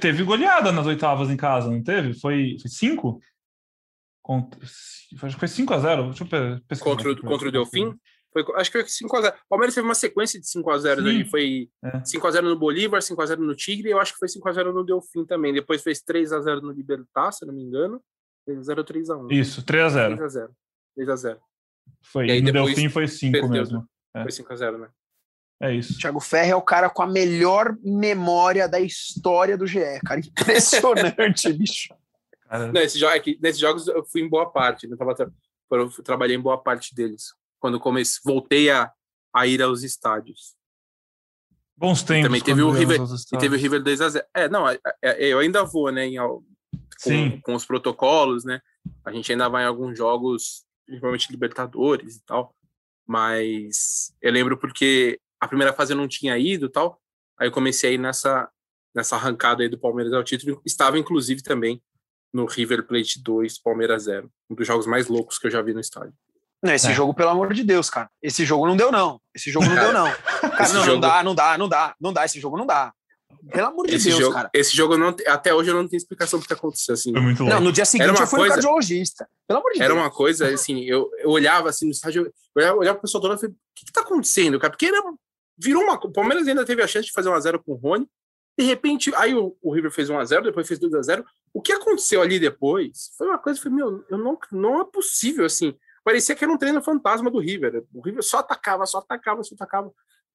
teve 0.00 0.22
goleada 0.22 0.70
nas 0.70 0.86
oitavas 0.86 1.30
em 1.30 1.36
casa, 1.36 1.68
não 1.68 1.82
teve? 1.82 2.14
Foi, 2.14 2.56
foi 2.60 2.70
cinco? 2.70 3.20
Contra, 4.22 4.60
acho 4.62 5.34
que 5.34 5.38
foi 5.38 5.48
5 5.48 5.74
a 5.74 5.78
0 5.80 6.04
Deixa 6.10 6.24
eu 6.24 6.60
pesquisar. 6.68 6.90
Contra, 6.90 7.16
contra 7.16 7.48
o 7.48 7.52
Delfim? 7.52 7.98
Foi, 8.32 8.44
acho 8.56 8.70
que 8.70 8.80
foi 8.80 8.88
5x0. 8.88 9.34
O 9.34 9.48
Palmeiras 9.48 9.74
teve 9.74 9.86
uma 9.86 9.94
sequência 9.94 10.40
de 10.40 10.46
5x0 10.46 10.98
ali. 10.98 11.24
Foi 11.28 11.68
é. 11.84 11.98
5x0 11.98 12.42
no 12.42 12.58
Bolívar, 12.58 13.00
5x0 13.00 13.36
no 13.36 13.54
Tigre, 13.54 13.88
e 13.88 13.92
eu 13.92 14.00
acho 14.00 14.14
que 14.14 14.18
foi 14.18 14.28
5x0 14.28 14.72
no 14.72 14.84
Delfim 14.84 15.26
também. 15.26 15.52
Depois 15.52 15.82
fez 15.82 16.02
3x0 16.02 16.62
no 16.62 16.72
Libertar, 16.72 17.30
se 17.32 17.44
não 17.44 17.52
me 17.52 17.62
engano. 17.62 18.02
3x0 18.48 18.84
3x1. 18.84 19.32
Isso, 19.32 19.62
3x0. 19.62 20.16
3x0. 20.16 20.48
3x0. 20.98 21.38
Foi. 22.00 22.26
E 22.28 22.30
aí, 22.30 22.40
no 22.40 22.52
Delfim 22.52 22.88
foi 22.88 23.06
5 23.06 23.48
mesmo. 23.48 23.86
É. 24.14 24.22
Foi 24.22 24.30
5x0, 24.30 24.78
né? 24.78 24.88
É 25.60 25.72
isso. 25.72 25.98
Thiago 25.98 26.18
Ferre 26.18 26.50
é 26.50 26.56
o 26.56 26.62
cara 26.62 26.90
com 26.90 27.02
a 27.02 27.06
melhor 27.06 27.76
memória 27.84 28.66
da 28.66 28.80
história 28.80 29.56
do 29.56 29.66
GE, 29.66 30.00
cara. 30.04 30.20
Impressionante, 30.20 31.52
bicho. 31.52 31.94
Não, 32.52 32.80
esse 32.80 32.98
jo 32.98 33.06
é 33.06 33.18
que, 33.18 33.38
nesses 33.40 33.60
jogos 33.60 33.88
eu 33.88 34.04
fui 34.04 34.20
em 34.20 34.28
boa 34.28 34.50
parte. 34.50 34.86
Né? 34.86 34.94
Eu, 34.94 34.98
tava, 34.98 35.32
eu 35.70 35.90
trabalhei 36.04 36.36
em 36.36 36.40
boa 36.40 36.58
parte 36.58 36.94
deles 36.94 37.34
quando 37.62 37.78
comecei, 37.78 38.20
voltei 38.24 38.70
a, 38.70 38.92
a 39.32 39.46
ir 39.46 39.62
aos 39.62 39.84
estádios. 39.84 40.56
Bons 41.76 42.02
tempos. 42.02 42.20
E 42.20 42.22
também 42.24 42.40
teve 42.40 42.60
o 42.60 42.70
River, 42.70 42.98
teve 43.38 43.56
o 43.56 43.58
River 43.58 43.82
2 43.82 44.00
a 44.00 44.08
0. 44.08 44.26
É, 44.34 44.48
não, 44.48 44.68
é, 44.68 44.78
é, 45.00 45.28
eu 45.28 45.38
ainda 45.38 45.64
vou, 45.64 45.90
né, 45.90 46.06
em, 46.06 46.16
com, 46.16 47.40
com, 47.40 47.54
os 47.54 47.64
protocolos, 47.64 48.44
né? 48.44 48.60
A 49.04 49.12
gente 49.12 49.30
ainda 49.30 49.48
vai 49.48 49.62
em 49.62 49.66
alguns 49.66 49.96
jogos, 49.96 50.64
principalmente 50.84 51.30
Libertadores 51.30 52.16
e 52.16 52.24
tal. 52.24 52.54
Mas 53.06 54.12
eu 54.20 54.32
lembro 54.32 54.58
porque 54.58 55.20
a 55.40 55.48
primeira 55.48 55.72
fase 55.72 55.92
eu 55.92 55.96
não 55.96 56.08
tinha 56.08 56.36
ido 56.36 56.68
tal. 56.68 57.00
Aí 57.38 57.46
eu 57.46 57.52
comecei 57.52 57.90
a 57.90 57.92
ir 57.94 57.98
nessa, 57.98 58.50
nessa 58.94 59.16
arrancada 59.16 59.62
aí 59.62 59.68
do 59.68 59.78
Palmeiras 59.78 60.12
ao 60.12 60.24
título. 60.24 60.60
Estava, 60.66 60.98
inclusive, 60.98 61.42
também 61.42 61.80
no 62.32 62.46
River 62.46 62.86
Plate 62.86 63.22
2, 63.22 63.58
Palmeiras 63.58 64.04
0. 64.04 64.30
Um 64.50 64.54
dos 64.54 64.66
jogos 64.66 64.86
mais 64.86 65.08
loucos 65.08 65.38
que 65.38 65.46
eu 65.46 65.50
já 65.50 65.60
vi 65.60 65.74
no 65.74 65.80
estádio. 65.80 66.14
Não, 66.62 66.72
esse 66.72 66.88
é. 66.88 66.94
jogo, 66.94 67.12
pelo 67.12 67.30
amor 67.30 67.52
de 67.52 67.64
Deus, 67.64 67.90
cara. 67.90 68.08
Esse 68.22 68.44
jogo 68.44 68.66
não 68.66 68.76
deu, 68.76 68.92
não. 68.92 69.20
Esse 69.34 69.50
jogo 69.50 69.66
não 69.66 69.74
deu, 69.74 69.92
não. 69.92 70.06
Cara, 70.52 70.72
não, 70.72 70.84
jogo... 70.84 70.92
não 70.92 71.00
dá, 71.00 71.22
não 71.22 71.34
dá, 71.34 71.58
não 71.58 71.68
dá, 71.68 71.94
não 72.00 72.12
dá. 72.12 72.24
Esse 72.24 72.40
jogo 72.40 72.56
não 72.56 72.66
dá. 72.66 72.92
Pelo 73.50 73.66
amor 73.66 73.86
de 73.86 73.96
esse 73.96 74.08
Deus, 74.08 74.20
jogo, 74.20 74.34
cara. 74.34 74.50
Esse 74.54 74.76
jogo 74.76 74.96
não, 74.96 75.16
até 75.26 75.52
hoje 75.52 75.70
eu 75.70 75.74
não 75.74 75.88
tenho 75.88 75.98
explicação 75.98 76.38
do 76.38 76.46
que 76.46 76.52
aconteceu 76.52 76.94
assim. 76.94 77.12
Foi 77.12 77.20
muito 77.20 77.42
louco. 77.42 77.54
Não, 77.54 77.60
no 77.60 77.72
dia 77.72 77.84
seguinte 77.84 78.08
eu 78.08 78.26
fui 78.26 78.38
coisa, 78.38 78.56
no 78.56 78.62
cardiologista. 78.62 79.28
Pelo 79.48 79.58
amor 79.58 79.72
de 79.72 79.82
era 79.82 79.92
Deus. 79.92 80.04
uma 80.04 80.10
coisa 80.10 80.48
assim, 80.48 80.84
eu, 80.84 81.10
eu 81.18 81.30
olhava 81.30 81.68
assim 81.68 81.86
no 81.86 81.90
estádio, 81.90 82.26
eu 82.26 82.32
olhava, 82.54 82.78
olhava 82.78 82.94
pro 82.98 83.02
pessoal 83.02 83.20
todo 83.20 83.34
e 83.34 83.40
falei, 83.40 83.50
o 83.50 83.58
que, 83.74 83.86
que 83.86 83.92
tá 83.92 84.02
acontecendo, 84.02 84.60
cara? 84.60 84.70
Porque 84.70 84.86
era, 84.86 85.02
virou 85.58 85.82
uma. 85.82 85.94
O 85.94 86.12
Palmeiras 86.12 86.46
ainda 86.46 86.64
teve 86.64 86.82
a 86.82 86.86
chance 86.86 87.06
de 87.06 87.12
fazer 87.12 87.30
1x0 87.30 87.60
com 87.64 87.72
o 87.72 87.76
Rony. 87.76 88.06
De 88.58 88.64
repente, 88.64 89.14
aí 89.16 89.34
o, 89.34 89.56
o 89.62 89.72
River 89.72 89.90
fez 89.90 90.10
1x0, 90.10 90.42
depois 90.42 90.68
fez 90.68 90.78
2x0. 90.78 91.24
O 91.54 91.62
que 91.62 91.72
aconteceu 91.72 92.20
ali 92.20 92.38
depois 92.38 93.10
foi 93.16 93.28
uma 93.28 93.38
coisa, 93.38 93.60
foi, 93.60 93.70
meu, 93.70 94.04
eu 94.10 94.18
não, 94.18 94.38
não 94.50 94.80
é 94.80 94.84
possível 94.84 95.44
assim 95.46 95.74
parecia 96.04 96.34
que 96.34 96.44
era 96.44 96.52
um 96.52 96.58
treino 96.58 96.82
fantasma 96.82 97.30
do 97.30 97.38
River. 97.38 97.84
O 97.92 98.00
River 98.00 98.22
só 98.22 98.38
atacava, 98.38 98.86
só 98.86 98.98
atacava, 98.98 99.42
só 99.42 99.54
atacava. 99.54 99.90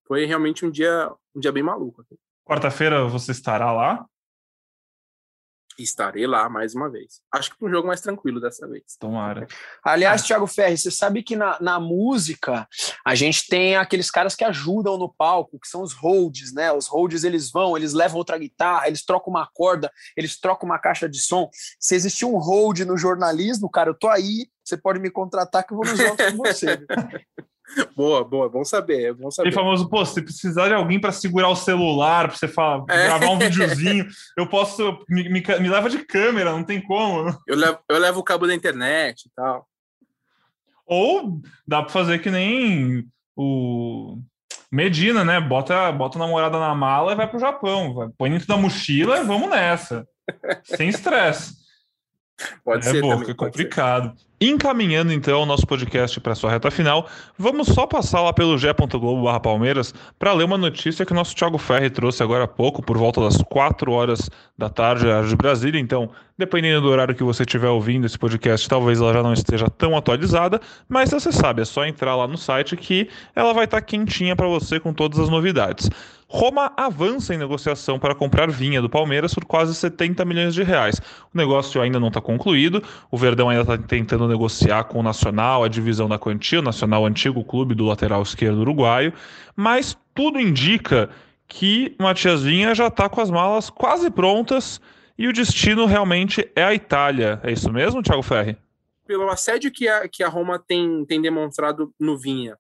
Foi 0.07 0.25
realmente 0.25 0.65
um 0.65 0.71
dia, 0.71 1.11
um 1.35 1.39
dia 1.39 1.51
bem 1.51 1.63
maluco. 1.63 2.05
Quarta-feira 2.45 3.05
você 3.07 3.31
estará 3.31 3.71
lá? 3.71 4.05
Estarei 5.83 6.25
lá 6.27 6.49
mais 6.49 6.75
uma 6.75 6.89
vez. 6.89 7.21
Acho 7.33 7.55
que 7.55 7.65
um 7.65 7.69
jogo 7.69 7.87
mais 7.87 8.01
tranquilo 8.01 8.39
dessa 8.39 8.67
vez. 8.67 8.83
Tomara. 8.99 9.47
Aliás, 9.83 10.23
Thiago 10.23 10.47
Ferri, 10.47 10.77
você 10.77 10.91
sabe 10.91 11.23
que 11.23 11.35
na, 11.35 11.57
na 11.61 11.79
música 11.79 12.67
a 13.05 13.15
gente 13.15 13.47
tem 13.47 13.75
aqueles 13.75 14.09
caras 14.11 14.35
que 14.35 14.43
ajudam 14.43 14.97
no 14.97 15.13
palco, 15.13 15.59
que 15.59 15.67
são 15.67 15.81
os 15.81 15.93
holds, 15.93 16.53
né? 16.53 16.71
Os 16.71 16.87
holds 16.87 17.23
eles 17.23 17.51
vão, 17.51 17.77
eles 17.77 17.93
levam 17.93 18.17
outra 18.17 18.37
guitarra, 18.37 18.87
eles 18.87 19.03
trocam 19.03 19.31
uma 19.31 19.47
corda, 19.53 19.91
eles 20.15 20.39
trocam 20.39 20.67
uma 20.67 20.79
caixa 20.79 21.07
de 21.07 21.19
som. 21.19 21.49
Se 21.79 21.95
existir 21.95 22.25
um 22.25 22.37
hold 22.37 22.79
no 22.79 22.97
jornalismo, 22.97 23.69
cara, 23.69 23.89
eu 23.89 23.95
tô 23.95 24.07
aí, 24.07 24.47
você 24.63 24.77
pode 24.77 24.99
me 24.99 25.09
contratar 25.09 25.65
que 25.65 25.73
eu 25.73 25.77
vou 25.77 25.85
nos 25.85 25.97
jogos 25.97 26.25
com 26.31 26.37
você. 26.37 26.85
Boa, 27.95 28.23
boa, 28.23 28.49
bom 28.49 28.63
saber, 28.63 29.09
é 29.09 29.13
bom 29.13 29.29
saber. 29.29 29.49
E 29.49 29.51
famoso, 29.51 29.89
pô, 29.89 30.05
se 30.05 30.21
precisar 30.21 30.67
de 30.67 30.73
alguém 30.73 30.99
para 30.99 31.11
segurar 31.11 31.49
o 31.49 31.55
celular, 31.55 32.27
para 32.27 32.37
você 32.37 32.47
falar, 32.47 32.85
é. 32.89 33.07
gravar 33.07 33.29
um 33.29 33.37
videozinho, 33.39 34.07
eu 34.37 34.47
posso, 34.47 35.03
me, 35.09 35.23
me, 35.29 35.41
me, 35.41 35.69
leva 35.69 35.89
de 35.89 35.99
câmera, 35.99 36.51
não 36.51 36.63
tem 36.63 36.81
como. 36.81 37.29
Eu 37.45 37.55
levo, 37.55 37.79
eu 37.89 37.97
levo 37.97 38.19
o 38.19 38.23
cabo 38.23 38.47
da 38.47 38.55
internet 38.55 39.25
e 39.25 39.31
tal. 39.35 39.67
Ou 40.85 41.41
dá 41.67 41.81
para 41.81 41.91
fazer 41.91 42.19
que 42.19 42.31
nem 42.31 43.05
o 43.35 44.17
Medina, 44.71 45.23
né? 45.23 45.39
Bota, 45.39 45.91
bota 45.91 46.17
a 46.17 46.19
namorada 46.19 46.59
na 46.59 46.73
mala 46.73 47.11
e 47.11 47.15
vai 47.15 47.27
pro 47.27 47.39
Japão. 47.39 47.93
Vai, 47.93 48.09
põe 48.17 48.31
dentro 48.31 48.47
da 48.47 48.57
mochila 48.57 49.19
e 49.19 49.23
vamos 49.23 49.49
nessa. 49.49 50.07
Sem 50.63 50.89
estresse. 50.89 51.66
Pode 52.63 52.87
é 52.87 52.91
ser. 52.91 53.01
Bom, 53.01 53.21
é 53.21 53.33
complicado. 53.33 54.13
Encaminhando 54.39 55.11
então 55.11 55.41
o 55.41 55.45
nosso 55.47 55.65
podcast 55.65 56.19
para 56.19 56.35
sua 56.35 56.51
reta 56.51 56.69
final, 56.69 57.09
vamos 57.39 57.69
só 57.69 57.87
passar 57.87 58.21
lá 58.21 58.31
pelo 58.31 58.55
ge.globo 58.55 59.39
Palmeiras 59.39 59.95
para 60.19 60.31
ler 60.31 60.43
uma 60.43 60.59
notícia 60.59 61.03
que 61.03 61.11
o 61.11 61.15
nosso 61.15 61.35
Thiago 61.35 61.57
Ferri 61.57 61.89
trouxe 61.89 62.21
agora 62.21 62.43
há 62.43 62.47
pouco, 62.47 62.83
por 62.83 62.99
volta 62.99 63.19
das 63.19 63.37
4 63.49 63.91
horas 63.91 64.29
da 64.55 64.69
tarde, 64.69 65.07
horário 65.07 65.27
de 65.27 65.35
Brasília. 65.35 65.79
Então, 65.79 66.11
dependendo 66.37 66.81
do 66.81 66.89
horário 66.89 67.15
que 67.15 67.23
você 67.23 67.41
estiver 67.41 67.69
ouvindo 67.69 68.05
esse 68.05 68.19
podcast, 68.19 68.69
talvez 68.69 69.01
ela 69.01 69.11
já 69.11 69.23
não 69.23 69.33
esteja 69.33 69.71
tão 69.71 69.97
atualizada, 69.97 70.61
mas 70.87 71.09
você 71.09 71.31
sabe, 71.31 71.63
é 71.63 71.65
só 71.65 71.83
entrar 71.83 72.15
lá 72.15 72.27
no 72.27 72.37
site 72.37 72.77
que 72.77 73.09
ela 73.35 73.53
vai 73.53 73.65
estar 73.65 73.77
tá 73.77 73.81
quentinha 73.81 74.35
para 74.35 74.47
você 74.47 74.79
com 74.79 74.93
todas 74.93 75.17
as 75.17 75.29
novidades. 75.29 75.89
Roma 76.29 76.73
avança 76.75 77.33
em 77.33 77.37
negociação 77.37 77.97
para 77.97 78.13
comprar 78.13 78.51
Vinha 78.51 78.81
do 78.81 78.89
Palmeiras 78.89 79.33
por 79.33 79.45
quase 79.45 79.73
70 79.73 80.25
milhões 80.25 80.53
de 80.53 80.61
reais. 80.61 80.99
O 81.33 81.37
negócio 81.37 81.81
ainda 81.81 82.01
não 82.01 82.09
está 82.09 82.19
concluído, 82.19 82.83
o 83.09 83.17
Verdão 83.17 83.49
ainda 83.49 83.61
está 83.61 83.77
tentando 83.77 84.27
negociar 84.27 84.83
com 84.85 84.99
o 84.99 85.03
Nacional, 85.03 85.63
a 85.63 85.69
divisão 85.69 86.09
da 86.09 86.19
quantia, 86.19 86.59
o 86.59 86.63
Nacional 86.63 87.05
antigo 87.05 87.45
clube 87.45 87.73
do 87.73 87.85
lateral 87.85 88.21
esquerdo 88.21 88.59
uruguaio, 88.59 89.13
mas 89.55 89.97
tudo 90.13 90.37
indica 90.37 91.09
que 91.47 91.95
Matias 91.97 92.43
Vinha 92.43 92.75
já 92.75 92.87
está 92.87 93.07
com 93.07 93.21
as 93.21 93.31
malas 93.31 93.69
quase 93.69 94.11
prontas 94.11 94.81
e 95.17 95.29
o 95.29 95.33
destino 95.33 95.85
realmente 95.85 96.49
é 96.53 96.63
a 96.63 96.73
Itália. 96.73 97.39
É 97.41 97.53
isso 97.53 97.71
mesmo, 97.71 98.03
Thiago 98.03 98.21
Ferri? 98.21 98.57
Pelo 99.05 99.29
assédio 99.29 99.71
que 99.71 99.87
a, 99.87 100.09
que 100.09 100.21
a 100.21 100.27
Roma 100.27 100.59
tem, 100.59 101.05
tem 101.05 101.21
demonstrado 101.21 101.93
no 101.97 102.17
Vinha, 102.17 102.57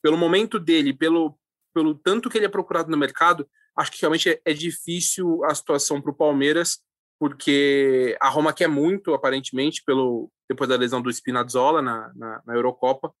pelo 0.00 0.16
momento 0.16 0.58
dele, 0.58 0.94
pelo, 0.94 1.38
pelo 1.74 1.94
tanto 1.94 2.28
que 2.28 2.38
ele 2.38 2.46
é 2.46 2.48
procurado 2.48 2.90
no 2.90 2.96
mercado, 2.96 3.48
acho 3.76 3.92
que 3.92 4.00
realmente 4.00 4.28
é, 4.28 4.40
é 4.44 4.52
difícil 4.52 5.44
a 5.44 5.54
situação 5.54 6.00
para 6.00 6.10
o 6.10 6.16
Palmeiras, 6.16 6.80
porque 7.18 8.16
a 8.20 8.28
Roma 8.28 8.52
quer 8.52 8.68
muito, 8.68 9.12
aparentemente, 9.12 9.82
pelo 9.84 10.30
depois 10.48 10.68
da 10.68 10.76
lesão 10.76 11.00
do 11.00 11.12
Spinazzola 11.12 11.80
na, 11.80 12.12
na, 12.14 12.42
na 12.46 12.54
Eurocopa. 12.54 13.12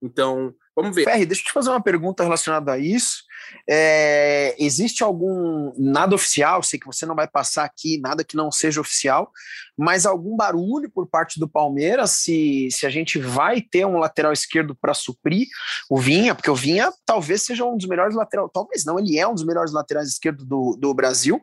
Então, 0.00 0.54
vamos 0.82 0.96
ver. 0.96 1.04
Ferri, 1.04 1.26
deixa 1.26 1.42
eu 1.42 1.46
te 1.46 1.52
fazer 1.52 1.70
uma 1.70 1.82
pergunta 1.82 2.22
relacionada 2.22 2.72
a 2.72 2.78
isso. 2.78 3.28
É, 3.68 4.54
existe 4.58 5.02
algum, 5.02 5.72
nada 5.76 6.14
oficial, 6.14 6.62
sei 6.62 6.78
que 6.78 6.86
você 6.86 7.06
não 7.06 7.14
vai 7.14 7.26
passar 7.26 7.64
aqui, 7.64 7.98
nada 8.00 8.24
que 8.24 8.36
não 8.36 8.50
seja 8.50 8.80
oficial, 8.80 9.30
mas 9.76 10.06
algum 10.06 10.36
barulho 10.36 10.90
por 10.90 11.06
parte 11.08 11.38
do 11.38 11.48
Palmeiras 11.48 12.10
se, 12.12 12.68
se 12.70 12.86
a 12.86 12.90
gente 12.90 13.18
vai 13.18 13.60
ter 13.60 13.86
um 13.86 13.98
lateral 13.98 14.32
esquerdo 14.32 14.74
para 14.74 14.94
suprir 14.94 15.46
o 15.88 15.98
Vinha, 15.98 16.34
porque 16.34 16.50
o 16.50 16.54
Vinha 16.54 16.92
talvez 17.06 17.42
seja 17.42 17.64
um 17.64 17.76
dos 17.76 17.86
melhores 17.86 18.14
laterais, 18.14 18.50
talvez 18.52 18.84
não, 18.84 18.98
ele 18.98 19.18
é 19.18 19.26
um 19.26 19.34
dos 19.34 19.44
melhores 19.44 19.72
laterais 19.72 20.08
esquerdos 20.08 20.44
do, 20.44 20.76
do 20.78 20.92
Brasil. 20.94 21.40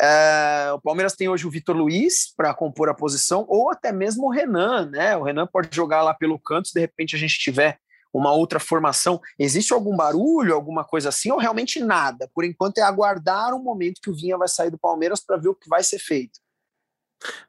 É, 0.00 0.72
o 0.74 0.80
Palmeiras 0.80 1.14
tem 1.14 1.28
hoje 1.28 1.46
o 1.46 1.50
Vitor 1.50 1.76
Luiz 1.76 2.32
para 2.36 2.54
compor 2.54 2.88
a 2.88 2.94
posição, 2.94 3.44
ou 3.48 3.70
até 3.70 3.92
mesmo 3.92 4.26
o 4.26 4.30
Renan, 4.30 4.90
né? 4.90 5.16
O 5.16 5.22
Renan 5.22 5.46
pode 5.46 5.74
jogar 5.74 6.02
lá 6.02 6.14
pelo 6.14 6.38
canto 6.38 6.68
se 6.68 6.74
de 6.74 6.80
repente 6.80 7.16
a 7.16 7.18
gente 7.18 7.38
tiver 7.38 7.78
uma 8.12 8.32
outra 8.32 8.60
formação. 8.60 9.20
Existe 9.38 9.72
algum 9.72 9.96
barulho, 9.96 10.54
alguma 10.54 10.84
coisa 10.84 11.08
assim, 11.08 11.30
ou 11.30 11.38
realmente 11.38 11.80
nada? 11.80 12.30
Por 12.34 12.44
enquanto 12.44 12.78
é 12.78 12.82
aguardar 12.82 13.54
o 13.54 13.62
momento 13.62 14.00
que 14.00 14.10
o 14.10 14.14
Vinha 14.14 14.36
vai 14.36 14.48
sair 14.48 14.70
do 14.70 14.78
Palmeiras 14.78 15.20
para 15.20 15.36
ver 15.36 15.48
o 15.48 15.54
que 15.54 15.68
vai 15.68 15.82
ser 15.82 15.98
feito. 15.98 16.40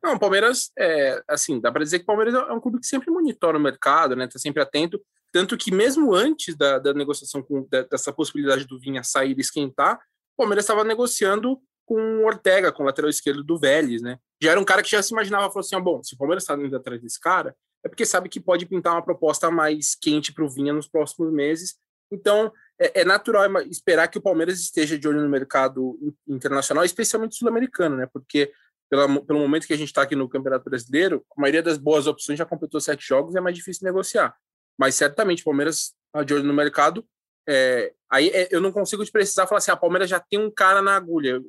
Não, 0.04 0.14
o 0.14 0.20
Palmeiras, 0.20 0.72
é, 0.78 1.22
assim, 1.28 1.60
dá 1.60 1.72
para 1.72 1.84
dizer 1.84 2.00
que 2.00 2.04
o 2.04 2.08
Palmeiras 2.08 2.34
é 2.34 2.54
um 2.54 2.60
clube 2.60 2.80
que 2.80 2.88
sempre 2.88 3.10
monitora 3.10 3.58
o 3.58 3.62
mercado, 3.62 4.16
né? 4.16 4.28
Tá 4.28 4.38
sempre 4.38 4.62
atento. 4.62 5.02
Tanto 5.32 5.58
que 5.58 5.72
mesmo 5.72 6.14
antes 6.14 6.56
da, 6.56 6.78
da 6.78 6.94
negociação 6.94 7.42
com, 7.42 7.68
dessa 7.90 8.14
possibilidade 8.14 8.66
do 8.66 8.80
Vinha 8.80 9.04
sair 9.04 9.36
e 9.36 9.42
esquentar, 9.42 9.96
o 9.96 10.38
Palmeiras 10.38 10.64
estava 10.64 10.84
negociando 10.84 11.60
com 11.86 12.00
o 12.20 12.26
Ortega, 12.26 12.72
com 12.72 12.84
o 12.84 12.86
lateral 12.86 13.10
esquerdo 13.10 13.44
do 13.44 13.58
Vélez, 13.58 14.02
né? 14.02 14.20
Já 14.42 14.52
era 14.52 14.60
um 14.60 14.66
cara 14.66 14.84
que 14.84 14.92
já 14.92 15.02
se 15.02 15.12
imaginava, 15.12 15.48
falou 15.48 15.62
assim, 15.62 15.76
ah, 15.76 15.80
bom, 15.80 16.04
se 16.04 16.14
o 16.14 16.18
Palmeiras 16.18 16.44
está 16.44 16.56
indo 16.56 16.76
atrás 16.76 17.02
desse 17.02 17.20
cara, 17.20 17.56
é 17.84 17.90
porque 17.90 18.06
sabe 18.06 18.30
que 18.30 18.40
pode 18.40 18.66
pintar 18.66 18.94
uma 18.94 19.04
proposta 19.04 19.52
mais 19.52 19.96
quente 19.96 20.34
para 20.34 20.44
o 20.44 20.50
Vinha 20.50 20.72
nos 20.72 20.88
próximos 20.88 21.32
meses. 21.32 21.76
Então, 22.12 22.52
é, 22.80 23.02
é, 23.02 23.06
natural 23.06 23.46
esperar 23.64 24.08
que 24.08 24.18
o 24.18 24.22
Palmeiras 24.22 24.60
esteja 24.60 24.98
de 24.98 25.08
olho 25.08 25.22
no 25.22 25.30
mercado 25.30 25.98
internacional, 26.28 26.86
especialmente 26.86 27.36
sul-americano, 27.36 27.98
né? 27.98 28.08
Porque 28.12 28.52
pela, 28.90 29.08
pelo 29.24 29.40
momento 29.40 29.68
que 29.68 29.74
a 29.74 29.78
gente 29.78 29.88
está 29.88 30.04
aqui 30.04 30.16
no 30.16 30.30
Campeonato 30.30 30.70
Brasileiro, 30.70 31.26
a 31.36 31.42
maioria 31.42 31.64
das 31.64 31.78
boas 31.78 32.08
opções 32.08 32.38
já 32.38 32.46
completou 32.46 32.80
sete 32.80 33.06
jogos 33.06 33.34
e 33.34 33.38
é 33.38 33.42
mais 33.42 33.56
difícil 33.56 33.86
negociar. 33.86 34.36
Mas 34.78 34.96
certamente 34.96 35.42
o 35.42 35.46
Palmeiras 35.46 35.94
está 36.06 36.24
de 36.24 36.34
olho 36.34 36.44
no 36.44 36.54
mercado 36.54 37.06
é, 37.48 37.92
aí 38.12 38.30
é, 38.30 38.48
eu 38.52 38.62
não 38.62 38.72
consigo 38.72 39.04
te 39.04 39.12
precisar 39.12 39.48
falar 39.48 39.58
assim, 39.58 39.72
a 39.72 39.76
Palmeiras 39.76 40.10
já 40.10 40.20
tem 40.20 40.40
um 40.40 40.52
cara 40.52 40.82
na 40.82 40.96
agulha. 40.96 41.40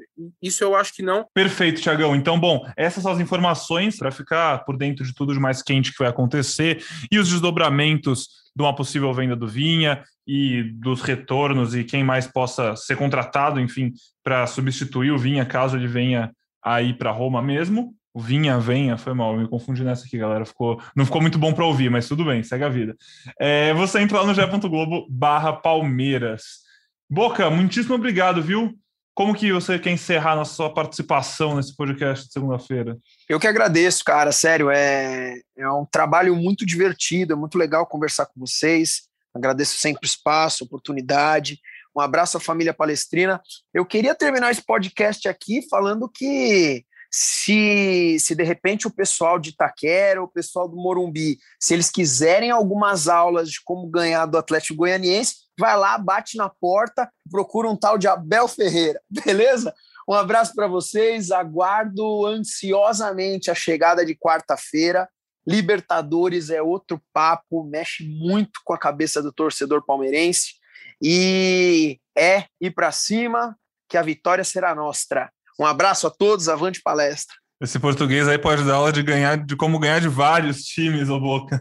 Isso 0.43 0.65
eu 0.65 0.75
acho 0.75 0.95
que 0.95 1.03
não. 1.03 1.27
Perfeito, 1.35 1.81
Tiagão. 1.81 2.17
Então, 2.17 2.39
bom, 2.39 2.67
essas 2.77 3.03
são 3.03 3.13
as 3.13 3.21
informações 3.21 3.97
para 3.97 4.11
ficar 4.11 4.65
por 4.65 4.77
dentro 4.77 5.05
de 5.05 5.15
tudo 5.15 5.33
de 5.33 5.41
mais 5.41 5.63
quente 5.63 5.93
que 5.93 5.99
vai 5.99 6.09
acontecer 6.09 6.85
e 7.11 7.19
os 7.19 7.29
desdobramentos 7.29 8.29
de 8.57 8.63
uma 8.63 8.75
possível 8.75 9.13
venda 9.13 9.35
do 9.35 9.49
Vinha 9.49 10.03
e 10.27 10.63
dos 10.75 11.03
retornos 11.03 11.75
e 11.75 11.85
quem 11.85 12.05
mais 12.05 12.27
possa 12.27 12.77
ser 12.77 12.97
contratado, 12.97 13.61
enfim, 13.61 13.93
para 14.23 14.47
substituir 14.47 15.11
o 15.11 15.19
Vinha 15.19 15.45
caso 15.45 15.77
ele 15.77 15.89
venha 15.89 16.33
aí 16.63 16.95
para 16.95 17.11
Roma 17.11 17.43
mesmo. 17.43 17.95
Vinha, 18.17 18.59
Venha, 18.61 18.97
foi 18.97 19.13
mal, 19.13 19.37
me 19.37 19.49
confundi 19.49 19.83
nessa 19.83 20.07
aqui, 20.07 20.17
galera. 20.17 20.45
Ficou, 20.45 20.81
não 20.95 21.05
ficou 21.05 21.21
muito 21.21 21.39
bom 21.39 21.53
para 21.53 21.65
ouvir, 21.65 21.91
mas 21.91 22.07
tudo 22.07 22.25
bem, 22.25 22.43
segue 22.45 22.63
a 22.63 22.69
vida. 22.69 22.97
É, 23.39 23.75
você 23.75 24.01
entra 24.01 24.21
lá 24.21 24.27
no 24.27 24.35
ge.globo 24.35 25.07
barra 25.11 25.53
Palmeiras. 25.53 26.63
Boca, 27.11 27.51
muitíssimo 27.51 27.97
obrigado, 27.97 28.41
viu? 28.41 28.73
Como 29.15 29.35
que 29.35 29.53
você 29.53 29.79
quer 29.79 29.91
encerrar 29.91 30.41
a 30.41 30.45
sua 30.45 30.73
participação 30.73 31.57
nesse 31.57 31.75
podcast 31.77 32.27
de 32.27 32.33
segunda-feira? 32.33 32.99
Eu 33.29 33.39
que 33.39 33.47
agradeço, 33.47 34.05
cara, 34.05 34.33
sério, 34.33 34.71
é, 34.71 35.41
é 35.57 35.69
um 35.71 35.87
trabalho 35.87 36.35
muito 36.35 36.65
divertido, 36.67 37.33
é 37.33 37.37
muito 37.37 37.59
legal 37.59 37.87
conversar 37.87 38.27
com 38.27 38.41
vocês. 38.41 39.03
Agradeço 39.35 39.77
sempre 39.79 40.05
o 40.05 40.07
espaço, 40.07 40.65
oportunidade. 40.65 41.61
Um 41.97 42.01
abraço 42.01 42.37
à 42.37 42.41
família 42.41 42.75
palestrina. 42.75 43.41
Eu 43.73 43.85
queria 43.85 44.15
terminar 44.15 44.51
esse 44.51 44.65
podcast 44.65 45.29
aqui 45.29 45.63
falando 45.69 46.09
que 46.09 46.85
se, 47.17 48.17
se 48.19 48.35
de 48.35 48.43
repente 48.43 48.89
o 48.89 48.91
pessoal 48.91 49.39
de 49.39 49.51
Itaquera, 49.51 50.21
o 50.21 50.27
pessoal 50.27 50.69
do 50.69 50.75
Morumbi, 50.75 51.39
se 51.61 51.73
eles 51.73 51.89
quiserem 51.89 52.51
algumas 52.51 53.07
aulas 53.07 53.51
de 53.51 53.63
como 53.63 53.87
ganhar 53.87 54.27
do 54.27 54.37
Atlético 54.37 54.79
Goianiense, 54.79 55.37
vai 55.57 55.77
lá, 55.77 55.97
bate 55.97 56.37
na 56.37 56.49
porta, 56.49 57.09
procura 57.31 57.71
um 57.71 57.77
tal 57.77 57.97
de 57.97 58.09
Abel 58.09 58.49
Ferreira, 58.49 59.01
beleza? 59.25 59.73
Um 60.09 60.13
abraço 60.13 60.57
para 60.57 60.67
vocês, 60.67 61.31
aguardo 61.31 62.27
ansiosamente 62.27 63.49
a 63.49 63.55
chegada 63.55 64.05
de 64.05 64.17
quarta-feira. 64.17 65.09
Libertadores 65.47 66.51
é 66.51 66.61
outro 66.61 67.01
papo, 67.13 67.63
mexe 67.63 68.03
muito 68.03 68.59
com 68.65 68.75
a 68.75 68.79
cabeça 68.79 69.23
do 69.23 69.33
torcedor 69.33 69.87
palmeirense 69.87 70.55
e 71.01 72.01
é 72.19 72.47
ir 72.61 72.73
para 72.73 72.91
cima 72.91 73.57
que 73.89 73.97
a 73.97 74.03
vitória 74.03 74.43
será 74.43 74.75
nossa. 74.75 75.31
Um 75.59 75.65
abraço 75.65 76.07
a 76.07 76.11
todos, 76.11 76.49
avante 76.49 76.83
palestra. 76.83 77.37
Esse 77.61 77.79
português 77.79 78.27
aí 78.27 78.39
pode 78.39 78.65
dar 78.65 78.75
aula 78.75 78.93
de 78.93 79.03
ganhar, 79.03 79.37
de 79.37 79.57
como 79.57 79.79
ganhar 79.79 80.01
de 80.01 80.09
vários 80.09 80.65
times, 80.65 81.09
ô 81.09 81.21
Boca. 81.21 81.61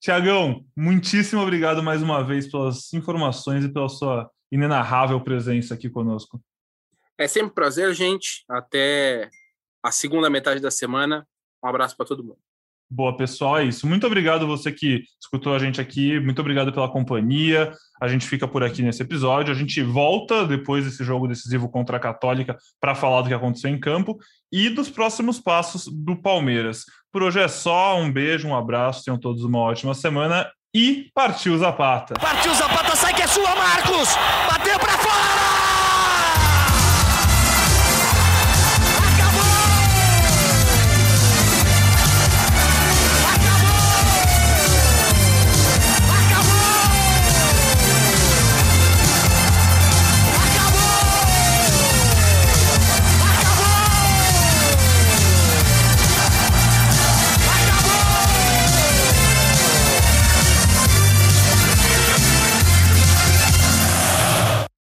Tiagão, 0.00 0.64
muitíssimo 0.76 1.40
obrigado 1.40 1.82
mais 1.82 2.02
uma 2.02 2.22
vez 2.22 2.50
pelas 2.50 2.92
informações 2.92 3.64
e 3.64 3.68
pela 3.68 3.88
sua 3.88 4.30
inenarrável 4.52 5.20
presença 5.20 5.74
aqui 5.74 5.88
conosco. 5.88 6.40
É 7.18 7.26
sempre 7.26 7.50
um 7.50 7.54
prazer, 7.54 7.92
gente. 7.94 8.44
Até 8.48 9.30
a 9.82 9.90
segunda 9.90 10.28
metade 10.28 10.60
da 10.60 10.70
semana. 10.70 11.26
Um 11.64 11.68
abraço 11.68 11.96
para 11.96 12.06
todo 12.06 12.22
mundo. 12.22 12.38
Boa, 12.88 13.16
pessoal, 13.16 13.58
é 13.58 13.64
isso. 13.64 13.86
Muito 13.86 14.06
obrigado 14.06 14.46
você 14.46 14.70
que 14.70 15.02
escutou 15.20 15.54
a 15.54 15.58
gente 15.58 15.80
aqui, 15.80 16.20
muito 16.20 16.40
obrigado 16.40 16.72
pela 16.72 16.88
companhia. 16.88 17.72
A 18.00 18.06
gente 18.06 18.26
fica 18.26 18.46
por 18.46 18.62
aqui 18.62 18.80
nesse 18.80 19.02
episódio. 19.02 19.52
A 19.52 19.56
gente 19.56 19.82
volta 19.82 20.46
depois 20.46 20.84
desse 20.84 21.02
jogo 21.02 21.26
decisivo 21.26 21.68
contra 21.68 21.96
a 21.96 22.00
Católica 22.00 22.56
para 22.80 22.94
falar 22.94 23.22
do 23.22 23.28
que 23.28 23.34
aconteceu 23.34 23.70
em 23.70 23.80
campo 23.80 24.18
e 24.52 24.68
dos 24.68 24.88
próximos 24.88 25.40
passos 25.40 25.86
do 25.86 26.14
Palmeiras. 26.14 26.84
Por 27.10 27.22
hoje 27.22 27.40
é 27.40 27.48
só, 27.48 27.98
um 27.98 28.12
beijo, 28.12 28.46
um 28.46 28.54
abraço, 28.54 29.02
tenham 29.04 29.18
todos 29.18 29.42
uma 29.42 29.58
ótima 29.58 29.94
semana 29.94 30.48
e 30.74 31.10
partiu 31.14 31.56
Zapata. 31.58 32.14
Partiu 32.20 32.54
Zapata, 32.54 32.94
sai 32.94 33.14
que 33.14 33.22
é 33.22 33.26
sua, 33.26 33.54
Marcos! 33.56 34.10
Bateu 34.48 34.78
para 34.78 34.95